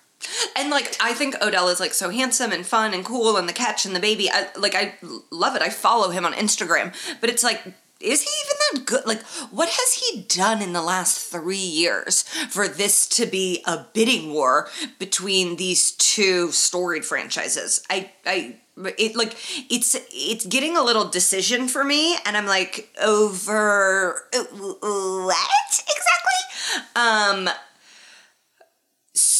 And 0.57 0.70
like 0.70 0.96
I 1.00 1.12
think 1.14 1.37
Odell 1.42 1.68
is 1.68 1.81
like 1.81 1.94
so 1.94 2.11
handsome 2.11 2.52
and 2.52 2.66
fun 2.66 2.94
and 2.94 3.04
cool 3.04 3.37
and 3.37 3.48
the 3.48 3.52
catch 3.52 3.87
and 3.87 3.94
the 3.94 4.00
baby. 4.00 4.31
I 4.31 4.48
like 4.57 4.74
I 4.74 4.94
love 5.31 5.54
it. 5.57 5.62
I 5.62 5.70
follow 5.70 6.11
him 6.11 6.24
on 6.24 6.33
Instagram. 6.33 6.94
But 7.20 7.31
it's 7.31 7.44
like 7.44 7.62
is 8.00 8.22
he 8.22 8.31
even 8.44 8.59
that 8.81 8.87
good? 8.87 9.07
Like 9.07 9.22
what 9.50 9.68
has 9.68 9.94
he 9.94 10.22
done 10.22 10.62
in 10.62 10.72
the 10.72 10.83
last 10.83 11.31
3 11.33 11.57
years 11.57 12.22
for 12.48 12.68
this 12.68 13.09
to 13.09 13.26
be 13.26 13.62
a 13.66 13.87
bidding 13.92 14.33
war 14.33 14.68
between 14.98 15.57
these 15.57 15.92
two 15.92 16.52
storied 16.52 17.04
franchises? 17.04 17.85
I 17.90 18.11
I 18.26 18.57
it 18.96 19.16
like 19.16 19.37
it's 19.70 19.96
it's 20.12 20.46
getting 20.46 20.76
a 20.76 20.83
little 20.83 21.09
decision 21.09 21.68
for 21.68 21.83
me 21.83 22.16
and 22.24 22.37
I'm 22.37 22.46
like 22.46 22.88
over 23.02 24.24
uh, 24.35 24.44
what 24.44 25.83
exactly? 25.96 26.87
Um 26.94 27.50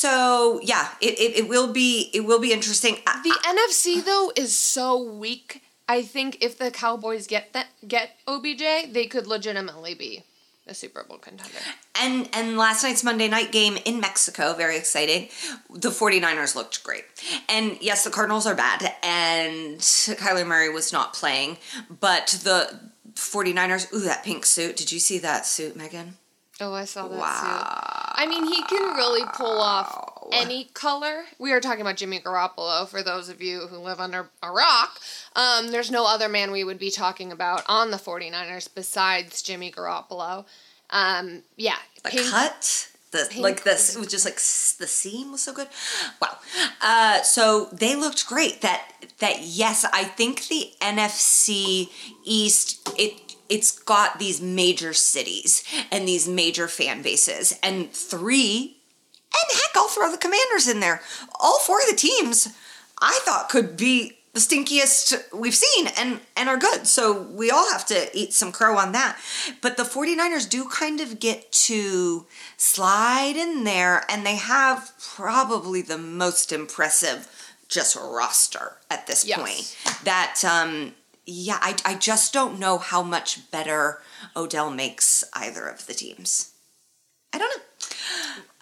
so 0.03 0.61
yeah, 0.63 0.89
it, 1.01 1.15
it, 1.19 1.39
it 1.41 1.49
will 1.49 1.73
be 1.73 2.11
it 2.13 2.21
will 2.29 2.39
be 2.41 2.53
interesting. 2.53 2.95
I- 3.07 3.21
The 3.23 3.37
NFC 3.55 4.05
though 4.05 4.33
is 4.37 4.57
so 4.57 4.87
weak. 5.03 5.63
I 5.89 6.03
think 6.03 6.39
if 6.43 6.59
the 6.59 6.71
Cowboys 6.71 7.27
get 7.27 7.53
that 7.55 7.69
get 7.87 8.17
OBJ, 8.27 8.63
they 8.93 9.07
could 9.13 9.27
legitimately 9.27 9.95
be 9.95 10.23
a 10.67 10.75
Super 10.75 11.03
Bowl 11.09 11.17
contender. 11.19 11.59
and 12.01 12.29
and 12.35 12.59
last 12.59 12.83
night's 12.85 13.03
Monday 13.03 13.27
night 13.27 13.51
game 13.53 13.79
in 13.87 13.99
Mexico, 14.01 14.53
very 14.55 14.77
exciting. 14.77 15.29
The 15.85 15.89
49ers 15.91 16.55
looked 16.55 16.85
great. 16.85 17.05
And 17.49 17.79
yes, 17.81 18.05
the 18.05 18.11
Cardinals 18.11 18.47
are 18.47 18.55
bad 18.55 18.95
and 19.03 19.79
Kyler 20.23 20.47
Murray 20.47 20.69
was 20.69 20.93
not 20.93 21.15
playing, 21.15 21.57
but 22.01 22.27
the 22.45 22.79
49ers, 23.15 23.93
ooh 23.95 24.01
that 24.01 24.23
pink 24.25 24.45
suit. 24.47 24.77
Did 24.77 24.93
you 24.93 25.01
see 25.01 25.19
that 25.21 25.47
suit, 25.47 25.75
Megan? 25.75 26.19
Oh, 26.61 26.75
I 26.75 26.85
saw 26.87 27.07
that 27.09 27.19
Wow. 27.19 27.41
too. 27.41 28.13
I 28.21 28.27
mean, 28.27 28.45
he 28.47 28.63
can 28.65 28.97
really 28.97 29.25
pull 29.35 29.61
off 29.61 30.27
any 30.33 30.65
color. 30.75 31.25
We 31.39 31.53
are 31.53 31.61
talking 31.61 31.81
about 31.81 31.97
Jimmy 31.97 32.19
Garoppolo 32.19 32.89
for 32.89 33.03
those 33.03 33.29
of 33.29 33.41
you 33.41 33.69
who 33.69 33.77
live 33.79 34.01
under 34.01 34.29
a 34.43 34.51
rock. 34.51 34.99
Um, 35.37 35.69
there's 35.69 35.91
no 35.91 36.05
other 36.07 36.29
man 36.29 36.51
we 36.51 36.65
would 36.65 36.79
be 36.81 36.91
talking 36.91 37.31
about 37.31 37.63
on 37.69 37.91
the 37.93 37.97
49ers 37.97 38.69
besides 38.75 39.41
Jimmy 39.41 39.71
Garoppolo. 39.71 40.47
Um, 40.91 41.43
yeah. 41.57 41.77
The 42.03 42.11
pink- 42.11 42.27
cut, 42.31 42.89
the 43.13 43.27
pink 43.31 43.43
like 43.43 43.63
this, 43.63 43.95
it 43.95 43.99
was 44.01 44.09
just 44.09 44.25
like 44.25 44.35
the 44.35 44.87
seam 44.89 45.31
was 45.31 45.43
so 45.43 45.53
good. 45.53 45.69
Wow. 46.21 46.39
Uh, 46.83 47.23
so 47.23 47.67
they 47.73 47.95
looked 47.95 48.27
great. 48.27 48.63
That 48.63 48.83
that 49.21 49.43
yes, 49.43 49.85
I 49.93 50.05
think 50.05 50.49
the 50.49 50.71
NFC 50.81 51.89
East 52.25 52.89
it 52.99 53.28
it's 53.49 53.71
got 53.71 54.19
these 54.19 54.41
major 54.41 54.93
cities 54.93 55.65
and 55.91 56.07
these 56.07 56.29
major 56.29 56.69
fan 56.69 57.03
bases 57.03 57.59
and 57.63 57.91
three 57.93 58.77
and 59.33 59.57
heck 59.59 59.77
I'll 59.77 59.89
throw 59.89 60.11
the 60.11 60.17
commanders 60.19 60.67
in 60.69 60.81
there. 60.81 61.03
All 61.39 61.59
four 61.61 61.81
of 61.81 61.87
the 61.89 61.95
teams 61.97 62.49
I 63.01 63.21
thought 63.25 63.49
could 63.49 63.77
be 63.77 64.15
the 64.35 64.41
stinkiest 64.41 65.33
we've 65.35 65.55
seen 65.55 65.89
and 65.99 66.21
and 66.37 66.49
are 66.49 66.57
good. 66.59 66.87
So 66.87 67.23
we 67.23 67.51
all 67.51 67.71
have 67.73 67.85
to 67.87 68.17
eat 68.17 68.33
some 68.33 68.53
crow 68.53 68.77
on 68.79 68.93
that. 68.93 69.19
But 69.61 69.77
the 69.77 69.83
49ers 69.85 70.49
do 70.49 70.67
kind 70.69 71.01
of 71.01 71.19
get 71.21 71.51
to 71.53 72.27
slide 72.57 73.37
in 73.37 73.65
there 73.65 74.05
and 74.11 74.25
they 74.27 74.37
have 74.37 74.93
probably 75.15 75.83
the 75.83 75.99
most 75.99 76.53
impressive 76.53 77.29
just 77.69 77.97
roster 77.97 78.77
at 78.91 79.07
this 79.07 79.25
Yes. 79.27 79.39
point. 79.85 80.05
That 80.05 80.43
um 80.45 80.95
yeah, 81.31 81.59
I, 81.61 81.77
I 81.85 81.95
just 81.95 82.33
don't 82.33 82.59
know 82.59 82.79
how 82.79 83.03
much 83.03 83.51
better 83.51 84.01
Odell 84.35 84.71
makes 84.71 85.23
either 85.35 85.67
of 85.67 85.87
the 85.87 85.93
teams. 85.93 86.53
I 87.35 87.39
don't 87.39 87.55
know. 87.55 87.63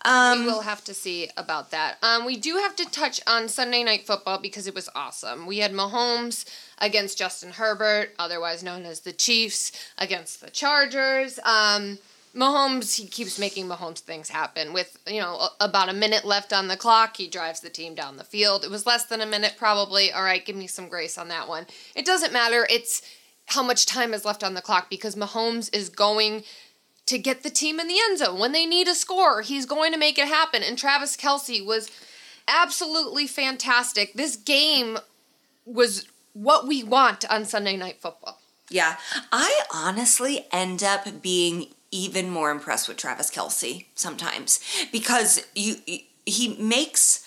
Um, 0.04 0.40
we 0.40 0.46
will 0.46 0.62
have 0.62 0.82
to 0.84 0.94
see 0.94 1.30
about 1.36 1.70
that. 1.70 1.98
Um, 2.02 2.26
we 2.26 2.36
do 2.36 2.56
have 2.56 2.74
to 2.76 2.84
touch 2.86 3.20
on 3.24 3.48
Sunday 3.48 3.84
Night 3.84 4.04
Football 4.04 4.38
because 4.38 4.66
it 4.66 4.74
was 4.74 4.88
awesome. 4.96 5.46
We 5.46 5.58
had 5.58 5.72
Mahomes 5.72 6.44
against 6.78 7.18
Justin 7.18 7.52
Herbert, 7.52 8.14
otherwise 8.18 8.64
known 8.64 8.84
as 8.84 9.00
the 9.00 9.12
Chiefs, 9.12 9.70
against 9.96 10.40
the 10.40 10.50
Chargers. 10.50 11.38
Um, 11.44 11.98
Mahomes, 12.36 12.96
he 12.96 13.06
keeps 13.06 13.38
making 13.38 13.66
Mahomes 13.66 14.00
things 14.00 14.28
happen. 14.28 14.72
With 14.72 14.98
you 15.06 15.20
know 15.20 15.48
about 15.58 15.88
a 15.88 15.94
minute 15.94 16.24
left 16.24 16.52
on 16.52 16.68
the 16.68 16.76
clock, 16.76 17.16
he 17.16 17.28
drives 17.28 17.60
the 17.60 17.70
team 17.70 17.94
down 17.94 18.18
the 18.18 18.24
field. 18.24 18.64
It 18.64 18.70
was 18.70 18.86
less 18.86 19.06
than 19.06 19.20
a 19.20 19.26
minute, 19.26 19.54
probably. 19.56 20.12
All 20.12 20.22
right, 20.22 20.44
give 20.44 20.56
me 20.56 20.66
some 20.66 20.88
grace 20.88 21.16
on 21.16 21.28
that 21.28 21.48
one. 21.48 21.66
It 21.94 22.04
doesn't 22.04 22.32
matter. 22.32 22.66
It's 22.68 23.00
how 23.46 23.62
much 23.62 23.86
time 23.86 24.12
is 24.12 24.24
left 24.24 24.44
on 24.44 24.54
the 24.54 24.60
clock 24.60 24.90
because 24.90 25.16
Mahomes 25.16 25.74
is 25.74 25.88
going 25.88 26.42
to 27.06 27.18
get 27.18 27.42
the 27.42 27.50
team 27.50 27.80
in 27.80 27.88
the 27.88 27.98
end 28.04 28.18
zone. 28.18 28.38
When 28.38 28.52
they 28.52 28.66
need 28.66 28.88
a 28.88 28.94
score, 28.94 29.40
he's 29.42 29.64
going 29.64 29.92
to 29.92 29.98
make 29.98 30.18
it 30.18 30.28
happen. 30.28 30.62
And 30.62 30.76
Travis 30.76 31.16
Kelce 31.16 31.64
was 31.64 31.90
absolutely 32.48 33.26
fantastic. 33.26 34.14
This 34.14 34.36
game 34.36 34.98
was 35.64 36.06
what 36.32 36.66
we 36.66 36.82
want 36.82 37.24
on 37.30 37.44
Sunday 37.44 37.76
Night 37.76 38.00
Football. 38.00 38.40
Yeah, 38.68 38.96
I 39.32 39.62
honestly 39.72 40.46
end 40.50 40.82
up 40.82 41.22
being 41.22 41.68
even 42.04 42.30
more 42.30 42.50
impressed 42.50 42.88
with 42.88 42.96
Travis 42.96 43.30
Kelce 43.30 43.86
sometimes 43.94 44.60
because 44.92 45.44
you 45.54 45.76
he 46.26 46.56
makes 46.58 47.24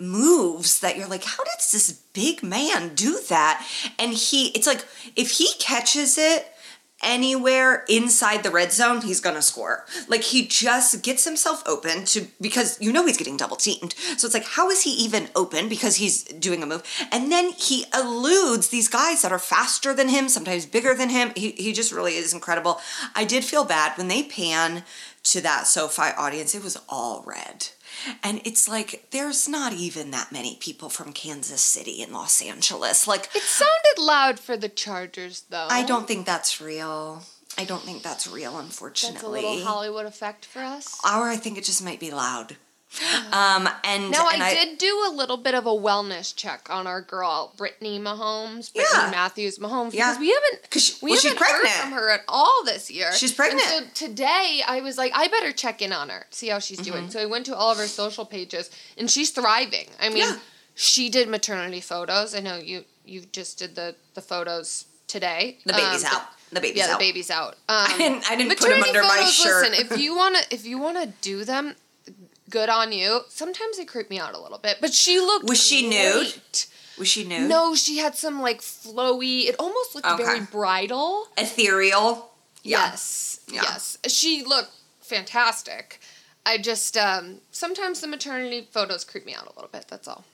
moves 0.00 0.80
that 0.80 0.96
you're 0.96 1.06
like, 1.06 1.24
how 1.24 1.44
does 1.44 1.70
this 1.72 1.92
big 2.12 2.42
man 2.42 2.94
do 2.94 3.20
that? 3.28 3.66
And 3.98 4.12
he, 4.12 4.48
it's 4.48 4.66
like 4.66 4.84
if 5.14 5.32
he 5.32 5.48
catches 5.58 6.16
it 6.18 6.46
anywhere 7.02 7.84
inside 7.88 8.42
the 8.42 8.50
red 8.50 8.72
zone, 8.72 9.02
he's 9.02 9.20
gonna 9.20 9.42
score. 9.42 9.84
Like 10.08 10.22
he 10.22 10.46
just 10.46 11.02
gets 11.02 11.24
himself 11.24 11.62
open 11.66 12.04
to 12.06 12.28
because 12.40 12.80
you 12.80 12.92
know 12.92 13.06
he's 13.06 13.16
getting 13.16 13.36
double 13.36 13.56
teamed. 13.56 13.94
So 14.16 14.26
it's 14.26 14.34
like, 14.34 14.44
how 14.44 14.70
is 14.70 14.82
he 14.82 14.90
even 14.92 15.28
open 15.34 15.68
because 15.68 15.96
he's 15.96 16.24
doing 16.24 16.62
a 16.62 16.66
move? 16.66 16.82
And 17.10 17.30
then 17.30 17.52
he 17.52 17.84
eludes 17.94 18.68
these 18.68 18.88
guys 18.88 19.22
that 19.22 19.32
are 19.32 19.38
faster 19.38 19.94
than 19.94 20.08
him, 20.08 20.28
sometimes 20.28 20.66
bigger 20.66 20.94
than 20.94 21.10
him. 21.10 21.32
He 21.36 21.50
he 21.52 21.72
just 21.72 21.92
really 21.92 22.14
is 22.14 22.34
incredible. 22.34 22.80
I 23.14 23.24
did 23.24 23.44
feel 23.44 23.64
bad 23.64 23.96
when 23.96 24.08
they 24.08 24.22
pan 24.22 24.84
to 25.22 25.40
that 25.42 25.66
SoFi 25.66 26.10
audience, 26.16 26.54
it 26.54 26.62
was 26.62 26.78
all 26.88 27.22
red. 27.26 27.68
And 28.22 28.40
it's 28.44 28.68
like 28.68 29.06
there's 29.10 29.48
not 29.48 29.72
even 29.72 30.10
that 30.10 30.32
many 30.32 30.56
people 30.56 30.88
from 30.88 31.12
Kansas 31.12 31.60
City 31.60 32.02
and 32.02 32.12
Los 32.12 32.40
Angeles. 32.42 33.06
Like 33.06 33.28
It 33.34 33.42
sounded 33.42 33.98
loud 33.98 34.38
for 34.38 34.56
the 34.56 34.68
Chargers, 34.68 35.44
though. 35.50 35.68
I 35.70 35.82
don't 35.84 36.06
think 36.06 36.26
that's 36.26 36.60
real. 36.60 37.22
I 37.58 37.64
don't 37.64 37.82
think 37.82 38.02
that's 38.02 38.26
real, 38.26 38.58
unfortunately. 38.58 39.14
That's 39.14 39.24
a 39.24 39.28
little 39.28 39.64
Hollywood 39.64 40.06
effect 40.06 40.46
for 40.46 40.60
us. 40.60 40.98
Or 41.04 41.28
I 41.28 41.36
think 41.36 41.58
it 41.58 41.64
just 41.64 41.84
might 41.84 42.00
be 42.00 42.10
loud. 42.10 42.56
Um, 43.32 43.68
and 43.84 44.10
Now 44.10 44.28
and 44.28 44.42
I, 44.42 44.52
did 44.52 44.78
do 44.78 45.04
a 45.08 45.12
little 45.14 45.36
bit 45.36 45.54
of 45.54 45.64
a 45.66 45.70
wellness 45.70 46.34
check 46.34 46.68
on 46.68 46.86
our 46.88 47.00
girl 47.00 47.52
Brittany 47.56 47.98
Mahomes, 48.00 48.72
Brittany 48.74 48.98
Yeah. 49.02 49.10
Matthews 49.10 49.58
Mahomes, 49.58 49.92
Yeah. 49.92 50.08
because 50.12 50.18
we 50.18 50.30
haven't 50.32 50.74
she- 50.82 50.94
we 51.00 51.10
well, 51.12 51.20
she's 51.20 51.32
haven't 51.32 51.46
heard 51.46 51.68
from 51.68 51.92
her 51.92 52.10
at 52.10 52.24
all 52.26 52.62
this 52.64 52.90
year. 52.90 53.12
She's 53.14 53.32
pregnant. 53.32 53.66
And 53.70 53.86
so 53.96 54.06
today 54.06 54.62
I 54.66 54.80
was 54.80 54.98
like, 54.98 55.12
I 55.14 55.28
better 55.28 55.52
check 55.52 55.80
in 55.82 55.92
on 55.92 56.08
her, 56.08 56.26
see 56.30 56.48
how 56.48 56.58
she's 56.58 56.80
Mm-hmm. 56.80 56.90
doing. 56.92 57.10
So 57.10 57.20
I 57.20 57.26
went 57.26 57.46
to 57.46 57.56
all 57.56 57.70
of 57.70 57.78
her 57.78 57.86
social 57.86 58.24
pages, 58.24 58.70
and 58.98 59.08
she's 59.10 59.30
thriving. 59.30 59.88
I 60.00 60.08
mean, 60.08 60.18
Yeah. 60.24 60.36
she 60.74 61.08
did 61.10 61.28
maternity 61.28 61.80
photos. 61.80 62.34
I 62.34 62.40
know 62.40 62.56
you 62.56 62.84
you 63.04 63.20
just 63.32 63.58
did 63.58 63.76
the 63.76 63.94
the 64.14 64.20
photos 64.22 64.86
today. 65.06 65.58
The 65.64 65.72
baby's 65.74 66.04
Um, 66.04 66.14
out. 66.14 66.22
The 66.52 66.60
baby's 66.60 66.78
yeah, 66.78 66.86
out. 66.92 66.98
the 66.98 67.04
baby's 67.04 67.30
out. 67.30 67.54
Um, 67.68 67.86
I 67.88 67.98
didn't- 67.98 68.30
I 68.30 68.36
didn't 68.36 68.58
put 68.58 68.70
'em 68.70 68.80
maternity 68.80 68.98
under 68.98 69.02
my 69.08 69.16
photos, 69.18 69.34
shirt. 69.34 69.70
Listen, 69.70 69.86
if 69.92 70.00
you 70.00 70.16
wanna 70.16 70.40
if 70.50 70.64
you 70.66 70.78
wanna 70.78 71.06
do 71.06 71.44
them, 71.44 71.76
good 72.50 72.68
on 72.68 72.92
you. 72.92 73.20
Sometimes 73.28 73.78
they 73.78 73.84
creep 73.84 74.10
me 74.10 74.18
out 74.18 74.34
a 74.34 74.40
little 74.40 74.58
bit, 74.58 74.78
but 74.80 74.92
she 74.92 75.18
looked. 75.20 75.48
Was 75.48 75.62
she 75.62 75.88
nude? 75.88 76.34
Was 76.98 77.08
she 77.08 77.24
nude? 77.24 77.48
No, 77.48 77.74
she 77.74 77.98
had 77.98 78.14
some 78.16 78.40
like 78.42 78.60
flowy. 78.60 79.46
It 79.46 79.56
almost 79.58 79.94
looked 79.94 80.06
Okay. 80.06 80.22
very 80.24 80.40
bridal. 80.40 81.28
Ethereal. 81.38 82.30
Yeah. 82.62 82.90
Yes. 82.90 83.40
Yeah. 83.48 83.62
Yes. 83.62 83.96
She 84.08 84.44
looked 84.44 84.72
fantastic. 85.00 86.00
I 86.44 86.58
just 86.58 86.96
um 86.96 87.38
sometimes 87.52 88.00
the 88.00 88.06
maternity 88.06 88.68
photos 88.70 89.04
creep 89.04 89.24
me 89.24 89.34
out 89.34 89.44
a 89.46 89.52
little 89.54 89.70
bit. 89.72 89.86
That's 89.88 90.08
all. 90.08 90.24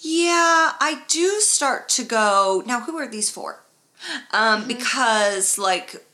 Yeah, 0.00 0.72
I 0.80 1.02
do 1.08 1.40
start 1.40 1.88
to 1.90 2.04
go. 2.04 2.62
Now, 2.66 2.80
who 2.80 2.96
are 2.98 3.08
these 3.08 3.30
for? 3.30 3.60
Um, 4.32 4.60
Mm-hmm. 4.60 4.68
because 4.68 5.56
like, 5.58 6.04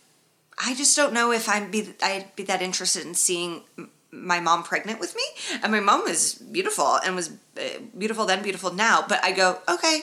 I 0.64 0.74
just 0.74 0.96
don't 0.96 1.12
know 1.12 1.32
if 1.32 1.48
I'd 1.48 1.70
be 1.70 1.94
I'd 2.02 2.34
be 2.36 2.44
that 2.44 2.62
interested 2.62 3.04
in 3.04 3.14
seeing 3.14 3.62
my 4.12 4.40
mom 4.40 4.62
pregnant 4.62 5.00
with 5.00 5.16
me. 5.16 5.22
And 5.62 5.72
my 5.72 5.80
mom 5.80 6.04
was 6.04 6.34
beautiful 6.34 6.98
and 7.04 7.16
was 7.16 7.30
uh, 7.56 7.62
beautiful 7.96 8.26
then, 8.26 8.42
beautiful 8.42 8.72
now. 8.72 9.04
But 9.08 9.24
I 9.24 9.32
go 9.32 9.58
okay, 9.68 10.02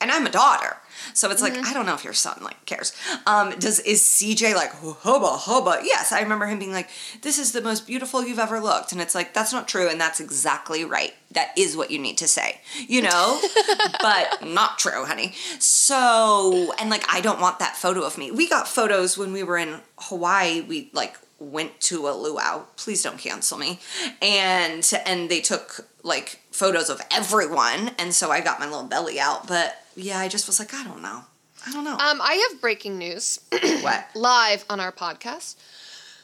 and 0.00 0.10
I'm 0.10 0.26
a 0.26 0.30
daughter. 0.30 0.76
So 1.14 1.30
it's 1.30 1.42
Mm-hmm. 1.42 1.56
like 1.56 1.66
I 1.66 1.72
don't 1.72 1.86
know 1.86 1.94
if 1.94 2.04
your 2.04 2.12
son 2.12 2.38
like 2.42 2.64
cares. 2.66 2.92
Um, 3.26 3.50
does 3.58 3.80
is 3.80 4.02
CJ 4.02 4.54
like 4.54 4.70
hubba 4.72 5.36
hubba? 5.36 5.80
Yes, 5.84 6.12
I 6.12 6.20
remember 6.20 6.46
him 6.46 6.58
being 6.58 6.72
like, 6.72 6.88
"This 7.22 7.38
is 7.38 7.52
the 7.52 7.60
most 7.60 7.86
beautiful 7.86 8.24
you've 8.24 8.38
ever 8.38 8.60
looked," 8.60 8.92
and 8.92 9.00
it's 9.00 9.14
like 9.14 9.34
that's 9.34 9.52
not 9.52 9.66
true, 9.66 9.88
and 9.88 10.00
that's 10.00 10.20
exactly 10.20 10.84
right. 10.84 11.12
That 11.32 11.48
is 11.56 11.76
what 11.76 11.90
you 11.90 11.98
need 11.98 12.18
to 12.18 12.28
say, 12.28 12.60
you 12.88 13.02
know, 13.02 13.40
but 14.00 14.46
not 14.46 14.78
true, 14.78 15.04
honey. 15.06 15.34
So 15.58 16.72
and 16.78 16.90
like 16.90 17.04
I 17.12 17.20
don't 17.20 17.40
want 17.40 17.58
that 17.58 17.76
photo 17.76 18.02
of 18.02 18.18
me. 18.18 18.30
We 18.30 18.48
got 18.48 18.68
photos 18.68 19.16
when 19.18 19.32
we 19.32 19.42
were 19.42 19.56
in 19.58 19.80
Hawaii. 19.98 20.60
We 20.60 20.90
like 20.92 21.16
went 21.42 21.80
to 21.82 22.08
a 22.08 22.12
luau. 22.12 22.62
Please 22.76 23.02
don't 23.02 23.18
cancel 23.18 23.58
me. 23.58 23.80
And 24.20 24.88
and 25.06 25.28
they 25.30 25.40
took 25.40 25.88
like 26.02 26.40
photos 26.50 26.88
of 26.90 27.00
everyone, 27.10 27.90
and 27.98 28.14
so 28.14 28.30
I 28.30 28.40
got 28.40 28.60
my 28.60 28.66
little 28.66 28.84
belly 28.84 29.18
out, 29.20 29.46
but 29.46 29.76
yeah, 29.96 30.18
I 30.18 30.28
just 30.28 30.46
was 30.46 30.58
like, 30.58 30.72
I 30.74 30.84
don't 30.84 31.02
know. 31.02 31.22
I 31.66 31.72
don't 31.72 31.84
know. 31.84 31.92
Um, 31.92 32.20
I 32.20 32.48
have 32.50 32.60
breaking 32.60 32.98
news 32.98 33.38
what? 33.82 34.06
live 34.14 34.64
on 34.68 34.80
our 34.80 34.90
podcast. 34.92 35.56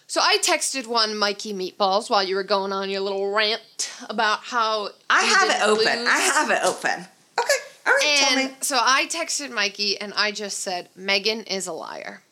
So 0.09 0.21
I 0.23 0.39
texted 0.39 0.87
one 0.87 1.16
Mikey 1.16 1.53
Meatballs 1.53 2.09
while 2.09 2.25
you 2.25 2.35
were 2.35 2.43
going 2.43 2.73
on 2.73 2.89
your 2.91 3.01
little 3.03 3.31
rant 3.31 3.93
about 4.09 4.41
how 4.41 4.89
I 5.11 5.23
have 5.23 5.51
it 5.51 5.62
open. 5.69 5.99
lose. 5.99 6.09
I 6.09 6.19
have 6.19 6.51
it 6.51 6.61
open. 6.64 7.07
Okay. 7.39 7.53
All 7.87 7.93
right. 7.95 8.16
tell 8.27 8.37
me. 8.37 8.43
And 8.45 8.64
so 8.64 8.79
I 8.81 9.07
texted 9.07 9.51
Mikey 9.51 10.01
and 10.01 10.12
I 10.16 10.33
just 10.33 10.61
said, 10.61 10.89
Megan 10.97 11.43
is 11.45 11.66
a 11.66 11.73
liar. 11.75 12.23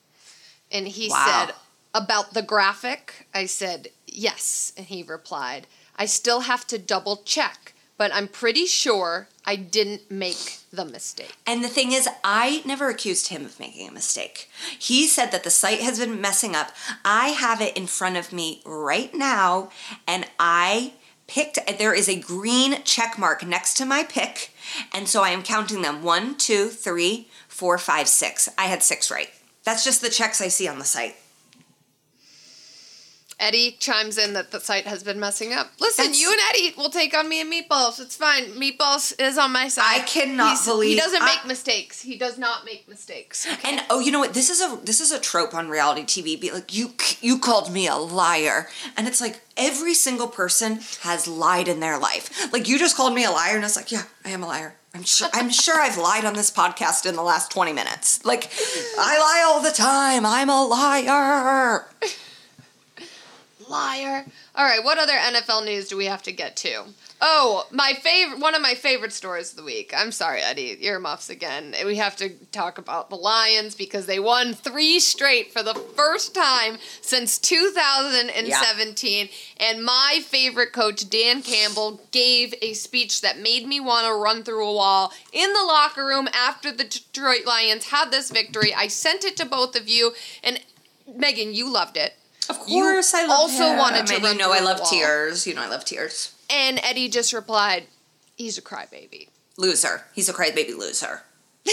And 0.72 0.88
he 0.88 1.10
Wow. 1.10 1.44
said, 1.48 1.54
about 1.96 2.34
the 2.34 2.42
graphic, 2.42 3.26
I 3.34 3.46
said, 3.46 3.88
yes. 4.06 4.72
And 4.76 4.86
he 4.86 5.02
replied, 5.02 5.66
I 5.96 6.04
still 6.04 6.40
have 6.40 6.66
to 6.66 6.78
double 6.78 7.22
check, 7.24 7.72
but 7.96 8.12
I'm 8.12 8.28
pretty 8.28 8.66
sure 8.66 9.28
I 9.46 9.56
didn't 9.56 10.10
make 10.10 10.58
the 10.70 10.84
mistake. 10.84 11.34
And 11.46 11.64
the 11.64 11.68
thing 11.68 11.92
is, 11.92 12.06
I 12.22 12.62
never 12.66 12.90
accused 12.90 13.28
him 13.28 13.46
of 13.46 13.58
making 13.58 13.88
a 13.88 13.92
mistake. 13.92 14.50
He 14.78 15.06
said 15.06 15.30
that 15.30 15.42
the 15.42 15.50
site 15.50 15.80
has 15.80 15.98
been 15.98 16.20
messing 16.20 16.54
up. 16.54 16.72
I 17.04 17.28
have 17.28 17.62
it 17.62 17.76
in 17.76 17.86
front 17.86 18.16
of 18.18 18.32
me 18.32 18.60
right 18.66 19.14
now, 19.14 19.70
and 20.06 20.26
I 20.38 20.92
picked, 21.26 21.58
there 21.78 21.94
is 21.94 22.08
a 22.08 22.20
green 22.20 22.82
check 22.84 23.18
mark 23.18 23.46
next 23.46 23.74
to 23.78 23.86
my 23.86 24.04
pick, 24.04 24.50
and 24.92 25.08
so 25.08 25.22
I 25.22 25.30
am 25.30 25.42
counting 25.42 25.80
them 25.80 26.02
one, 26.02 26.36
two, 26.36 26.68
three, 26.68 27.28
four, 27.48 27.78
five, 27.78 28.06
six. 28.06 28.50
I 28.58 28.64
had 28.64 28.82
six 28.82 29.10
right. 29.10 29.30
That's 29.64 29.84
just 29.84 30.02
the 30.02 30.10
checks 30.10 30.42
I 30.42 30.48
see 30.48 30.68
on 30.68 30.78
the 30.78 30.84
site. 30.84 31.16
Eddie 33.38 33.76
chimes 33.78 34.16
in 34.16 34.32
that 34.32 34.50
the 34.50 34.58
site 34.60 34.86
has 34.86 35.02
been 35.02 35.20
messing 35.20 35.52
up. 35.52 35.70
Listen, 35.78 36.04
That's- 36.06 36.18
you 36.20 36.30
and 36.30 36.40
Eddie 36.48 36.74
will 36.74 36.88
take 36.88 37.14
on 37.14 37.28
me 37.28 37.42
and 37.42 37.52
Meatballs. 37.52 38.00
It's 38.00 38.16
fine. 38.16 38.44
Meatballs 38.52 39.12
is 39.20 39.36
on 39.36 39.52
my 39.52 39.68
side. 39.68 40.00
I 40.00 40.04
cannot 40.04 40.52
He's- 40.52 40.64
believe- 40.64 40.88
he 40.88 40.96
doesn't 40.96 41.20
I- 41.22 41.26
make 41.26 41.44
mistakes. 41.44 42.00
He 42.00 42.16
does 42.16 42.38
not 42.38 42.64
make 42.64 42.88
mistakes. 42.88 43.46
And 43.62 43.82
oh, 43.90 44.00
you 44.00 44.10
know 44.10 44.20
what? 44.20 44.32
This 44.32 44.48
is 44.48 44.62
a 44.62 44.78
this 44.82 45.00
is 45.02 45.12
a 45.12 45.18
trope 45.18 45.52
on 45.54 45.68
reality 45.68 46.02
TV. 46.04 46.40
Be 46.40 46.50
like 46.50 46.72
you 46.72 46.94
you 47.20 47.38
called 47.38 47.70
me 47.70 47.86
a 47.86 47.96
liar, 47.96 48.70
and 48.96 49.06
it's 49.06 49.20
like 49.20 49.42
every 49.58 49.92
single 49.92 50.28
person 50.28 50.80
has 51.02 51.28
lied 51.28 51.68
in 51.68 51.80
their 51.80 51.98
life. 51.98 52.50
Like 52.54 52.66
you 52.68 52.78
just 52.78 52.96
called 52.96 53.12
me 53.14 53.24
a 53.24 53.30
liar, 53.30 53.54
and 53.56 53.64
it's 53.64 53.76
like, 53.76 53.92
yeah, 53.92 54.04
I 54.24 54.30
am 54.30 54.42
a 54.42 54.46
liar. 54.46 54.76
I'm 54.94 55.04
sure 55.04 55.28
I'm 55.34 55.50
sure 55.50 55.78
I've 55.78 55.98
lied 55.98 56.24
on 56.24 56.32
this 56.32 56.50
podcast 56.50 57.04
in 57.04 57.16
the 57.16 57.22
last 57.22 57.50
twenty 57.50 57.74
minutes. 57.74 58.24
Like 58.24 58.50
I 58.98 59.18
lie 59.18 59.44
all 59.46 59.60
the 59.60 59.72
time. 59.72 60.24
I'm 60.24 60.48
a 60.48 60.64
liar. 60.64 61.84
Liar. 63.68 64.24
All 64.54 64.64
right, 64.64 64.82
what 64.82 64.98
other 64.98 65.12
NFL 65.12 65.64
news 65.64 65.88
do 65.88 65.96
we 65.96 66.06
have 66.06 66.22
to 66.24 66.32
get 66.32 66.56
to? 66.56 66.84
Oh, 67.20 67.66
my 67.70 67.94
favorite, 67.94 68.40
one 68.40 68.54
of 68.54 68.60
my 68.60 68.74
favorite 68.74 69.12
stories 69.12 69.50
of 69.50 69.56
the 69.56 69.62
week. 69.62 69.94
I'm 69.96 70.12
sorry, 70.12 70.42
Eddie, 70.42 70.76
earmuffs 70.84 71.30
again. 71.30 71.74
We 71.84 71.96
have 71.96 72.14
to 72.16 72.28
talk 72.52 72.76
about 72.76 73.08
the 73.08 73.16
Lions 73.16 73.74
because 73.74 74.04
they 74.04 74.20
won 74.20 74.52
three 74.52 75.00
straight 75.00 75.50
for 75.50 75.62
the 75.62 75.74
first 75.74 76.34
time 76.34 76.76
since 77.00 77.38
2017. 77.38 79.28
And 79.58 79.82
my 79.84 80.20
favorite 80.24 80.74
coach, 80.74 81.08
Dan 81.08 81.40
Campbell, 81.40 82.02
gave 82.12 82.54
a 82.60 82.74
speech 82.74 83.22
that 83.22 83.38
made 83.38 83.66
me 83.66 83.80
want 83.80 84.06
to 84.06 84.14
run 84.14 84.42
through 84.42 84.68
a 84.68 84.74
wall 84.74 85.14
in 85.32 85.54
the 85.54 85.64
locker 85.66 86.04
room 86.04 86.28
after 86.34 86.70
the 86.70 86.84
Detroit 86.84 87.46
Lions 87.46 87.86
had 87.86 88.10
this 88.10 88.30
victory. 88.30 88.74
I 88.74 88.88
sent 88.88 89.24
it 89.24 89.38
to 89.38 89.46
both 89.46 89.74
of 89.74 89.88
you, 89.88 90.12
and 90.44 90.60
Megan, 91.08 91.54
you 91.54 91.72
loved 91.72 91.96
it. 91.96 92.12
Of 92.48 92.58
You 92.68 92.82
course, 92.82 93.14
I 93.14 93.22
love 93.22 93.30
also 93.30 93.64
him. 93.70 93.78
wanted 93.78 94.06
to 94.06 94.14
And 94.16 94.24
you 94.24 94.34
know 94.36 94.52
I 94.52 94.60
love 94.60 94.78
wall. 94.80 94.88
tears. 94.90 95.46
You 95.46 95.54
know 95.54 95.62
I 95.62 95.68
love 95.68 95.84
tears. 95.84 96.34
And 96.50 96.78
Eddie 96.82 97.08
just 97.08 97.32
replied, 97.32 97.84
he's 98.36 98.56
a 98.58 98.62
crybaby. 98.62 99.28
Loser. 99.56 100.04
He's 100.14 100.28
a 100.28 100.34
crybaby 100.34 100.76
loser. 100.76 101.22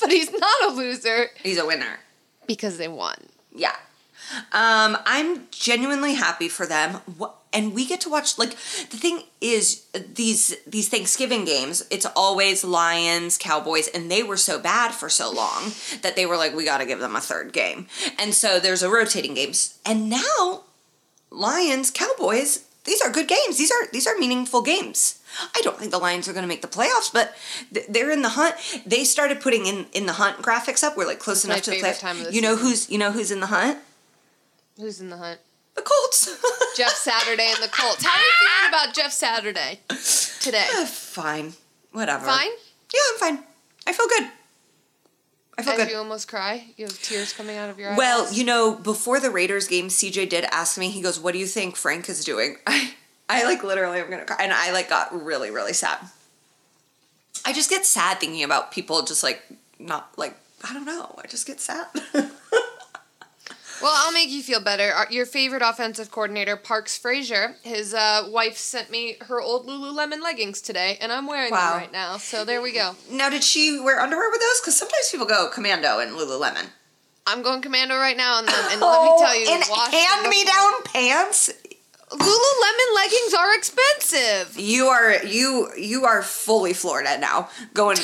But 0.00 0.10
he's 0.10 0.30
not 0.30 0.62
a 0.64 0.68
loser 0.68 1.30
He's 1.42 1.58
a 1.58 1.66
winner. 1.66 1.98
because 2.46 2.78
they 2.78 2.86
won. 2.86 3.16
Yeah. 3.52 3.74
Um, 4.52 4.96
I'm 5.04 5.48
genuinely 5.50 6.14
happy 6.14 6.48
for 6.48 6.66
them. 6.66 7.00
What, 7.16 7.34
and 7.52 7.74
we 7.74 7.86
get 7.86 8.00
to 8.02 8.10
watch 8.10 8.38
like 8.38 8.50
the 8.50 8.96
thing 8.96 9.22
is 9.40 9.86
these 10.14 10.56
these 10.66 10.88
Thanksgiving 10.88 11.44
games, 11.44 11.86
it's 11.90 12.06
always 12.16 12.64
Lions, 12.64 13.38
Cowboys, 13.38 13.88
and 13.88 14.10
they 14.10 14.22
were 14.22 14.36
so 14.36 14.58
bad 14.58 14.92
for 14.92 15.08
so 15.08 15.30
long 15.32 15.72
that 16.02 16.14
they 16.16 16.26
were 16.26 16.36
like, 16.36 16.54
we 16.54 16.64
gotta 16.64 16.86
give 16.86 17.00
them 17.00 17.16
a 17.16 17.20
third 17.20 17.52
game. 17.52 17.86
And 18.18 18.34
so 18.34 18.58
there's 18.60 18.82
a 18.82 18.90
rotating 18.90 19.34
games. 19.34 19.78
And 19.84 20.08
now 20.10 20.62
Lions, 21.30 21.90
Cowboys, 21.90 22.64
these 22.84 23.00
are 23.02 23.10
good 23.10 23.28
games. 23.28 23.58
These 23.58 23.70
are 23.70 23.86
these 23.92 24.06
are 24.06 24.16
meaningful 24.16 24.62
games. 24.62 25.20
I 25.54 25.60
don't 25.62 25.78
think 25.78 25.90
the 25.90 25.98
Lions 25.98 26.26
are 26.26 26.32
going 26.32 26.42
to 26.42 26.48
make 26.48 26.62
the 26.62 26.68
playoffs, 26.68 27.12
but 27.12 27.36
th- 27.72 27.86
they're 27.88 28.10
in 28.10 28.22
the 28.22 28.30
hunt. 28.30 28.54
They 28.86 29.04
started 29.04 29.40
putting 29.40 29.66
in 29.66 29.86
in 29.92 30.06
the 30.06 30.14
hunt 30.14 30.38
graphics 30.38 30.82
up. 30.82 30.96
We're 30.96 31.06
like 31.06 31.18
close 31.18 31.44
enough 31.44 31.62
to 31.62 31.70
the 31.70 31.76
playoffs. 31.76 32.00
time 32.00 32.18
of 32.18 32.26
the 32.26 32.34
you 32.34 32.40
know 32.40 32.54
season. 32.54 32.66
who's 32.66 32.90
you 32.90 32.98
know 32.98 33.12
who's 33.12 33.30
in 33.30 33.40
the 33.40 33.46
hunt? 33.46 33.78
Who's 34.78 35.00
in 35.00 35.10
the 35.10 35.16
hunt? 35.18 35.40
Colts. 36.08 36.38
Jeff 36.76 36.90
Saturday 36.90 37.50
and 37.52 37.62
the 37.62 37.68
Colts. 37.68 38.04
How 38.04 38.16
are 38.16 38.22
you 38.22 38.32
feeling 38.40 38.54
ah! 38.62 38.68
about 38.68 38.94
Jeff 38.94 39.12
Saturday 39.12 39.80
today? 40.40 40.66
Uh, 40.76 40.86
fine. 40.86 41.52
Whatever. 41.92 42.26
Fine? 42.26 42.50
Yeah, 42.92 43.00
I'm 43.12 43.18
fine. 43.18 43.44
I 43.86 43.92
feel 43.92 44.06
good. 44.08 44.28
I 45.58 45.62
feel 45.62 45.72
As 45.72 45.78
good. 45.78 45.90
you 45.90 45.96
almost 45.96 46.28
cry? 46.28 46.66
You 46.76 46.86
have 46.86 47.02
tears 47.02 47.32
coming 47.32 47.56
out 47.56 47.68
of 47.68 47.78
your 47.78 47.90
eyes? 47.90 47.98
Well, 47.98 48.32
you 48.32 48.44
know, 48.44 48.74
before 48.74 49.18
the 49.18 49.30
Raiders 49.30 49.66
game, 49.66 49.88
CJ 49.88 50.28
did 50.28 50.44
ask 50.52 50.78
me. 50.78 50.88
He 50.90 51.02
goes, 51.02 51.18
"What 51.18 51.32
do 51.32 51.38
you 51.38 51.46
think 51.46 51.76
Frank 51.76 52.08
is 52.08 52.24
doing?" 52.24 52.58
I, 52.66 52.94
I 53.28 53.44
like 53.44 53.64
literally, 53.64 54.00
I'm 54.00 54.08
gonna 54.08 54.24
cry, 54.24 54.36
and 54.40 54.52
I 54.52 54.72
like 54.72 54.88
got 54.88 55.24
really, 55.24 55.50
really 55.50 55.72
sad. 55.72 55.98
I 57.44 57.52
just 57.52 57.70
get 57.70 57.84
sad 57.84 58.20
thinking 58.20 58.44
about 58.44 58.70
people 58.70 59.02
just 59.02 59.24
like 59.24 59.42
not 59.80 60.12
like 60.16 60.36
I 60.62 60.72
don't 60.74 60.84
know. 60.84 61.18
I 61.22 61.26
just 61.26 61.46
get 61.46 61.60
sad. 61.60 61.86
Well, 63.80 63.92
I'll 63.94 64.12
make 64.12 64.30
you 64.30 64.42
feel 64.42 64.60
better. 64.60 64.92
Our- 64.92 65.06
Your 65.10 65.26
favorite 65.26 65.62
offensive 65.62 66.10
coordinator, 66.10 66.56
Parks 66.56 66.98
Frazier, 66.98 67.56
his 67.62 67.94
uh, 67.94 68.28
wife 68.30 68.56
sent 68.56 68.90
me 68.90 69.16
her 69.22 69.40
old 69.40 69.66
Lululemon 69.66 70.20
leggings 70.22 70.60
today, 70.60 70.98
and 71.00 71.12
I'm 71.12 71.26
wearing 71.26 71.52
Wow. 71.52 71.72
them 71.72 71.78
right 71.82 71.92
now. 71.92 72.16
So 72.16 72.44
there 72.44 72.60
we 72.60 72.72
go. 72.72 72.96
now, 73.10 73.30
did 73.30 73.44
she 73.44 73.78
wear 73.80 74.00
underwear 74.00 74.30
with 74.30 74.40
those? 74.40 74.60
Because 74.60 74.76
sometimes 74.76 75.08
people 75.10 75.26
go 75.26 75.48
commando 75.48 76.00
in 76.00 76.10
Lululemon. 76.10 76.66
I'm 77.26 77.42
going 77.42 77.60
commando 77.60 77.94
right 77.96 78.16
now 78.16 78.36
on 78.36 78.46
them, 78.46 78.54
and 78.72 78.80
let 78.80 79.02
me 79.02 79.10
tell 79.18 79.38
you, 79.38 79.48
and 79.50 79.62
hand-me-down 79.62 80.82
pants. 80.84 81.50
Lululemon 82.10 82.94
leggings 82.96 83.34
are 83.34 83.54
expensive. 83.54 84.58
You 84.58 84.86
are 84.86 85.22
you 85.26 85.68
you 85.76 86.06
are 86.06 86.22
fully 86.22 86.72
Florida 86.72 87.18
now, 87.18 87.50
going 87.74 87.98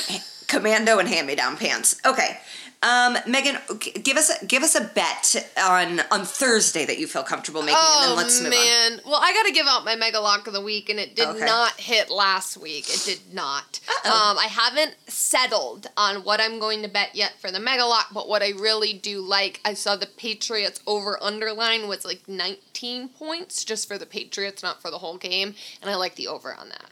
commando 0.46 0.98
and 0.98 1.08
hand 1.08 1.26
me 1.26 1.34
down 1.34 1.56
pants. 1.56 1.96
Okay, 2.04 2.38
Um, 2.84 3.16
Megan, 3.26 3.56
give 4.02 4.18
us 4.18 4.30
a, 4.30 4.44
give 4.44 4.62
us 4.62 4.74
a 4.74 4.82
bet 4.82 5.50
on 5.58 6.00
on 6.10 6.24
Thursday 6.26 6.84
that 6.84 6.98
you 6.98 7.06
feel 7.06 7.22
comfortable 7.22 7.62
making, 7.62 7.78
and 7.80 8.10
then 8.10 8.16
let's 8.16 8.38
oh 8.40 8.44
move 8.44 8.52
on. 8.52 8.58
man! 8.58 9.00
Well, 9.06 9.20
I 9.22 9.32
got 9.32 9.46
to 9.46 9.52
give 9.52 9.66
out 9.66 9.84
my 9.86 9.96
mega 9.96 10.20
lock 10.20 10.46
of 10.46 10.52
the 10.52 10.60
week, 10.60 10.90
and 10.90 10.98
it 11.00 11.16
did 11.16 11.28
Okay. 11.28 11.46
not 11.46 11.72
hit 11.80 12.10
last 12.10 12.58
week. 12.58 12.84
It 12.88 13.02
did 13.06 13.32
not. 13.34 13.80
Um, 14.04 14.36
I 14.38 14.48
haven't 14.50 14.96
settled 15.08 15.86
on 15.96 16.24
what 16.24 16.40
I'm 16.40 16.58
going 16.60 16.82
to 16.82 16.88
bet 16.88 17.14
yet 17.14 17.32
for 17.40 17.50
the 17.50 17.58
mega 17.58 17.86
lock, 17.86 18.08
but 18.12 18.28
what 18.28 18.42
I 18.42 18.50
really 18.50 18.92
do 18.92 19.22
like, 19.22 19.60
I 19.64 19.72
saw 19.72 19.96
the 19.96 20.06
Patriots 20.06 20.80
over 20.86 21.16
underline 21.22 21.88
was 21.88 22.04
like 22.04 22.28
19 22.28 23.08
points 23.08 23.64
just 23.64 23.88
for 23.88 23.96
the 23.96 24.04
Patriots, 24.06 24.62
not 24.62 24.82
for 24.82 24.90
the 24.90 24.98
whole 24.98 25.16
game, 25.16 25.54
and 25.80 25.90
I 25.90 25.94
like 25.94 26.16
the 26.16 26.28
over 26.28 26.54
on 26.54 26.68
that. 26.68 26.90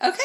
Okay. 0.00 0.22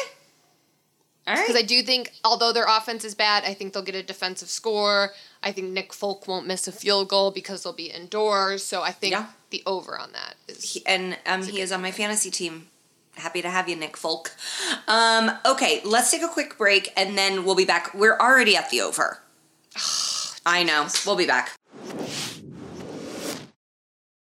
All 1.26 1.34
right. 1.34 1.46
Because 1.46 1.60
I 1.60 1.64
do 1.64 1.82
think, 1.82 2.12
although 2.24 2.52
their 2.52 2.66
offense 2.68 3.04
is 3.04 3.14
bad, 3.14 3.44
I 3.44 3.54
think 3.54 3.72
they'll 3.72 3.82
get 3.82 3.94
a 3.94 4.02
defensive 4.02 4.48
score. 4.48 5.10
I 5.42 5.52
think 5.52 5.68
Nick 5.68 5.92
Folk 5.92 6.26
won't 6.26 6.46
miss 6.46 6.66
a 6.66 6.72
field 6.72 7.08
goal 7.08 7.30
because 7.30 7.62
they'll 7.62 7.72
be 7.72 7.90
indoors. 7.90 8.64
So 8.64 8.82
I 8.82 8.90
think 8.90 9.12
Yeah. 9.12 9.26
the 9.50 9.62
over 9.66 9.98
on 9.98 10.12
that 10.12 10.34
is. 10.48 10.72
He- 10.72 10.86
and 10.86 11.18
um, 11.26 11.42
he 11.44 11.60
is 11.60 11.70
on 11.72 11.82
my 11.82 11.90
fantasy 11.92 12.30
team. 12.30 12.68
Happy 13.16 13.42
to 13.42 13.50
have 13.50 13.68
you, 13.68 13.76
Nick 13.76 13.96
Folk. 13.96 14.32
Um, 14.88 15.30
okay, 15.44 15.80
let's 15.84 16.10
take 16.10 16.22
a 16.22 16.28
quick 16.28 16.56
break 16.56 16.92
and 16.96 17.18
then 17.18 17.44
we'll 17.44 17.54
be 17.54 17.64
back. 17.66 17.92
We're 17.94 18.16
already 18.18 18.56
at 18.56 18.70
the 18.70 18.80
over. 18.80 19.18
I 20.46 20.62
know. 20.64 20.88
We'll 21.06 21.16
be 21.16 21.26
back. 21.26 21.52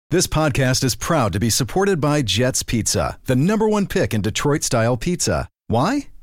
This 0.09 0.27
podcast 0.27 0.83
is 0.83 0.95
proud 0.95 1.31
to 1.33 1.39
be 1.39 1.49
supported 1.49 2.01
by 2.01 2.21
Jets 2.21 2.63
Pizza, 2.63 3.17
the 3.25 3.35
number 3.35 3.69
one 3.69 3.87
pick 3.87 4.13
in 4.13 4.21
Detroit 4.21 4.63
style 4.63 4.97
pizza. 4.97 5.47
Why? 5.67 6.07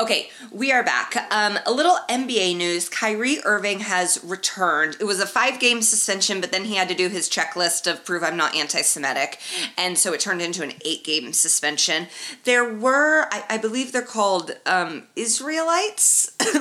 Okay, 0.00 0.30
we 0.52 0.70
are 0.70 0.84
back. 0.84 1.16
Um, 1.32 1.58
a 1.66 1.72
little 1.72 1.98
NBA 2.08 2.56
news. 2.56 2.88
Kyrie 2.88 3.40
Irving 3.44 3.80
has 3.80 4.20
returned. 4.22 4.96
It 5.00 5.04
was 5.04 5.18
a 5.18 5.26
five 5.26 5.58
game 5.58 5.82
suspension, 5.82 6.40
but 6.40 6.52
then 6.52 6.66
he 6.66 6.76
had 6.76 6.88
to 6.88 6.94
do 6.94 7.08
his 7.08 7.28
checklist 7.28 7.90
of 7.90 8.04
prove 8.04 8.22
I'm 8.22 8.36
not 8.36 8.54
anti 8.54 8.82
Semitic. 8.82 9.40
And 9.76 9.98
so 9.98 10.12
it 10.12 10.20
turned 10.20 10.40
into 10.40 10.62
an 10.62 10.74
eight 10.84 11.02
game 11.02 11.32
suspension. 11.32 12.06
There 12.44 12.72
were, 12.72 13.26
I, 13.32 13.42
I 13.50 13.58
believe 13.58 13.90
they're 13.90 14.02
called 14.02 14.52
um, 14.66 15.08
Israelites 15.16 16.30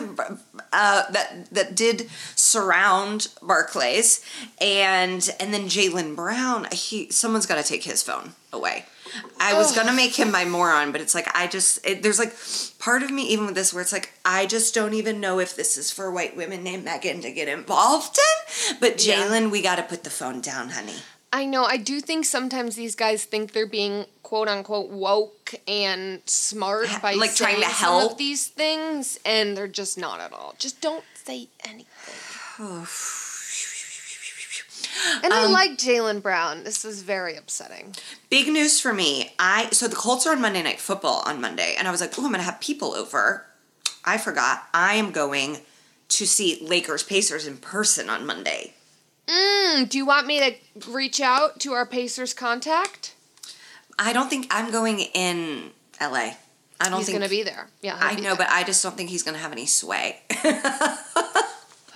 uh, 0.74 1.04
that, 1.12 1.48
that 1.52 1.76
did 1.76 2.10
surround 2.34 3.28
Barclays. 3.44 4.26
And, 4.60 5.30
and 5.40 5.54
then 5.54 5.66
Jaylen 5.66 6.16
Brown, 6.16 6.70
he, 6.72 7.12
someone's 7.12 7.46
got 7.46 7.64
to 7.64 7.64
take 7.64 7.84
his 7.84 8.02
phone 8.02 8.34
away. 8.52 8.86
I 9.40 9.54
was 9.54 9.76
gonna 9.76 9.94
make 9.94 10.16
him 10.16 10.32
my 10.32 10.46
moron, 10.46 10.92
but 10.92 11.02
it's 11.02 11.16
like 11.16 11.28
I 11.36 11.48
just 11.48 11.86
it, 11.86 12.04
there's 12.04 12.20
like 12.20 12.34
part 12.80 13.04
of 13.04 13.12
me 13.12 13.24
even 13.28 13.46
with 13.46 13.56
this 13.56 13.74
where 13.74 13.82
it's 13.82 13.94
like 13.94 14.14
I 14.26 14.46
just 14.46 14.74
don't 14.74 14.94
even 14.94 15.20
know 15.20 15.40
if 15.40 15.56
this 15.56 15.78
is 15.78 15.92
for 15.92 16.12
white 16.12 16.36
women 16.36 16.64
named 16.64 16.84
Megan 16.86 17.22
to 17.22 17.32
get 17.32 17.48
involved 17.48 18.18
in. 18.18 18.78
But 18.80 19.06
Yeah. 19.06 19.24
Jaylen, 19.24 19.52
we 19.52 19.62
got 19.62 19.76
to 19.76 19.84
put 19.84 20.04
the 20.04 20.10
phone 20.10 20.42
down, 20.42 20.70
honey. 20.70 20.96
I 21.34 21.46
know. 21.46 21.66
I 21.66 21.76
do 21.78 22.00
think 22.00 22.24
sometimes 22.26 22.76
these 22.76 22.96
guys 22.96 23.26
think 23.26 23.52
they're 23.52 23.68
being 23.68 24.06
quote 24.24 24.48
unquote 24.48 24.90
woke 24.90 25.56
and 25.68 26.22
smart 26.26 26.88
by 27.02 27.14
Like 27.14 27.36
trying 27.36 27.60
to 27.60 27.66
help. 27.68 28.14
of 28.14 28.18
these 28.18 28.48
things, 28.48 29.20
and 29.26 29.56
they're 29.58 29.68
just 29.68 29.98
not 29.98 30.20
at 30.22 30.32
all. 30.32 30.56
Just 30.58 30.80
don't 30.82 31.04
say 31.26 31.50
anything. 31.66 31.86
And 35.24 35.34
Um, 35.34 35.40
I 35.40 35.46
like 35.46 35.72
Jaylen 35.78 36.22
Brown. 36.22 36.64
This 36.64 36.84
is 36.86 37.02
very 37.02 37.36
upsetting. 37.36 37.96
Big 38.30 38.48
news 38.48 38.80
for 38.80 38.94
me. 38.94 39.32
I 39.40 39.70
so 39.72 39.88
the 39.88 39.96
Colts 39.96 40.26
are 40.26 40.34
on 40.34 40.42
Monday 40.42 40.64
Night 40.64 40.80
Football 40.80 41.24
on 41.26 41.40
Monday, 41.42 41.76
and 41.78 41.88
I 41.88 41.92
was 41.92 42.02
like, 42.02 42.18
oh, 42.18 42.26
I'm 42.26 42.32
gonna 42.32 42.44
have 42.44 42.60
people 42.60 42.94
over. 42.94 43.46
I 44.06 44.18
forgot. 44.18 44.68
I 44.74 44.96
am 44.96 45.12
going 45.12 45.58
to 46.10 46.26
see 46.26 46.58
Lakers 46.62 47.04
Pacers 47.04 47.46
in 47.46 47.58
person 47.58 48.10
on 48.10 48.26
Monday. 48.26 48.74
Mm, 49.28 49.90
do 49.90 49.98
you 49.98 50.06
want 50.06 50.26
me 50.26 50.40
to 50.40 50.90
reach 50.90 51.20
out 51.20 51.60
to 51.60 51.74
our 51.74 51.86
Pacers 51.86 52.34
contact? 52.34 53.14
I 54.00 54.14
don't 54.14 54.30
think 54.30 54.48
I'm 54.50 54.72
going 54.72 55.00
in 55.00 55.72
LA. 56.00 56.36
I 56.80 56.90
don't 56.90 57.00
He's 57.00 57.08
think 57.08 57.08
he's 57.08 57.12
gonna 57.14 57.30
be 57.30 57.44
there. 57.44 57.68
Yeah, 57.82 57.98
I 58.00 58.16
know, 58.16 58.22
there. 58.22 58.36
but 58.36 58.50
I 58.50 58.64
just 58.64 58.82
don't 58.84 58.96
think 58.96 59.10
he's 59.10 59.24
gonna 59.24 59.40
have 59.40 59.52
any 59.52 59.66
sway. 59.66 60.22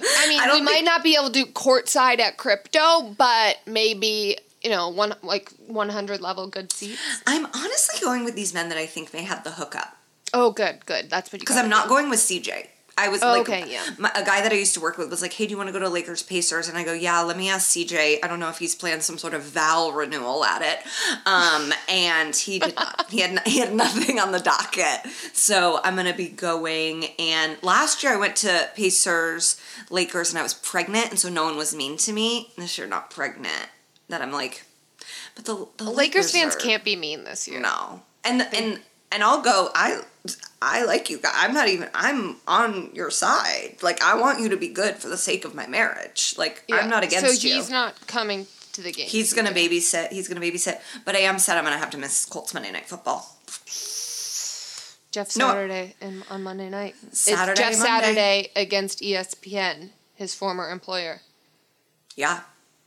I 0.04 0.30
mean, 0.30 0.40
I 0.40 0.54
we 0.54 0.62
might 0.62 0.84
not 0.84 1.04
be 1.04 1.16
able 1.16 1.28
to 1.32 1.34
do 1.34 1.46
courtside 1.46 2.20
at 2.20 2.38
crypto, 2.38 3.14
but 3.18 3.58
maybe 3.66 4.38
you 4.62 4.70
know 4.70 4.90
one 4.90 5.16
like 5.24 5.52
100 5.68 6.22
level 6.22 6.48
good 6.48 6.72
seats. 6.72 7.00
I'm 7.28 7.46
honestly 7.46 8.00
going 8.02 8.26
with 8.26 8.36
these 8.36 8.54
men 8.54 8.70
that 8.70 8.78
I 8.78 8.86
think 8.86 9.14
may 9.14 9.24
have 9.24 9.44
the 9.44 9.52
hookup 9.52 9.98
Oh, 10.34 10.52
good, 10.52 10.86
good. 10.86 11.10
That's 11.10 11.32
what 11.32 11.42
you. 11.42 11.46
because 11.46 11.58
I'm 11.58 11.70
not 11.70 11.90
going 11.90 12.10
with 12.10 12.20
CJ. 12.20 12.68
I 13.06 13.10
was 13.10 13.22
Oh, 13.24 13.32
like, 13.32 13.42
okay, 13.42 13.64
yeah. 13.72 13.84
my, 13.98 14.12
a 14.16 14.24
guy 14.24 14.42
that 14.42 14.52
I 14.52 14.56
used 14.56 14.74
to 14.76 14.80
work 14.82 14.98
with 14.98 15.10
was 15.10 15.22
like, 15.22 15.34
"Hey, 15.34 15.46
do 15.46 15.52
you 15.52 15.58
want 15.58 15.68
to 15.68 15.74
go 15.74 15.80
to 15.80 15.90
Lakers 15.90 16.24
Pacers?" 16.24 16.68
And 16.68 16.78
I 16.78 16.84
go, 16.84 16.94
"Yeah." 16.94 17.22
Let 17.22 17.38
me 17.38 17.50
ask 17.50 17.70
CJ. 17.72 18.20
I 18.24 18.28
don't 18.28 18.40
know 18.40 18.50
if 18.50 18.58
he's 18.60 18.76
planned 18.76 19.04
some 19.04 19.18
sort 19.18 19.34
of 19.34 19.44
vow 19.44 19.90
renewal 19.92 20.44
at 20.46 20.62
it, 20.62 20.80
um, 21.26 21.74
and 21.90 22.36
he 22.36 22.60
did 22.60 22.76
not. 22.76 23.10
he 23.10 23.20
had 23.22 23.40
he 23.48 23.60
had 23.60 23.74
nothing 23.76 24.20
on 24.20 24.32
the 24.32 24.40
docket. 24.40 25.00
So 25.34 25.80
I'm 25.84 25.96
gonna 25.96 26.14
be 26.16 26.28
going. 26.30 27.06
And 27.20 27.58
last 27.64 28.04
year 28.04 28.14
I 28.14 28.18
went 28.18 28.36
to 28.38 28.70
Pacers 28.76 29.60
Lakers, 29.90 30.30
and 30.30 30.40
I 30.40 30.44
was 30.44 30.54
pregnant, 30.54 31.10
and 31.12 31.20
so 31.20 31.30
no 31.30 31.44
one 31.46 31.58
was 31.58 31.74
mean 31.76 31.98
to 31.98 32.14
me. 32.14 32.52
This 32.58 32.78
year, 32.78 32.88
not 32.88 33.10
pregnant. 33.10 33.68
That 34.10 34.22
I'm 34.22 34.32
like, 34.32 34.66
but 35.36 35.46
the 35.46 35.68
the 35.78 35.90
Lakers 35.90 36.32
fans 36.32 36.56
are- 36.56 36.60
can't 36.60 36.84
be 36.84 36.96
mean 36.96 37.24
this 37.24 37.48
year. 37.48 37.60
no. 37.60 38.02
And 38.24 38.42
and 38.54 38.80
and 39.12 39.24
I'll 39.24 39.42
go. 39.42 39.70
I 39.74 40.02
I 40.62 40.84
like 40.86 41.10
you 41.10 41.18
guys. 41.18 41.32
I'm 41.36 41.54
not 41.54 41.68
even. 41.70 41.90
I'm 41.96 42.38
on 42.48 42.92
your 42.94 43.10
side. 43.10 43.78
Like 43.82 44.02
I 44.02 44.16
want 44.20 44.40
you 44.40 44.50
to 44.50 44.58
be 44.58 44.68
good 44.68 44.96
for 44.96 45.10
the 45.10 45.18
sake 45.18 45.44
of 45.46 45.56
my 45.56 45.66
marriage. 45.68 46.36
Like 46.38 46.64
Yeah, 46.68 46.78
I'm 46.78 46.90
not 46.90 47.04
against 47.04 47.42
So 47.42 47.48
you. 47.48 47.56
he's 47.56 47.70
not 47.70 48.08
coming 48.08 48.46
to 48.74 48.82
the 48.82 48.92
game. 48.92 49.08
He's 49.08 49.34
gonna 49.34 49.52
babysit. 49.52 50.12
He's 50.12 50.28
gonna 50.28 50.42
babysit. 50.42 50.80
But 51.04 51.16
I 51.16 51.20
am 51.20 51.40
sad 51.40 51.58
I'm 51.58 51.64
gonna 51.64 51.78
have 51.78 51.90
to 51.92 51.98
miss 51.98 52.26
Colts 52.26 52.54
Monday 52.54 52.72
Night 52.72 52.88
Football. 52.88 53.28
Jeff 55.12 55.36
No. 55.36 55.48
Saturday 55.50 55.96
and 56.00 56.24
on 56.30 56.44
Monday 56.44 56.70
night. 56.70 56.96
Saturday, 57.12 57.52
it's 57.52 57.60
Jeff 57.60 57.80
Monday. 57.80 57.86
Saturday 58.06 58.52
against 58.56 59.02
ESPN, 59.02 59.90
his 60.16 60.34
former 60.34 60.70
employer. 60.70 61.22
Yeah. 62.16 62.42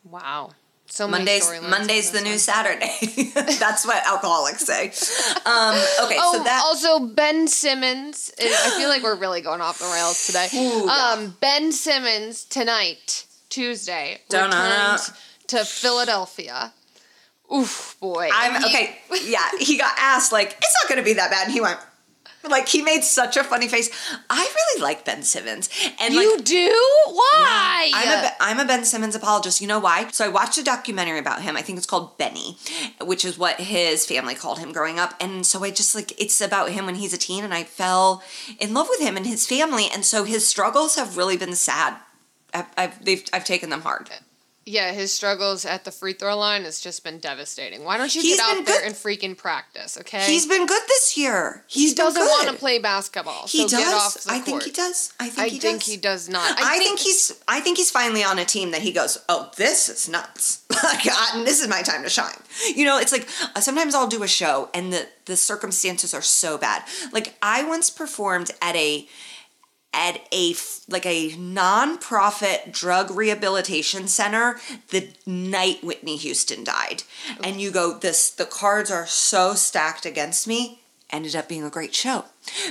Wow. 0.04 0.52
So 0.86 1.08
Mondays. 1.08 1.50
Monday's 1.68 2.10
the 2.12 2.20
new 2.20 2.30
one. 2.30 2.38
Saturday. 2.38 2.94
That's 3.34 3.84
what 3.86 4.06
alcoholics 4.06 4.64
say. 4.64 4.88
Um, 5.44 5.74
okay, 6.04 6.16
Oh, 6.20 6.34
so 6.36 6.44
that 6.44 6.62
also 6.64 7.06
Ben 7.06 7.48
Simmons. 7.48 8.32
I 8.40 8.74
feel 8.78 8.88
like 8.88 9.02
we're 9.02 9.16
really 9.16 9.40
going 9.40 9.60
off 9.60 9.78
the 9.78 9.86
rails 9.86 10.26
today. 10.26 10.48
Ooh, 10.54 10.84
yeah. 10.86 11.14
um, 11.16 11.36
Ben 11.40 11.72
Simmons 11.72 12.44
tonight, 12.44 13.26
Tuesday, 13.48 14.20
Dun-dun-dun. 14.28 14.92
returns 14.92 15.12
to 15.48 15.64
Philadelphia. 15.64 16.72
Oof, 17.52 17.96
boy. 18.00 18.28
I'm 18.32 18.62
He- 18.62 18.66
okay. 18.68 18.98
Yeah, 19.24 19.48
he 19.58 19.76
got 19.76 19.94
asked 19.98 20.32
like 20.32 20.56
it's 20.58 20.76
not 20.82 20.88
gonna 20.88 21.02
be 21.02 21.14
that 21.14 21.30
bad, 21.30 21.44
and 21.46 21.52
he 21.52 21.60
went. 21.60 21.78
Like 22.54 22.68
he 22.68 22.82
made 22.82 23.02
such 23.02 23.36
a 23.36 23.42
funny 23.42 23.68
face. 23.68 23.90
I 24.30 24.36
really 24.54 24.82
like 24.82 25.04
Ben 25.04 25.22
Simmons, 25.22 25.68
and 26.00 26.14
you 26.14 26.36
like, 26.36 26.44
do? 26.44 26.68
Why? 27.06 27.90
I'm 27.92 28.24
a, 28.24 28.30
I'm 28.40 28.60
a 28.60 28.64
Ben 28.64 28.84
Simmons 28.84 29.14
apologist. 29.14 29.60
You 29.60 29.66
know 29.66 29.80
why? 29.80 30.08
So 30.12 30.24
I 30.24 30.28
watched 30.28 30.58
a 30.58 30.62
documentary 30.62 31.18
about 31.18 31.42
him. 31.42 31.56
I 31.56 31.62
think 31.62 31.78
it's 31.78 31.86
called 31.86 32.16
Benny, 32.16 32.56
which 33.00 33.24
is 33.24 33.38
what 33.38 33.60
his 33.60 34.06
family 34.06 34.34
called 34.34 34.58
him 34.58 34.72
growing 34.72 34.98
up. 34.98 35.14
And 35.20 35.44
so 35.44 35.64
I 35.64 35.70
just 35.70 35.94
like, 35.94 36.18
it's 36.20 36.40
about 36.40 36.70
him 36.70 36.86
when 36.86 36.96
he's 36.96 37.12
a 37.12 37.18
teen. 37.18 37.44
And 37.44 37.54
I 37.54 37.64
fell 37.64 38.22
in 38.60 38.74
love 38.74 38.88
with 38.88 39.00
him 39.00 39.16
and 39.16 39.26
his 39.26 39.46
family. 39.46 39.88
And 39.92 40.04
so 40.04 40.24
his 40.24 40.46
struggles 40.46 40.96
have 40.96 41.16
really 41.16 41.36
been 41.36 41.54
sad. 41.54 41.96
I've, 42.52 42.66
I've, 42.76 43.04
they've, 43.04 43.24
I've 43.32 43.44
taken 43.44 43.70
them 43.70 43.82
hard. 43.82 44.10
Yeah, 44.66 44.92
his 44.92 45.12
struggles 45.12 45.64
at 45.64 45.84
the 45.84 45.90
free 45.90 46.14
throw 46.14 46.36
line 46.36 46.64
has 46.64 46.80
just 46.80 47.04
been 47.04 47.18
devastating. 47.18 47.84
Why 47.84 47.98
don't 47.98 48.14
you 48.14 48.22
He's 48.22 48.36
get 48.36 48.58
out 48.58 48.66
there 48.66 48.80
good. 48.80 48.86
and 48.86 48.94
freaking 48.94 49.36
practice, 49.36 49.98
okay? 50.00 50.24
He's 50.24 50.46
been 50.46 50.66
good 50.66 50.82
this 50.88 51.16
year. 51.18 51.62
He's 51.66 51.90
he 51.90 51.94
doesn't 51.94 52.20
want 52.22 52.48
to 52.48 52.54
play 52.54 52.78
basketball. 52.78 53.46
He 53.46 53.68
so 53.68 53.76
does. 53.76 53.84
Get 53.84 53.94
off 53.94 54.14
the 54.14 54.32
I 54.32 54.38
think 54.38 54.62
he 54.62 54.70
does. 54.70 55.12
I 55.20 55.28
think 55.28 55.38
I 55.38 55.48
he 55.48 55.58
think 55.58 55.80
does. 55.80 55.88
he 55.88 55.96
does 55.98 56.28
not. 56.28 56.58
I, 56.58 56.78
think, 56.78 56.98
he's. 56.98 57.42
I 57.46 57.60
think 57.60 57.76
he's 57.76 57.90
finally 57.90 58.24
on 58.24 58.38
a 58.38 58.44
team 58.44 58.70
that 58.70 58.82
he 58.82 58.92
goes. 58.92 59.22
Oh, 59.28 59.50
this 59.56 59.88
is 59.88 60.08
nuts. 60.08 60.62
Like, 60.82 61.04
this 61.46 61.62
is 61.62 61.68
my 61.68 61.80
time 61.82 62.02
to 62.02 62.10
shine. 62.10 62.34
You 62.74 62.84
know, 62.84 62.98
it's 62.98 63.12
like 63.12 63.26
uh, 63.56 63.60
sometimes 63.60 63.94
I'll 63.94 64.08
do 64.08 64.22
a 64.22 64.28
show 64.28 64.68
and 64.74 64.92
the 64.92 65.06
the 65.24 65.36
circumstances 65.36 66.12
are 66.12 66.20
so 66.20 66.58
bad. 66.58 66.82
Like 67.12 67.34
I 67.40 67.64
once 67.64 67.88
performed 67.90 68.50
at 68.60 68.76
a 68.76 69.06
at 69.94 70.20
a 70.32 70.54
like 70.88 71.06
a 71.06 71.34
non-profit 71.36 72.72
drug 72.72 73.10
rehabilitation 73.10 74.08
center 74.08 74.58
the 74.90 75.08
night 75.24 75.82
Whitney 75.82 76.16
Houston 76.16 76.64
died. 76.64 77.04
And 77.42 77.60
you 77.60 77.70
go 77.70 77.96
this 77.96 78.30
the 78.30 78.44
cards 78.44 78.90
are 78.90 79.06
so 79.06 79.54
stacked 79.54 80.04
against 80.04 80.46
me 80.46 80.80
ended 81.10 81.36
up 81.36 81.48
being 81.48 81.62
a 81.62 81.70
great 81.70 81.94
show 81.94 82.24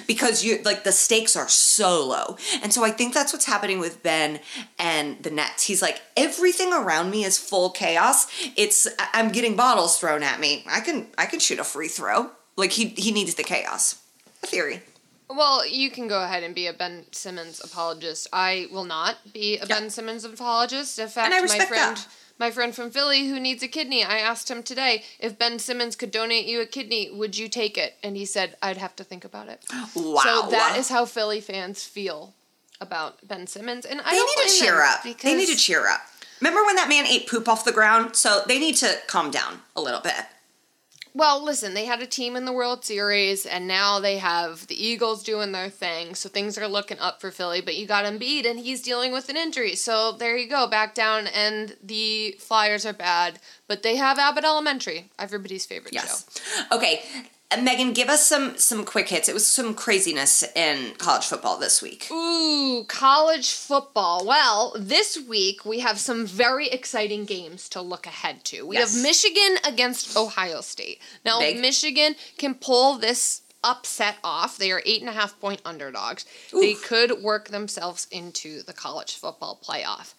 because 0.05 0.43
you 0.43 0.61
like 0.63 0.83
the 0.83 0.91
stakes 0.91 1.35
are 1.35 1.47
so 1.47 2.05
low. 2.05 2.37
And 2.61 2.73
so 2.73 2.83
I 2.83 2.91
think 2.91 3.13
that's 3.13 3.31
what's 3.31 3.45
happening 3.45 3.79
with 3.79 4.03
Ben 4.03 4.41
and 4.77 5.21
the 5.23 5.31
Nets. 5.31 5.63
He's 5.63 5.81
like 5.81 6.01
everything 6.17 6.73
around 6.73 7.09
me 7.09 7.23
is 7.23 7.37
full 7.37 7.69
chaos. 7.69 8.27
It's 8.57 8.87
I'm 9.13 9.31
getting 9.31 9.55
bottles 9.55 9.97
thrown 9.97 10.23
at 10.23 10.41
me. 10.41 10.65
I 10.69 10.81
can 10.81 11.07
I 11.17 11.25
can 11.25 11.39
shoot 11.39 11.59
a 11.59 11.63
free 11.63 11.87
throw. 11.87 12.31
Like 12.57 12.71
he 12.71 12.87
he 12.89 13.11
needs 13.11 13.35
the 13.35 13.43
chaos. 13.43 14.01
A 14.43 14.47
theory. 14.47 14.81
Well, 15.35 15.65
you 15.65 15.89
can 15.89 16.07
go 16.07 16.23
ahead 16.23 16.43
and 16.43 16.53
be 16.53 16.67
a 16.67 16.73
Ben 16.73 17.05
Simmons 17.11 17.61
apologist. 17.63 18.27
I 18.31 18.67
will 18.71 18.83
not 18.83 19.17
be 19.33 19.57
a 19.57 19.65
Ben 19.65 19.89
Simmons 19.89 20.23
apologist. 20.23 20.99
In 20.99 21.07
fact, 21.07 21.31
my 21.31 21.47
friend 21.65 21.97
that. 21.97 22.07
my 22.37 22.51
friend 22.51 22.75
from 22.75 22.91
Philly 22.91 23.27
who 23.27 23.39
needs 23.39 23.63
a 23.63 23.67
kidney, 23.67 24.03
I 24.03 24.19
asked 24.19 24.49
him 24.49 24.61
today 24.61 25.03
if 25.19 25.39
Ben 25.39 25.59
Simmons 25.59 25.95
could 25.95 26.11
donate 26.11 26.45
you 26.45 26.61
a 26.61 26.65
kidney, 26.65 27.09
would 27.11 27.37
you 27.37 27.47
take 27.49 27.77
it? 27.77 27.95
And 28.03 28.15
he 28.15 28.25
said 28.25 28.55
I'd 28.61 28.77
have 28.77 28.95
to 28.97 29.03
think 29.03 29.25
about 29.25 29.47
it. 29.47 29.63
Wow. 29.95 30.21
So 30.23 30.51
that 30.51 30.77
is 30.77 30.89
how 30.89 31.05
Philly 31.05 31.41
fans 31.41 31.83
feel 31.83 32.33
about 32.81 33.27
Ben 33.27 33.47
Simmons, 33.47 33.85
and 33.85 34.01
I 34.01 34.11
they 34.11 34.17
need 34.17 34.49
to 34.49 34.59
cheer 34.59 34.81
up. 34.81 35.03
Because 35.03 35.23
They 35.23 35.35
need 35.35 35.47
to 35.47 35.55
cheer 35.55 35.87
up. 35.87 36.01
Remember 36.41 36.63
when 36.65 36.75
that 36.75 36.89
man 36.89 37.05
ate 37.07 37.27
poop 37.27 37.47
off 37.47 37.63
the 37.63 37.71
ground? 37.71 38.15
So 38.15 38.43
they 38.47 38.59
need 38.59 38.75
to 38.77 38.97
calm 39.07 39.31
down 39.31 39.61
a 39.75 39.81
little 39.81 40.01
bit. 40.01 40.25
Well, 41.15 41.43
listen, 41.43 41.75
they 41.75 41.85
had 41.85 42.01
a 42.01 42.07
team 42.07 42.35
in 42.35 42.45
the 42.45 42.51
World 42.51 42.83
Series, 42.83 43.45
and 43.45 43.67
now 43.67 43.99
they 43.99 44.17
have 44.17 44.65
the 44.65 44.83
Eagles 44.83 45.23
doing 45.23 45.51
their 45.51 45.69
thing, 45.69 46.15
so 46.15 46.27
things 46.27 46.57
are 46.57 46.67
looking 46.67 46.97
up 46.99 47.21
for 47.21 47.29
Philly. 47.29 47.61
But 47.61 47.75
you 47.75 47.85
got 47.85 48.05
Embiid, 48.05 48.49
and 48.49 48.57
he's 48.59 48.81
dealing 48.81 49.11
with 49.13 49.29
an 49.29 49.37
injury, 49.37 49.75
so 49.75 50.11
there 50.13 50.35
you 50.35 50.49
go, 50.49 50.65
back 50.67 50.95
down. 50.95 51.27
And 51.27 51.77
the 51.83 52.35
Flyers 52.39 52.83
are 52.85 52.93
bad, 52.93 53.39
but 53.67 53.83
they 53.83 53.95
have 53.97 54.17
Abbott 54.17 54.43
Elementary, 54.43 55.09
everybody's 55.19 55.67
favorite 55.67 55.93
Yes. 55.93 56.25
show. 56.43 56.75
Okay. 56.77 57.03
Megan, 57.61 57.93
give 57.93 58.09
us 58.09 58.25
some 58.25 58.57
some 58.57 58.85
quick 58.85 59.09
hits. 59.09 59.27
It 59.27 59.33
was 59.33 59.45
some 59.45 59.73
craziness 59.75 60.43
in 60.55 60.93
college 60.97 61.25
football 61.25 61.57
this 61.57 61.81
week. 61.81 62.07
Ooh, 62.11 62.85
college 62.87 63.51
football. 63.53 64.25
Well, 64.25 64.73
this 64.77 65.17
week 65.27 65.65
we 65.65 65.79
have 65.79 65.99
some 65.99 66.25
very 66.25 66.67
exciting 66.69 67.25
games 67.25 67.67
to 67.69 67.81
look 67.81 68.05
ahead 68.07 68.43
to. 68.45 68.65
We 68.65 68.77
Yes. 68.77 68.93
have 68.93 69.03
Michigan 69.03 69.57
against 69.65 70.15
Ohio 70.15 70.61
State. 70.61 70.99
Now, 71.25 71.39
Big. 71.39 71.59
Michigan 71.59 72.15
can 72.37 72.55
pull 72.55 72.97
this 72.97 73.41
upset 73.63 74.17
off. 74.23 74.57
They 74.57 74.71
are 74.71 74.81
eight 74.85 75.01
and 75.01 75.09
a 75.09 75.13
half 75.13 75.39
point 75.39 75.61
underdogs. 75.65 76.25
They 76.51 76.73
could 76.73 77.21
work 77.21 77.49
themselves 77.49 78.07
into 78.11 78.63
the 78.63 78.73
college 78.73 79.15
football 79.15 79.59
playoff. 79.63 80.13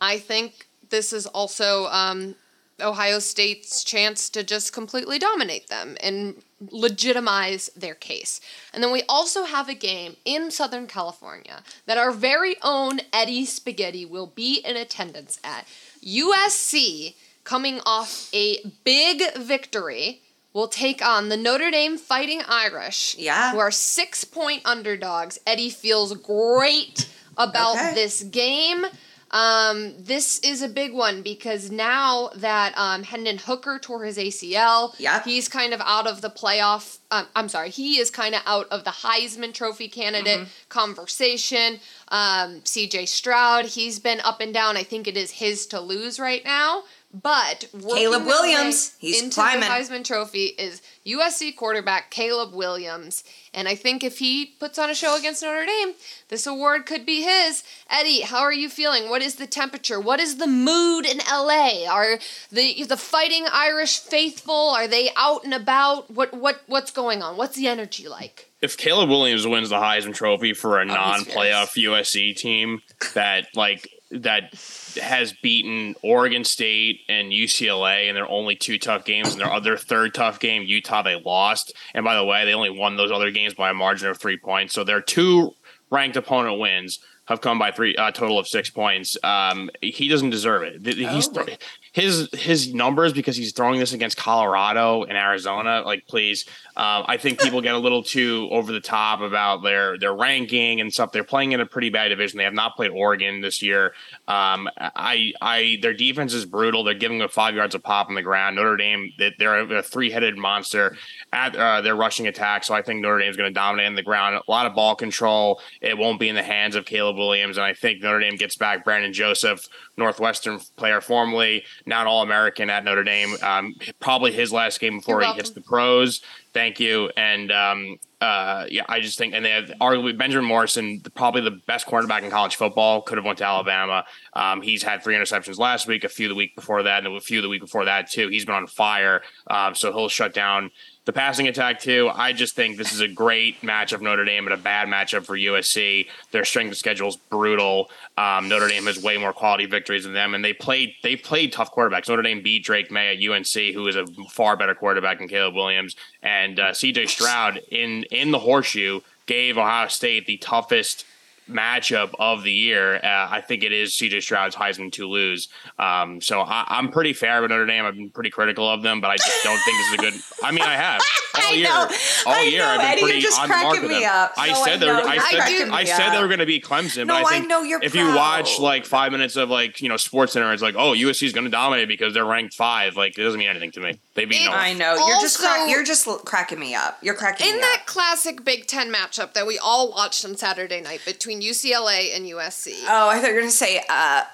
I 0.00 0.18
think 0.18 0.66
this 0.90 1.12
is 1.12 1.26
also 1.26 1.86
um, 1.86 2.34
Ohio 2.82 3.18
State's 3.18 3.82
chance 3.84 4.28
to 4.30 4.42
just 4.42 4.72
completely 4.72 5.18
dominate 5.18 5.68
them 5.68 5.96
and 6.02 6.42
legitimize 6.70 7.70
their 7.76 7.94
case. 7.94 8.40
And 8.72 8.82
then 8.82 8.92
we 8.92 9.02
also 9.08 9.44
have 9.44 9.68
a 9.68 9.74
game 9.74 10.16
in 10.24 10.50
Southern 10.50 10.86
California 10.86 11.62
that 11.86 11.98
our 11.98 12.10
very 12.10 12.56
own 12.62 13.00
Eddie 13.12 13.44
Spaghetti 13.46 14.04
will 14.04 14.26
be 14.26 14.56
in 14.64 14.76
attendance 14.76 15.40
at. 15.42 15.66
USC, 16.04 17.14
coming 17.44 17.80
off 17.86 18.28
a 18.34 18.58
big 18.84 19.22
victory, 19.36 20.20
will 20.52 20.68
take 20.68 21.04
on 21.04 21.28
the 21.30 21.36
Notre 21.36 21.70
Dame 21.70 21.96
Fighting 21.96 22.42
Irish, 22.46 23.16
Yeah. 23.18 23.52
who 23.52 23.58
are 23.58 23.70
six 23.70 24.24
point 24.24 24.62
underdogs. 24.64 25.38
Eddie 25.46 25.70
feels 25.70 26.12
great 26.14 27.08
about 27.36 27.76
Okay. 27.76 27.94
this 27.94 28.22
game. 28.24 28.86
Um, 29.32 29.94
this 29.98 30.38
is 30.40 30.60
a 30.62 30.68
big 30.68 30.92
one 30.92 31.22
because 31.22 31.70
now 31.70 32.30
that 32.36 32.74
um, 32.76 33.02
Hendon 33.02 33.38
Hooker 33.38 33.78
tore 33.78 34.04
his 34.04 34.18
ACL, 34.18 34.94
Yep. 34.98 35.24
he's 35.24 35.48
kind 35.48 35.72
of 35.72 35.80
out 35.82 36.06
of 36.06 36.20
the 36.20 36.28
playoff. 36.30 36.98
Um, 37.10 37.26
I'm 37.34 37.48
sorry, 37.48 37.70
he 37.70 37.98
is 37.98 38.10
kind 38.10 38.34
of 38.34 38.42
out 38.46 38.66
of 38.70 38.84
the 38.84 38.90
Heisman 38.90 39.54
Trophy 39.54 39.88
candidate 39.88 40.40
Mm-hmm. 40.40 40.50
conversation. 40.68 41.80
Um, 42.08 42.60
CJ 42.60 43.08
Stroud, 43.08 43.64
he's 43.66 43.98
been 43.98 44.20
up 44.20 44.40
and 44.40 44.52
down. 44.52 44.76
I 44.76 44.82
think 44.82 45.08
it 45.08 45.16
is 45.16 45.30
his 45.32 45.66
to 45.68 45.80
lose 45.80 46.20
right 46.20 46.44
now. 46.44 46.82
But 47.12 47.66
Caleb 47.72 48.24
Williams, 48.24 48.96
he's 48.98 49.22
into 49.22 49.34
climbing. 49.34 49.60
the 49.60 49.66
Heisman 49.66 50.02
Trophy 50.02 50.46
is 50.58 50.80
USC 51.04 51.54
quarterback 51.54 52.10
Caleb 52.10 52.54
Williams, 52.54 53.22
and 53.52 53.68
I 53.68 53.74
think 53.74 54.02
if 54.02 54.18
he 54.18 54.46
puts 54.58 54.78
on 54.78 54.88
a 54.88 54.94
show 54.94 55.18
against 55.18 55.42
Notre 55.42 55.66
Dame, 55.66 55.92
this 56.28 56.46
award 56.46 56.86
could 56.86 57.04
be 57.04 57.22
his. 57.22 57.64
Eddie, 57.90 58.22
how 58.22 58.40
are 58.40 58.52
you 58.52 58.70
feeling? 58.70 59.10
What 59.10 59.20
is 59.20 59.34
the 59.34 59.46
temperature? 59.46 60.00
What 60.00 60.20
is 60.20 60.38
the 60.38 60.46
mood 60.46 61.04
in 61.04 61.18
LA? 61.30 61.84
Are 61.86 62.18
the 62.50 62.84
the 62.84 62.96
Fighting 62.96 63.44
Irish 63.52 63.98
faithful? 63.98 64.70
Are 64.70 64.88
they 64.88 65.10
out 65.14 65.44
and 65.44 65.52
about? 65.52 66.10
What 66.10 66.32
what 66.32 66.62
what's 66.66 66.90
going 66.90 67.22
on? 67.22 67.36
What's 67.36 67.56
the 67.56 67.68
energy 67.68 68.08
like? 68.08 68.48
if 68.62 68.76
Caleb 68.76 69.10
Williams 69.10 69.46
wins 69.46 69.70
the 69.70 69.76
Heisman 69.76 70.14
Trophy 70.14 70.54
for 70.54 70.80
a 70.80 70.84
he's 70.84 70.94
non-playoff 70.94 71.76
USC 71.76 72.34
team 72.36 72.80
that 73.14 73.48
like 73.56 73.88
that 74.12 74.54
has 75.00 75.32
beaten 75.42 75.94
Oregon 76.02 76.44
State 76.44 77.00
and 77.08 77.32
UCLA 77.32 78.08
in 78.08 78.14
their 78.14 78.28
only 78.28 78.56
two 78.56 78.78
tough 78.78 79.04
games, 79.04 79.32
and 79.32 79.40
their 79.40 79.52
other 79.52 79.76
third 79.76 80.14
tough 80.14 80.38
game, 80.38 80.62
Utah, 80.62 81.02
they 81.02 81.20
lost. 81.20 81.74
And 81.94 82.04
by 82.04 82.14
the 82.14 82.24
way, 82.24 82.44
they 82.44 82.54
only 82.54 82.70
won 82.70 82.96
those 82.96 83.10
other 83.10 83.30
games 83.30 83.54
by 83.54 83.70
a 83.70 83.74
margin 83.74 84.08
of 84.08 84.18
three 84.18 84.36
points. 84.36 84.74
So 84.74 84.84
their 84.84 85.00
two 85.00 85.52
ranked 85.90 86.16
opponent 86.16 86.58
wins 86.58 86.98
have 87.26 87.40
come 87.40 87.58
by 87.58 87.70
three 87.70 87.94
a 87.96 88.10
total 88.12 88.38
of 88.38 88.48
six 88.48 88.68
points. 88.68 89.16
Um, 89.22 89.70
he 89.80 90.08
doesn't 90.08 90.30
deserve 90.30 90.62
it. 90.62 90.84
He's 90.84 91.28
Oh. 91.28 91.46
His 91.92 92.28
his 92.32 92.72
numbers 92.72 93.12
because 93.12 93.36
he's 93.36 93.52
throwing 93.52 93.78
this 93.78 93.92
against 93.92 94.16
Colorado 94.16 95.04
and 95.04 95.16
Arizona. 95.16 95.82
Like, 95.84 96.06
please, 96.06 96.46
um, 96.76 97.04
I 97.06 97.18
think 97.18 97.40
people 97.40 97.60
get 97.60 97.74
a 97.74 97.78
little 97.78 98.02
too 98.02 98.48
over 98.50 98.72
the 98.72 98.80
top 98.80 99.20
about 99.20 99.62
their 99.62 99.98
their 99.98 100.14
ranking 100.14 100.80
and 100.80 100.92
stuff. 100.92 101.12
They're 101.12 101.22
playing 101.24 101.52
in 101.52 101.60
a 101.60 101.66
pretty 101.66 101.90
bad 101.90 102.08
division. 102.08 102.38
They 102.38 102.44
have 102.44 102.54
not 102.54 102.76
played 102.76 102.90
Oregon 102.90 103.42
this 103.42 103.62
year. 103.62 103.92
Um, 104.26 104.68
I 104.78 105.32
I 105.40 105.78
their 105.82 105.92
defense 105.94 106.32
is 106.32 106.46
brutal. 106.46 106.82
They're 106.82 106.94
giving 106.94 107.18
them 107.18 107.28
five 107.28 107.54
yards 107.54 107.74
a 107.74 107.78
pop 107.78 108.08
on 108.08 108.14
the 108.14 108.22
ground. 108.22 108.56
Notre 108.56 108.76
Dame 108.76 109.12
they- 109.18 109.34
they're 109.38 109.76
a 109.78 109.82
three 109.82 110.10
headed 110.10 110.38
monster 110.38 110.96
at 111.32 111.54
uh, 111.56 111.80
their 111.82 111.94
rushing 111.96 112.26
attack. 112.26 112.64
So 112.64 112.74
I 112.74 112.82
think 112.82 113.00
Notre 113.00 113.18
Dame 113.18 113.30
is 113.30 113.36
going 113.36 113.50
to 113.50 113.54
dominate 113.54 113.86
in 113.86 113.94
the 113.94 114.02
ground. 114.02 114.36
A 114.36 114.50
lot 114.50 114.66
of 114.66 114.74
ball 114.74 114.94
control. 114.94 115.60
It 115.80 115.96
won't 115.98 116.18
be 116.20 116.28
in 116.28 116.34
the 116.34 116.42
hands 116.42 116.74
of 116.74 116.86
Caleb 116.86 117.16
Williams, 117.16 117.56
and 117.58 117.64
I 117.66 117.74
think 117.74 118.02
Notre 118.02 118.20
Dame 118.20 118.36
gets 118.36 118.56
back 118.56 118.84
Brandon 118.84 119.12
Joseph, 119.12 119.66
Northwestern 119.96 120.58
player 120.76 121.00
formerly, 121.00 121.64
an 121.86 122.06
All 122.06 122.22
American 122.22 122.70
at 122.70 122.84
Notre 122.84 123.04
Dame. 123.04 123.36
Um, 123.42 123.74
probably 124.00 124.32
his 124.32 124.52
last 124.52 124.80
game 124.80 124.98
before 124.98 125.20
he 125.22 125.32
hits 125.32 125.50
the 125.50 125.60
pros. 125.60 126.20
Thank 126.52 126.80
you. 126.80 127.10
And 127.16 127.50
um, 127.50 127.98
uh, 128.20 128.66
yeah, 128.68 128.84
I 128.88 129.00
just 129.00 129.18
think, 129.18 129.34
and 129.34 129.44
they 129.44 129.50
have 129.50 129.72
arguably 129.80 130.16
Benjamin 130.16 130.46
Morrison, 130.46 131.00
probably 131.14 131.40
the 131.40 131.58
best 131.66 131.86
cornerback 131.86 132.22
in 132.22 132.30
college 132.30 132.56
football, 132.56 133.02
could 133.02 133.18
have 133.18 133.24
went 133.24 133.38
to 133.38 133.44
Alabama. 133.44 134.04
Um, 134.34 134.62
he's 134.62 134.82
had 134.82 135.02
three 135.02 135.16
interceptions 135.16 135.58
last 135.58 135.88
week, 135.88 136.04
a 136.04 136.08
few 136.08 136.28
the 136.28 136.34
week 136.34 136.54
before 136.54 136.84
that, 136.84 137.04
and 137.04 137.16
a 137.16 137.20
few 137.20 137.42
the 137.42 137.48
week 137.48 137.62
before 137.62 137.86
that 137.86 138.10
too. 138.10 138.28
He's 138.28 138.44
been 138.44 138.54
on 138.54 138.66
fire, 138.66 139.22
um, 139.48 139.74
so 139.74 139.92
he'll 139.92 140.08
shut 140.08 140.34
down 140.34 140.70
the 141.04 141.12
passing 141.12 141.48
attack 141.48 141.80
too. 141.80 142.10
I 142.14 142.32
just 142.32 142.54
think 142.54 142.76
this 142.76 142.92
is 142.92 143.00
a 143.00 143.08
great 143.08 143.60
matchup 143.62 144.00
Notre 144.00 144.24
Dame 144.24 144.46
and 144.46 144.54
a 144.54 144.56
bad 144.56 144.88
matchup 144.88 145.24
for 145.24 145.36
USC. 145.36 146.06
Their 146.30 146.44
strength 146.44 146.72
of 146.72 146.78
schedule 146.78 147.08
is 147.08 147.16
brutal. 147.16 147.90
Um, 148.16 148.48
Notre 148.48 148.68
Dame 148.68 148.86
has 148.86 149.02
way 149.02 149.18
more 149.18 149.32
quality 149.32 149.66
victories 149.66 150.04
than 150.04 150.12
them, 150.12 150.34
and 150.34 150.44
they 150.44 150.52
played 150.52 150.94
they 151.02 151.16
played 151.16 151.52
tough 151.52 151.74
quarterbacks. 151.74 152.08
Notre 152.08 152.22
Dame 152.22 152.42
beat 152.42 152.64
Drake 152.64 152.90
Maye 152.90 153.16
at 153.16 153.30
UNC, 153.30 153.74
who 153.74 153.86
is 153.88 153.96
a 153.96 154.06
far 154.30 154.56
better 154.56 154.74
quarterback 154.74 155.18
than 155.18 155.28
Caleb 155.28 155.54
Williams, 155.54 155.96
and 156.22 156.60
uh, 156.60 156.72
C.J. 156.72 157.06
Stroud 157.06 157.60
in 157.70 158.04
in 158.04 158.30
the 158.30 158.38
horseshoe 158.38 159.00
gave 159.26 159.58
Ohio 159.58 159.88
State 159.88 160.26
the 160.26 160.36
toughest 160.36 161.04
matchup 161.50 162.14
of 162.18 162.42
the 162.42 162.52
year. 162.52 162.96
Uh, 162.96 163.28
I 163.30 163.40
think 163.40 163.62
it 163.62 163.72
is 163.72 163.92
CJ 163.92 164.22
Stroud's 164.22 164.54
Heisman 164.56 164.92
to 164.92 165.08
lose. 165.08 165.48
Um, 165.78 166.20
so 166.20 166.40
I, 166.40 166.78
am 166.78 166.90
pretty 166.90 167.12
fair 167.12 167.42
with 167.42 167.50
Notre 167.50 167.66
Dame. 167.66 167.84
I've 167.84 167.94
been 167.94 168.10
pretty 168.10 168.30
critical 168.30 168.68
of 168.68 168.82
them, 168.82 169.00
but 169.00 169.10
I 169.10 169.16
just 169.16 169.42
don't 169.44 169.58
think 169.60 169.76
this 169.78 169.86
is 169.88 169.94
a 169.94 169.96
good. 169.96 170.14
I 170.44 170.50
mean, 170.52 170.62
I 170.62 170.74
have 170.74 171.00
all 171.36 171.42
I 171.42 171.50
year. 171.52 171.64
know. 171.64 171.88
All 172.26 172.32
I 172.34 172.42
year, 172.42 172.58
know, 172.60 172.66
I've 172.68 172.80
been 172.80 172.86
Eddie, 172.88 173.02
pretty 173.02 173.26
on 173.26 173.48
the 173.48 173.56
mark 173.56 173.80
with 173.80 173.90
them. 173.90 174.02
up. 174.06 174.32
I 174.36 174.48
No, 174.48 174.64
said 174.64 174.74
I 174.74 174.76
they 174.78 174.86
were. 174.86 174.92
I 174.92 175.18
said, 175.18 175.68
I 175.70 175.84
said 175.84 176.10
they 176.10 176.20
were 176.20 176.28
going 176.28 176.38
to 176.40 176.46
be 176.46 176.60
Clemson. 176.60 177.06
No, 177.06 177.14
but 177.14 177.24
I, 177.24 177.28
I 177.28 177.38
think 177.38 177.48
know 177.48 177.62
you're 177.62 177.82
If 177.82 177.94
you 177.94 178.06
watch 178.14 178.58
like 178.58 178.84
five 178.86 179.12
minutes 179.12 179.36
of 179.36 179.50
like 179.50 179.80
you 179.80 179.88
know 179.88 179.96
Sports 179.96 180.32
Center, 180.32 180.52
it's 180.52 180.62
like 180.62 180.74
oh 180.76 180.92
USC 180.92 181.24
is 181.24 181.32
going 181.32 181.44
to 181.44 181.50
dominate 181.50 181.88
because 181.88 182.14
they're 182.14 182.24
ranked 182.24 182.54
five. 182.54 182.96
Like 182.96 183.18
it 183.18 183.22
doesn't 183.22 183.38
mean 183.38 183.48
anything 183.48 183.72
to 183.72 183.80
me. 183.80 183.98
They 184.14 184.26
beat 184.26 184.42
It- 184.42 184.50
no. 184.50 184.52
I 184.52 184.72
know 184.74 184.94
you're 185.08 185.20
just 185.20 185.40
Also- 185.40 185.48
crack, 185.48 185.70
you're 185.70 185.84
just 185.84 186.06
l- 186.06 186.18
cracking 186.18 186.58
me 186.58 186.74
up. 186.74 186.98
You're 187.00 187.14
cracking 187.14 187.46
In 187.48 187.54
me 187.56 187.60
that 187.62 187.78
up. 187.80 187.86
classic 187.86 188.44
Big 188.44 188.66
Ten 188.66 188.92
matchup 188.92 189.32
that 189.32 189.46
we 189.46 189.58
all 189.58 189.90
watched 189.90 190.24
on 190.24 190.36
Saturday 190.36 190.80
night 190.82 191.00
between 191.06 191.40
UCLA 191.40 192.12
and 192.14 192.26
USC. 192.26 192.84
Oh, 192.88 193.08
I 193.08 193.18
thought 193.20 193.28
you 193.28 193.34
were 193.34 193.40
gonna 193.40 193.50
say 193.50 193.82
uh, 193.88 194.24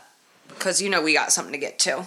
because 0.48 0.82
you 0.82 0.88
know 0.88 1.00
we 1.00 1.12
got 1.12 1.32
something 1.32 1.52
to 1.52 1.58
get 1.58 1.78
to. 1.80 2.06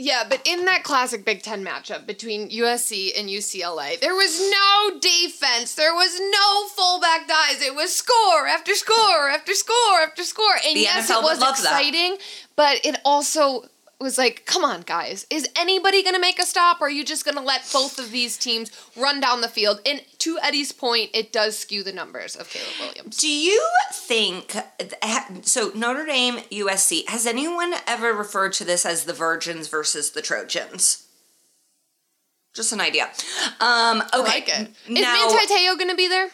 Yeah, 0.00 0.22
but 0.28 0.40
in 0.44 0.64
that 0.66 0.84
classic 0.84 1.24
Big 1.24 1.42
Ten 1.42 1.64
matchup 1.64 2.06
between 2.06 2.50
USC 2.50 3.12
and 3.18 3.28
UCLA, 3.28 3.96
there 4.00 4.14
was 4.14 4.38
no 4.48 4.96
defense. 5.00 5.74
There 5.74 5.92
was 5.92 6.20
no 6.20 6.68
fullback 6.68 7.26
dives. 7.26 7.60
It 7.62 7.74
was 7.74 7.96
score 7.96 8.46
after 8.46 8.76
score 8.76 9.28
after 9.28 9.54
score 9.54 10.00
after 10.00 10.22
score. 10.22 10.54
And 10.64 10.76
The 10.76 10.82
yes, 10.82 11.10
NFL 11.10 11.18
it 11.18 11.24
would 11.24 11.30
was 11.30 11.38
love 11.40 11.56
that. 11.56 11.64
exciting, 11.64 12.18
but 12.54 12.78
it 12.86 13.00
also 13.04 13.64
was 14.04 14.16
like, 14.16 14.46
come 14.46 14.64
on, 14.64 14.82
guys. 14.82 15.26
Is 15.28 15.48
anybody 15.56 16.02
going 16.02 16.14
to 16.14 16.20
make 16.20 16.38
a 16.38 16.46
stop, 16.46 16.80
or 16.80 16.86
are 16.86 16.90
you 16.90 17.04
just 17.04 17.24
going 17.24 17.36
to 17.36 17.42
let 17.42 17.68
both 17.72 17.98
of 17.98 18.10
these 18.12 18.36
teams 18.36 18.70
run 18.96 19.20
down 19.20 19.40
the 19.40 19.48
field? 19.48 19.80
And 19.84 20.02
to 20.18 20.38
Eddie's 20.42 20.70
point, 20.72 21.10
it 21.14 21.32
does 21.32 21.58
skew 21.58 21.82
the 21.82 21.92
numbers 21.92 22.36
of 22.36 22.48
Caleb 22.48 22.68
Williams. 22.80 23.16
Do 23.16 23.28
you 23.28 23.60
think 23.92 24.54
so? 25.42 25.72
Notre 25.74 26.06
Dame, 26.06 26.36
USC. 26.50 27.08
Has 27.08 27.26
anyone 27.26 27.74
ever 27.86 28.12
referred 28.12 28.52
to 28.54 28.64
this 28.64 28.86
as 28.86 29.04
the 29.04 29.12
Virgins 29.12 29.66
versus 29.68 30.12
the 30.12 30.22
Trojans? 30.22 31.06
Just 32.54 32.72
an 32.72 32.80
idea. 32.80 33.04
Um, 33.60 34.00
okay. 34.00 34.08
I 34.12 34.18
like 34.18 34.48
it. 34.48 34.70
Is 34.86 35.02
Now, 35.02 35.12
Manti 35.14 35.46
Te'o 35.54 35.76
going 35.76 35.90
to 35.90 35.96
be 35.96 36.08
there? 36.08 36.28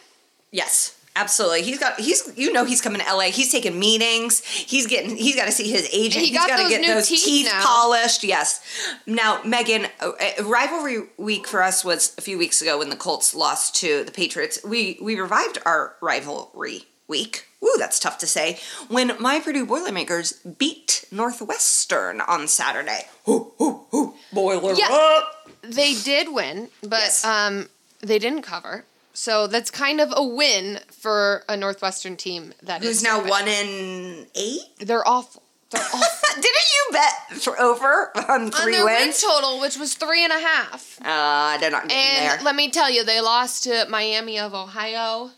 yes, 0.51 0.94
absolutely. 1.15 1.61
He's 1.63 1.79
got. 1.79 1.99
He's. 1.99 2.31
You 2.35 2.51
know, 2.53 2.65
he's 2.65 2.81
coming 2.81 3.01
to 3.01 3.13
LA. 3.13 3.25
He's 3.31 3.51
taking 3.51 3.79
meetings. 3.79 4.43
He's 4.43 4.87
getting. 4.87 5.15
He's 5.15 5.35
got 5.35 5.45
to 5.45 5.51
see 5.51 5.69
his 5.69 5.87
agent. 5.93 6.23
He 6.25 6.31
He's 6.31 6.37
got 6.37 6.47
got 6.49 6.63
to 6.63 6.69
get 6.69 6.81
new 6.81 6.93
those 6.93 7.07
teeth 7.07 7.23
teeth, 7.25 7.49
polished. 7.51 8.23
Yes. 8.23 8.61
Now, 9.05 9.41
Megan, 9.43 9.87
uh, 10.01 10.11
uh, 10.39 10.43
rivalry 10.43 11.03
week 11.17 11.47
for 11.47 11.61
us 11.63 11.83
was 11.85 12.13
a 12.17 12.21
few 12.21 12.37
weeks 12.37 12.61
ago 12.61 12.77
when 12.79 12.89
the 12.89 12.95
Colts 12.95 13.33
lost 13.35 13.75
to 13.77 14.03
the 14.03 14.11
Patriots. 14.11 14.59
We 14.63 14.97
we 15.01 15.19
revived 15.19 15.59
our 15.65 15.95
rivalry 16.01 16.83
week. 17.07 17.47
Ooh, 17.63 17.75
that's 17.79 17.99
tough 17.99 18.19
to 18.19 18.27
say. 18.27 18.59
When 18.89 19.13
my 19.19 19.39
Purdue 19.39 19.65
Boilermakers 19.65 20.33
beat 20.33 21.05
Northwestern 21.11 22.21
on 22.21 22.47
Saturday. 22.47 23.07
Ooh, 23.27 23.53
ooh, 23.59 23.81
ooh, 23.93 24.13
Boiler 24.31 24.73
Yeah. 24.75 24.87
up. 24.91 25.49
They 25.63 25.95
did 25.95 26.31
win, 26.31 26.69
but 26.83 26.99
Yes. 26.99 27.25
um, 27.25 27.69
they 28.01 28.19
didn't 28.19 28.43
cover. 28.43 28.85
So 29.15 29.47
that's 29.47 29.71
kind 29.71 30.01
of 30.01 30.13
a 30.15 30.23
win 30.23 30.79
for 30.91 31.43
a 31.47 31.55
Northwestern 31.55 32.17
team 32.17 32.53
that 32.61 32.81
Who's 32.83 32.97
is 32.97 33.03
now 33.03 33.25
one 33.27 33.47
in 33.47 34.27
eight? 34.35 34.59
They're 34.79 35.07
awful. 35.07 35.41
They're 35.71 35.81
awful. 35.93 36.35
Didn't 36.35 36.45
you 36.45 36.91
bet 36.91 37.41
for 37.41 37.59
over 37.59 38.11
on 38.29 38.41
On 38.43 38.51
three 38.51 38.73
their 38.73 38.85
win 38.85 39.01
wins? 39.05 39.21
total, 39.21 39.61
which 39.61 39.77
was 39.77 39.95
three 39.95 40.23
and 40.23 40.33
a 40.33 40.39
half. 40.39 40.99
Uh, 41.01 41.57
they're 41.59 41.71
not 41.71 41.87
getting 41.87 41.97
And 41.97 42.39
there. 42.39 42.43
let 42.45 42.55
me 42.55 42.69
tell 42.69 42.91
you, 42.91 43.03
they 43.05 43.21
lost 43.21 43.63
to 43.63 43.85
Miami 43.89 44.37
of 44.37 44.53
Ohio. 44.53 45.31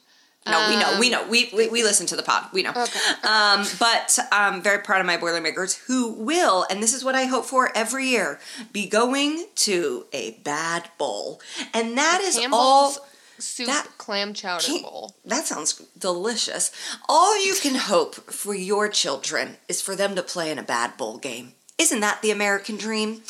No, 0.50 0.70
we 0.70 0.78
know, 0.78 0.98
we 1.00 1.10
know. 1.10 1.28
We, 1.28 1.50
we, 1.54 1.68
we 1.68 1.84
listen 1.84 2.08
to 2.08 2.16
the 2.16 2.24
pod. 2.24 2.46
We 2.54 2.64
know. 2.64 2.70
Okay. 2.70 3.00
Um, 3.28 3.66
but 3.80 4.18
I'm 4.32 4.62
very 4.62 4.80
proud 4.82 5.02
of 5.02 5.06
my 5.06 5.18
Boilermakers 5.18 5.76
who 5.76 6.14
will, 6.14 6.66
and 6.70 6.82
this 6.82 6.94
is 6.94 7.04
what 7.04 7.16
I 7.16 7.26
hope 7.26 7.44
for 7.46 7.70
every 7.76 8.08
year, 8.08 8.40
be 8.72 8.88
going 8.88 9.46
to 9.56 10.06
a 10.14 10.32
bad 10.46 10.90
bowl. 10.98 11.42
And 11.74 11.98
that 11.98 12.22
is 12.22 12.38
Campbell's 12.40 12.98
all. 12.98 13.08
Soup 13.40 13.68
that- 13.68 13.98
clam 13.98 14.34
chowder 14.34 14.80
bowl. 14.82 15.16
That 15.26 15.46
sounds 15.48 15.82
delicious. 15.98 16.72
All 17.10 17.44
you 17.46 17.56
can 17.56 17.76
hope 17.76 18.16
for 18.32 18.54
your 18.54 18.90
children 18.90 19.58
is 19.68 19.82
for 19.82 19.96
them 19.96 20.16
to 20.16 20.24
play 20.24 20.52
in 20.52 20.60
a 20.60 20.64
bad 20.64 20.98
bowl 20.98 21.18
game. 21.18 21.54
Isn't 21.78 22.00
that 22.00 22.22
the 22.22 22.32
American 22.32 22.76
dream? 22.78 23.22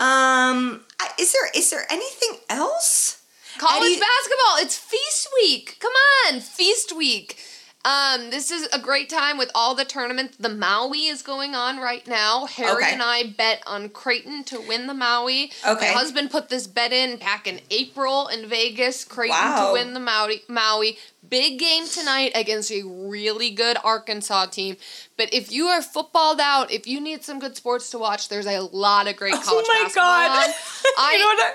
Um, 0.00 0.84
is 1.18 1.32
there 1.32 1.48
is 1.54 1.70
there 1.70 1.86
anything 1.90 2.38
else? 2.48 3.20
College 3.58 3.92
Eddie- 3.92 4.00
basketball. 4.00 4.56
It's 4.58 4.76
feast 4.76 5.28
week. 5.40 5.76
Come 5.78 5.92
on, 6.26 6.40
feast 6.40 6.92
week. 6.96 7.38
Um, 7.84 8.30
this 8.30 8.50
is 8.50 8.66
a 8.72 8.78
great 8.78 9.10
time 9.10 9.36
with 9.36 9.50
all 9.54 9.74
the 9.74 9.84
tournaments. 9.84 10.38
The 10.38 10.48
Maui 10.48 11.06
is 11.06 11.20
going 11.20 11.54
on 11.54 11.76
right 11.78 12.06
now. 12.06 12.46
Harry 12.46 12.82
Okay. 12.82 12.92
and 12.92 13.02
I 13.02 13.24
bet 13.24 13.62
on 13.66 13.90
Creighton 13.90 14.42
to 14.44 14.58
win 14.60 14.86
the 14.86 14.94
Maui. 14.94 15.52
Okay. 15.68 15.92
My 15.92 15.98
husband 15.98 16.30
put 16.30 16.48
this 16.48 16.66
bet 16.66 16.94
in 16.94 17.16
back 17.18 17.46
in 17.46 17.60
April 17.70 18.28
in 18.28 18.48
Vegas. 18.48 19.04
Creighton 19.04 19.36
Wow. 19.36 19.66
to 19.68 19.72
win 19.74 19.92
the 19.92 20.00
Maui. 20.00 20.42
Maui. 20.48 20.98
Big 21.28 21.58
game 21.58 21.86
tonight 21.86 22.32
against 22.34 22.70
a 22.70 22.82
really 22.84 23.50
good 23.50 23.76
Arkansas 23.84 24.46
team. 24.46 24.76
But 25.18 25.32
if 25.34 25.52
you 25.52 25.66
are 25.66 25.82
footballed 25.82 26.40
out, 26.40 26.70
if 26.70 26.86
you 26.86 27.00
need 27.00 27.22
some 27.24 27.38
good 27.38 27.56
sports 27.56 27.90
to 27.90 27.98
watch, 27.98 28.28
there's 28.30 28.46
a 28.46 28.60
lot 28.60 29.08
of 29.08 29.16
great 29.16 29.32
college 29.42 29.46
oh 29.68 29.74
my 29.74 29.82
basketball 29.82 30.04
god! 30.04 30.48
on. 30.48 30.54
I, 30.98 31.12
you 31.14 31.18
know 31.18 31.26
what? 31.26 31.40
I- 31.42 31.54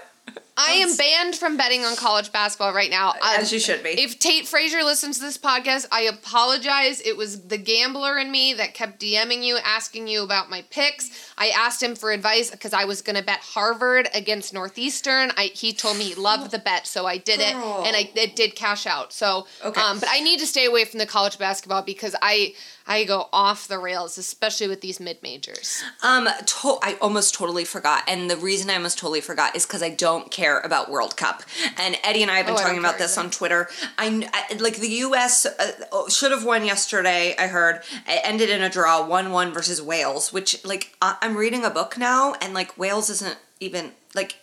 I 0.60 0.72
am 0.74 0.96
banned 0.98 1.36
from 1.36 1.58
betting 1.58 1.86
on 1.86 1.96
college 1.96 2.32
basketball 2.32 2.74
right 2.74 2.90
now. 2.90 3.14
As 3.24 3.50
Um, 3.50 3.54
you 3.54 3.60
should 3.60 3.82
be. 3.84 3.90
If 3.92 4.20
Tate 4.20 4.48
Frazier 4.48 4.84
listens 4.84 5.18
to 5.20 5.24
this 5.24 5.38
podcast, 5.38 5.88
I 5.92 6.02
apologize. 6.02 7.02
It 7.02 7.16
was 7.18 7.42
the 7.44 7.58
gambler 7.58 8.18
in 8.18 8.32
me 8.32 8.54
that 8.56 8.74
kept 8.74 9.00
DMing 9.00 9.44
you, 9.44 9.58
asking 9.58 10.08
you 10.08 10.24
about 10.24 10.50
my 10.50 10.64
picks. 10.70 11.10
I 11.38 11.50
asked 11.50 11.82
him 11.82 11.96
for 11.96 12.12
advice 12.12 12.52
because 12.52 12.74
I 12.74 12.86
was 12.86 13.02
going 13.02 13.16
to 13.16 13.24
bet 13.24 13.40
Harvard 13.40 14.10
against 14.14 14.54
Northeastern. 14.54 15.32
I, 15.38 15.46
he 15.54 15.74
told 15.74 15.98
me 15.98 16.04
he 16.06 16.16
loved 16.16 16.52
the 16.52 16.60
bet, 16.60 16.88
so 16.88 17.06
I 17.06 17.18
did 17.18 17.40
it, 17.40 17.54
Girl. 17.54 17.84
and 17.86 17.96
I 17.96 18.10
it 18.16 18.36
did 18.36 18.56
cash 18.56 18.86
out. 18.86 19.14
So, 19.14 19.48
Okay. 19.64 19.80
um, 19.82 20.00
but 20.00 20.10
I 20.12 20.20
need 20.20 20.40
to 20.40 20.48
stay 20.48 20.66
away 20.66 20.86
from 20.86 21.00
the 21.00 21.06
college 21.06 21.38
basketball 21.38 21.82
because 21.84 22.16
I 22.22 22.54
I 22.88 23.04
go 23.04 23.30
off 23.32 23.68
the 23.68 23.78
rails, 23.78 24.18
especially 24.18 24.68
with 24.68 24.82
these 24.82 25.00
mid 25.00 25.22
majors. 25.22 25.84
Um, 26.02 26.28
to- 26.46 26.80
I 26.82 26.98
almost 27.02 27.36
totally 27.36 27.64
forgot, 27.66 28.04
and 28.08 28.30
the 28.32 28.38
reason 28.38 28.70
I 28.70 28.76
almost 28.76 28.98
totally 28.98 29.22
forgot 29.22 29.56
is 29.56 29.66
because 29.66 29.84
I 29.84 29.90
don't 29.92 30.32
care 30.32 30.49
about 30.58 30.90
World 30.90 31.16
Cup. 31.16 31.44
And 31.78 31.96
Eddie 32.04 32.24
and 32.24 32.32
I 32.32 32.38
have 32.38 32.46
been 32.48 32.56
Oh, 32.56 32.58
talking 32.58 32.80
about 32.80 32.98
this 32.98 33.18
either. 33.18 33.26
on 33.26 33.32
Twitter. 33.32 33.70
I, 33.98 34.28
I- 34.34 34.56
like 34.56 34.78
the 34.78 34.90
U.S. 34.90 35.46
Uh, 35.46 36.10
should 36.10 36.32
have 36.32 36.44
won 36.44 36.66
yesterday. 36.66 37.36
I 37.38 37.48
heard 37.48 37.78
it 38.08 38.22
ended 38.24 38.50
in 38.50 38.62
a 38.62 38.70
draw, 38.70 39.06
one-one 39.06 39.54
versus 39.54 39.82
Wales. 39.82 40.34
Which 40.34 40.66
like 40.66 40.96
I- 41.02 41.18
I'm 41.22 41.38
reading 41.38 41.64
a 41.64 41.70
book 41.70 41.98
now, 41.98 42.34
and 42.42 42.54
like 42.54 42.78
Wales 42.78 43.10
isn't 43.10 43.38
even 43.60 43.92
like 44.16 44.36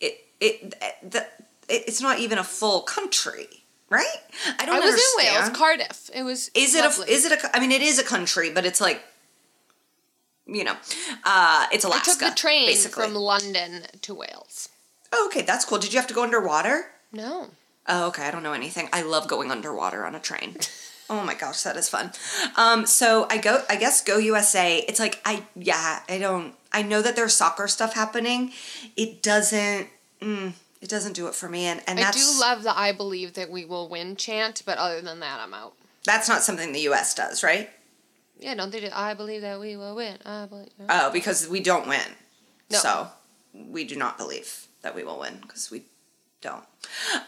it. 0.00 0.24
It 0.40 0.74
the, 1.08 1.26
it's 1.68 2.00
not 2.00 2.20
even 2.20 2.38
a 2.38 2.44
full 2.44 2.82
country, 2.82 3.48
right? 3.90 4.06
I 4.58 4.66
don't 4.66 4.76
I 4.76 4.80
was 4.86 4.94
in. 4.94 5.32
Wales, 5.32 5.48
Cardiff. 5.56 6.10
It 6.14 6.22
was 6.22 6.50
Is 6.54 6.74
it 6.74 6.80
lovely. 6.82 7.06
a? 7.08 7.10
Is 7.10 7.24
it 7.24 7.32
a? 7.32 7.56
I 7.56 7.60
mean, 7.60 7.72
it 7.72 7.82
is 7.82 7.98
a 7.98 8.04
country, 8.04 8.50
but 8.50 8.64
it's 8.64 8.80
like, 8.80 9.02
you 10.46 10.62
know, 10.62 10.76
uh, 11.24 11.66
it's 11.72 11.84
I 11.84 11.88
Alaska. 11.88 12.10
took 12.10 12.18
the 12.20 12.34
train 12.36 12.66
basically. 12.66 13.04
from 13.04 13.14
London 13.14 13.82
to 14.02 14.14
Wales. 14.14 14.68
Oh, 15.12 15.26
okay, 15.26 15.42
that's 15.42 15.64
cool. 15.64 15.78
Did 15.78 15.92
you 15.92 15.98
have 15.98 16.08
to 16.08 16.14
go 16.14 16.22
underwater? 16.22 16.86
No. 17.12 17.48
Oh, 17.88 18.08
okay. 18.08 18.24
I 18.24 18.30
don't 18.30 18.42
know 18.42 18.52
anything. 18.52 18.88
I 18.92 19.02
love 19.02 19.28
going 19.28 19.50
underwater 19.50 20.04
on 20.04 20.14
a 20.14 20.20
train. 20.20 20.56
Oh 21.08 21.22
my 21.22 21.34
gosh, 21.34 21.62
that 21.62 21.76
is 21.76 21.88
fun. 21.88 22.10
Um, 22.56 22.84
so 22.84 23.28
I 23.30 23.38
go. 23.38 23.62
I 23.70 23.76
guess 23.76 24.02
go 24.02 24.18
USA. 24.18 24.78
It's 24.88 24.98
like 24.98 25.20
I 25.24 25.44
yeah. 25.54 26.00
I 26.08 26.18
don't. 26.18 26.54
I 26.72 26.82
know 26.82 27.00
that 27.00 27.14
there's 27.14 27.32
soccer 27.32 27.68
stuff 27.68 27.94
happening. 27.94 28.52
It 28.96 29.22
doesn't. 29.22 29.86
Mm, 30.20 30.54
it 30.80 30.88
doesn't 30.88 31.12
do 31.12 31.28
it 31.28 31.34
for 31.34 31.48
me. 31.48 31.66
And 31.66 31.80
and 31.86 32.00
I 32.00 32.10
do 32.10 32.26
love 32.40 32.64
the 32.64 32.76
I 32.76 32.90
believe 32.90 33.34
that 33.34 33.50
we 33.50 33.64
will 33.64 33.88
win 33.88 34.16
chant, 34.16 34.62
but 34.66 34.78
other 34.78 35.00
than 35.00 35.20
that, 35.20 35.38
I'm 35.38 35.54
out. 35.54 35.74
that's 36.04 36.28
not 36.28 36.42
something 36.42 36.72
the 36.72 36.80
U.S. 36.80 37.14
does, 37.14 37.44
right? 37.44 37.70
Yeah, 38.40 38.54
don't 38.56 38.72
they 38.72 38.80
do 38.80 38.88
I 38.92 39.14
believe 39.14 39.42
that 39.42 39.60
we 39.60 39.76
will 39.76 39.94
win? 39.94 40.18
I 40.26 40.46
believe. 40.46 40.70
Oh, 40.88 41.10
because 41.12 41.48
we 41.48 41.60
don't 41.60 41.86
win. 41.86 42.00
No. 42.70 42.78
So 42.78 43.08
we 43.54 43.84
do 43.84 43.94
not 43.94 44.18
believe 44.18 44.65
that 44.86 44.94
we 44.94 45.02
will 45.02 45.18
win 45.18 45.38
because 45.42 45.68
we 45.68 45.82
don't. 46.40 46.62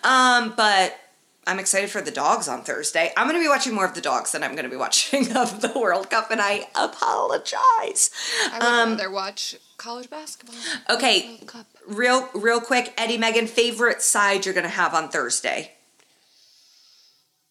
Um, 0.05 0.55
but 0.57 0.97
I'm 1.45 1.59
excited 1.59 1.91
for 1.91 2.01
the 2.01 2.13
dogs 2.13 2.47
on 2.47 2.63
Thursday. 2.63 3.13
I'm 3.17 3.27
going 3.27 3.37
to 3.41 3.45
be 3.45 3.49
watching 3.49 3.75
more 3.75 3.85
of 3.85 3.95
the 3.95 4.01
dogs 4.01 4.31
than 4.31 4.45
I'm 4.45 4.53
going 4.53 4.63
to 4.65 4.71
be 4.71 4.77
watching 4.77 5.37
of 5.37 5.61
the 5.61 5.73
World 5.77 6.09
Cup, 6.09 6.31
and 6.31 6.41
I 6.41 6.69
apologize. 6.77 8.11
I 8.53 8.85
would 8.87 8.99
rather 9.01 9.11
watch 9.11 9.57
college 9.77 10.09
basketball. 10.09 10.55
Okay, 10.89 11.41
real 11.89 12.29
real 12.33 12.61
quick, 12.61 12.95
Eddie 12.97 13.19
Megan, 13.19 13.49
favorite 13.49 14.03
side 14.03 14.45
you're 14.47 14.55
going 14.55 14.63
to 14.63 14.71
have 14.71 14.95
on 14.95 15.09
Thursday? 15.09 15.73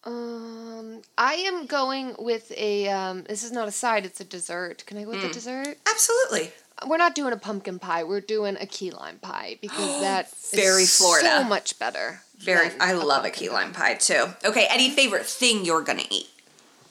Um, 0.04 1.02
I 1.18 1.34
am 1.34 1.66
going 1.66 2.14
with 2.18 2.50
a. 2.56 2.88
Um, 2.88 3.24
this 3.24 3.42
is 3.42 3.52
not 3.52 3.68
a 3.68 3.72
side; 3.72 4.06
it's 4.06 4.20
a 4.20 4.24
dessert. 4.24 4.84
Can 4.86 4.96
I 4.96 5.02
go 5.04 5.10
with 5.10 5.20
Hmm. 5.20 5.26
a 5.26 5.32
dessert? 5.32 5.76
Absolutely. 5.86 6.52
We're 6.86 6.96
not 6.96 7.14
doing 7.14 7.32
a 7.32 7.36
pumpkin 7.36 7.78
pie. 7.78 8.04
We're 8.04 8.20
doing 8.20 8.56
a 8.60 8.66
key 8.66 8.90
lime 8.90 9.18
pie 9.18 9.58
because 9.60 10.00
that 10.00 10.30
Very 10.54 10.84
Florida. 10.86 11.26
so 11.26 11.44
much 11.44 11.78
better. 11.78 12.22
Very. 12.38 12.70
I 12.80 12.92
love 12.92 13.24
a 13.24 13.30
pumpkin 13.30 13.30
key 13.30 13.48
lime 13.48 13.72
pie 13.72 13.94
too. 13.94 14.26
Okay, 14.44 14.66
any 14.70 14.90
favorite 14.90 15.26
thing 15.26 15.64
you're 15.64 15.82
going 15.82 15.98
to 15.98 16.14
eat? 16.14 16.28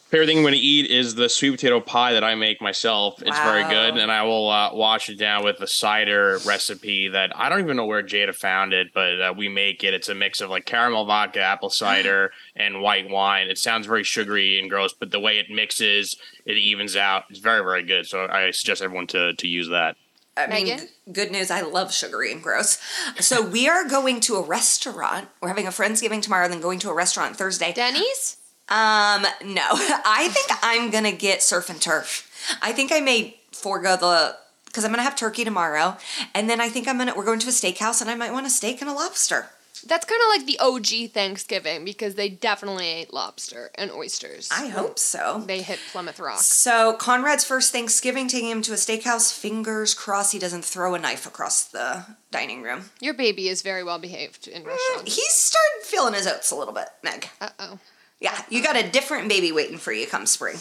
Favorite 0.09 0.27
thing 0.27 0.37
I'm 0.37 0.43
going 0.43 0.53
to 0.53 0.59
eat 0.59 0.89
is 0.89 1.15
the 1.15 1.27
sweet 1.27 1.51
potato 1.51 1.81
pie 1.81 2.13
that 2.13 2.23
I 2.23 2.33
make 2.35 2.61
myself. 2.61 3.21
It's 3.21 3.37
very 3.39 3.63
good, 3.63 3.97
and 3.97 4.09
I 4.09 4.23
will 4.23 4.49
uh, 4.49 4.73
wash 4.73 5.09
it 5.09 5.17
down 5.17 5.43
with 5.43 5.59
a 5.59 5.67
cider 5.67 6.39
recipe 6.45 7.09
that 7.09 7.35
I 7.35 7.49
don't 7.49 7.59
even 7.59 7.75
know 7.75 7.85
where 7.85 8.01
Jada 8.01 8.33
found 8.33 8.71
it, 8.71 8.93
but 8.93 9.19
uh, 9.21 9.33
we 9.35 9.49
make 9.49 9.83
it. 9.83 9.93
It's 9.93 10.07
a 10.07 10.15
mix 10.15 10.39
of 10.39 10.49
like 10.49 10.65
caramel 10.65 11.05
vodka, 11.05 11.41
apple 11.41 11.69
cider, 11.71 12.31
and 12.55 12.81
white 12.81 13.09
wine. 13.09 13.49
It 13.49 13.57
sounds 13.57 13.85
very 13.85 14.05
sugary 14.05 14.57
and 14.57 14.69
gross, 14.69 14.93
but 14.93 15.11
the 15.11 15.19
way 15.19 15.39
it 15.39 15.47
mixes, 15.49 16.15
it 16.45 16.55
evens 16.55 16.95
out. 16.95 17.25
It's 17.29 17.39
very, 17.39 17.61
very 17.61 17.83
good. 17.83 18.05
So 18.07 18.27
I 18.27 18.51
suggest 18.51 18.81
everyone 18.81 19.07
to 19.07 19.33
to 19.33 19.47
use 19.47 19.67
that. 19.67 19.97
I 20.37 20.47
mean, 20.47 20.67
Megan? 20.67 20.87
g- 20.87 21.11
good 21.11 21.31
news. 21.31 21.51
I 21.51 21.61
love 21.61 21.91
sugary 21.93 22.31
and 22.31 22.41
gross. 22.41 22.77
So 23.19 23.45
we 23.45 23.67
are 23.67 23.83
going 23.85 24.21
to 24.21 24.35
a 24.35 24.41
restaurant. 24.41 25.27
We're 25.41 25.49
having 25.49 25.67
a 25.67 25.71
friendsgiving 25.71 26.21
tomorrow, 26.21 26.47
then 26.47 26.61
going 26.61 26.79
to 26.79 26.89
a 26.89 26.93
restaurant 26.93 27.35
Thursday. 27.35 27.73
Denny's. 27.73 28.36
Um, 28.69 29.25
no, 29.45 29.61
I 29.71 30.29
think 30.31 30.59
I'm 30.61 30.89
gonna 30.89 31.11
get 31.11 31.41
surf 31.41 31.69
and 31.69 31.81
turf. 31.81 32.29
I 32.61 32.71
think 32.73 32.91
I 32.91 32.99
may 32.99 33.39
forego 33.51 33.95
the 33.95 34.37
because 34.65 34.83
I'm 34.83 34.91
gonna 34.91 35.03
have 35.03 35.15
turkey 35.15 35.43
tomorrow, 35.45 35.97
and 36.33 36.49
then 36.49 36.59
I 36.59 36.69
think 36.69 36.87
I'm 36.87 36.97
gonna 36.97 37.13
we're 37.15 37.25
going 37.25 37.39
to 37.39 37.47
a 37.47 37.51
steakhouse, 37.51 38.01
and 38.01 38.09
I 38.09 38.15
might 38.15 38.33
want 38.33 38.45
a 38.45 38.49
steak 38.49 38.81
and 38.81 38.89
a 38.89 38.93
lobster. 38.93 39.49
That's 39.85 40.05
kind 40.05 40.19
of 40.21 40.27
like 40.39 40.47
the 40.47 40.59
OG 40.59 41.11
Thanksgiving 41.13 41.85
because 41.85 42.15
they 42.15 42.29
definitely 42.29 42.87
ate 42.87 43.13
lobster 43.13 43.69
and 43.75 43.91
oysters. 43.91 44.49
I 44.51 44.67
hope 44.67 44.97
so. 44.97 45.43
they 45.45 45.61
hit 45.61 45.79
Plymouth 45.91 46.19
Rock. 46.19 46.39
So 46.39 46.93
Conrad's 46.93 47.45
first 47.45 47.71
Thanksgiving, 47.71 48.27
taking 48.27 48.49
him 48.49 48.63
to 48.63 48.71
a 48.73 48.75
steakhouse. 48.75 49.31
Fingers 49.31 49.93
crossed 49.93 50.33
he 50.33 50.39
doesn't 50.39 50.65
throw 50.65 50.95
a 50.95 50.99
knife 50.99 51.25
across 51.27 51.63
the 51.63 52.05
dining 52.31 52.63
room. 52.63 52.85
Your 52.99 53.13
baby 53.13 53.49
is 53.49 53.61
very 53.61 53.83
well 53.83 53.99
behaved 53.99 54.47
in 54.47 54.63
restaurants. 54.63 55.15
He's 55.15 55.31
started 55.33 55.83
feeling 55.83 56.15
his 56.15 56.27
oats 56.27 56.49
a 56.51 56.55
little 56.55 56.73
bit, 56.73 56.87
Meg. 57.03 57.29
Uh 57.39 57.49
oh. 57.59 57.79
Yeah, 58.19 58.39
you 58.49 58.63
got 58.63 58.75
a 58.75 58.87
different 58.89 59.29
baby 59.29 59.51
waiting 59.51 59.77
for 59.77 59.91
you 59.91 60.07
come 60.07 60.25
spring. 60.25 60.57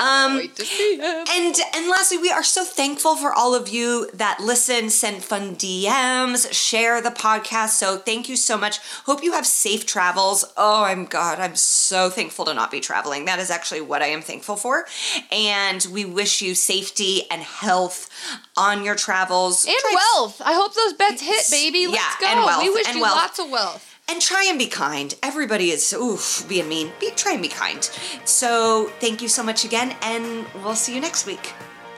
Um, 0.00 0.36
wait 0.38 0.56
to 0.56 0.64
see 0.64 0.96
him. 0.96 1.24
And 1.28 1.54
and 1.76 1.88
lastly, 1.88 2.18
we 2.18 2.30
are 2.32 2.42
so 2.42 2.64
thankful 2.64 3.14
for 3.14 3.32
all 3.32 3.54
of 3.54 3.68
you 3.68 4.10
that 4.14 4.40
listen, 4.40 4.90
send 4.90 5.22
fun 5.22 5.54
DMs, 5.54 6.52
share 6.52 7.00
the 7.00 7.10
podcast. 7.10 7.70
So 7.78 7.96
thank 7.98 8.28
you 8.28 8.34
so 8.34 8.58
much. 8.58 8.78
Hope 9.04 9.22
you 9.22 9.32
have 9.32 9.46
safe 9.46 9.86
travels. 9.86 10.44
Oh, 10.56 10.82
I'm 10.84 11.04
God, 11.04 11.38
I'm 11.38 11.54
so 11.54 12.10
thankful 12.10 12.44
to 12.46 12.54
not 12.54 12.72
be 12.72 12.80
traveling. 12.80 13.26
That 13.26 13.38
is 13.38 13.50
actually 13.50 13.82
what 13.82 14.02
I 14.02 14.06
am 14.06 14.22
thankful 14.22 14.56
for. 14.56 14.86
And 15.30 15.86
we 15.92 16.04
wish 16.04 16.42
you 16.42 16.56
safety 16.56 17.22
and 17.30 17.42
health 17.42 18.08
on 18.56 18.82
your 18.84 18.96
travels. 18.96 19.64
And 19.64 19.76
Try- 19.80 19.94
wealth. 20.16 20.42
I 20.44 20.54
hope 20.54 20.74
those 20.74 20.94
bets 20.94 21.22
hit, 21.22 21.46
baby. 21.52 21.86
Let's 21.86 21.98
Yeah, 21.98 22.14
go. 22.20 22.26
and 22.26 22.44
wealth, 22.44 22.62
we 22.64 22.70
wish 22.70 22.86
and 22.88 22.96
you 22.96 23.02
wealth. 23.02 23.16
lots 23.16 23.38
of 23.38 23.48
wealth 23.50 23.92
and 24.08 24.20
try 24.20 24.46
and 24.48 24.58
be 24.58 24.66
kind. 24.66 25.14
Everybody 25.22 25.70
is 25.70 25.92
oof 25.92 26.44
being 26.48 26.68
mean. 26.68 26.92
Be 27.00 27.10
try 27.10 27.32
and 27.32 27.42
be 27.42 27.48
kind. 27.48 27.82
So 28.24 28.90
thank 29.00 29.22
you 29.22 29.28
so 29.28 29.42
much 29.42 29.64
again, 29.64 29.96
and 30.02 30.46
we'll 30.62 30.76
see 30.76 30.94
you 30.94 31.00
next 31.00 31.26
week. 31.26 31.52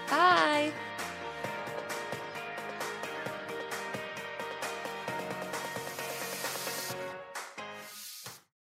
Bye. 0.09 0.72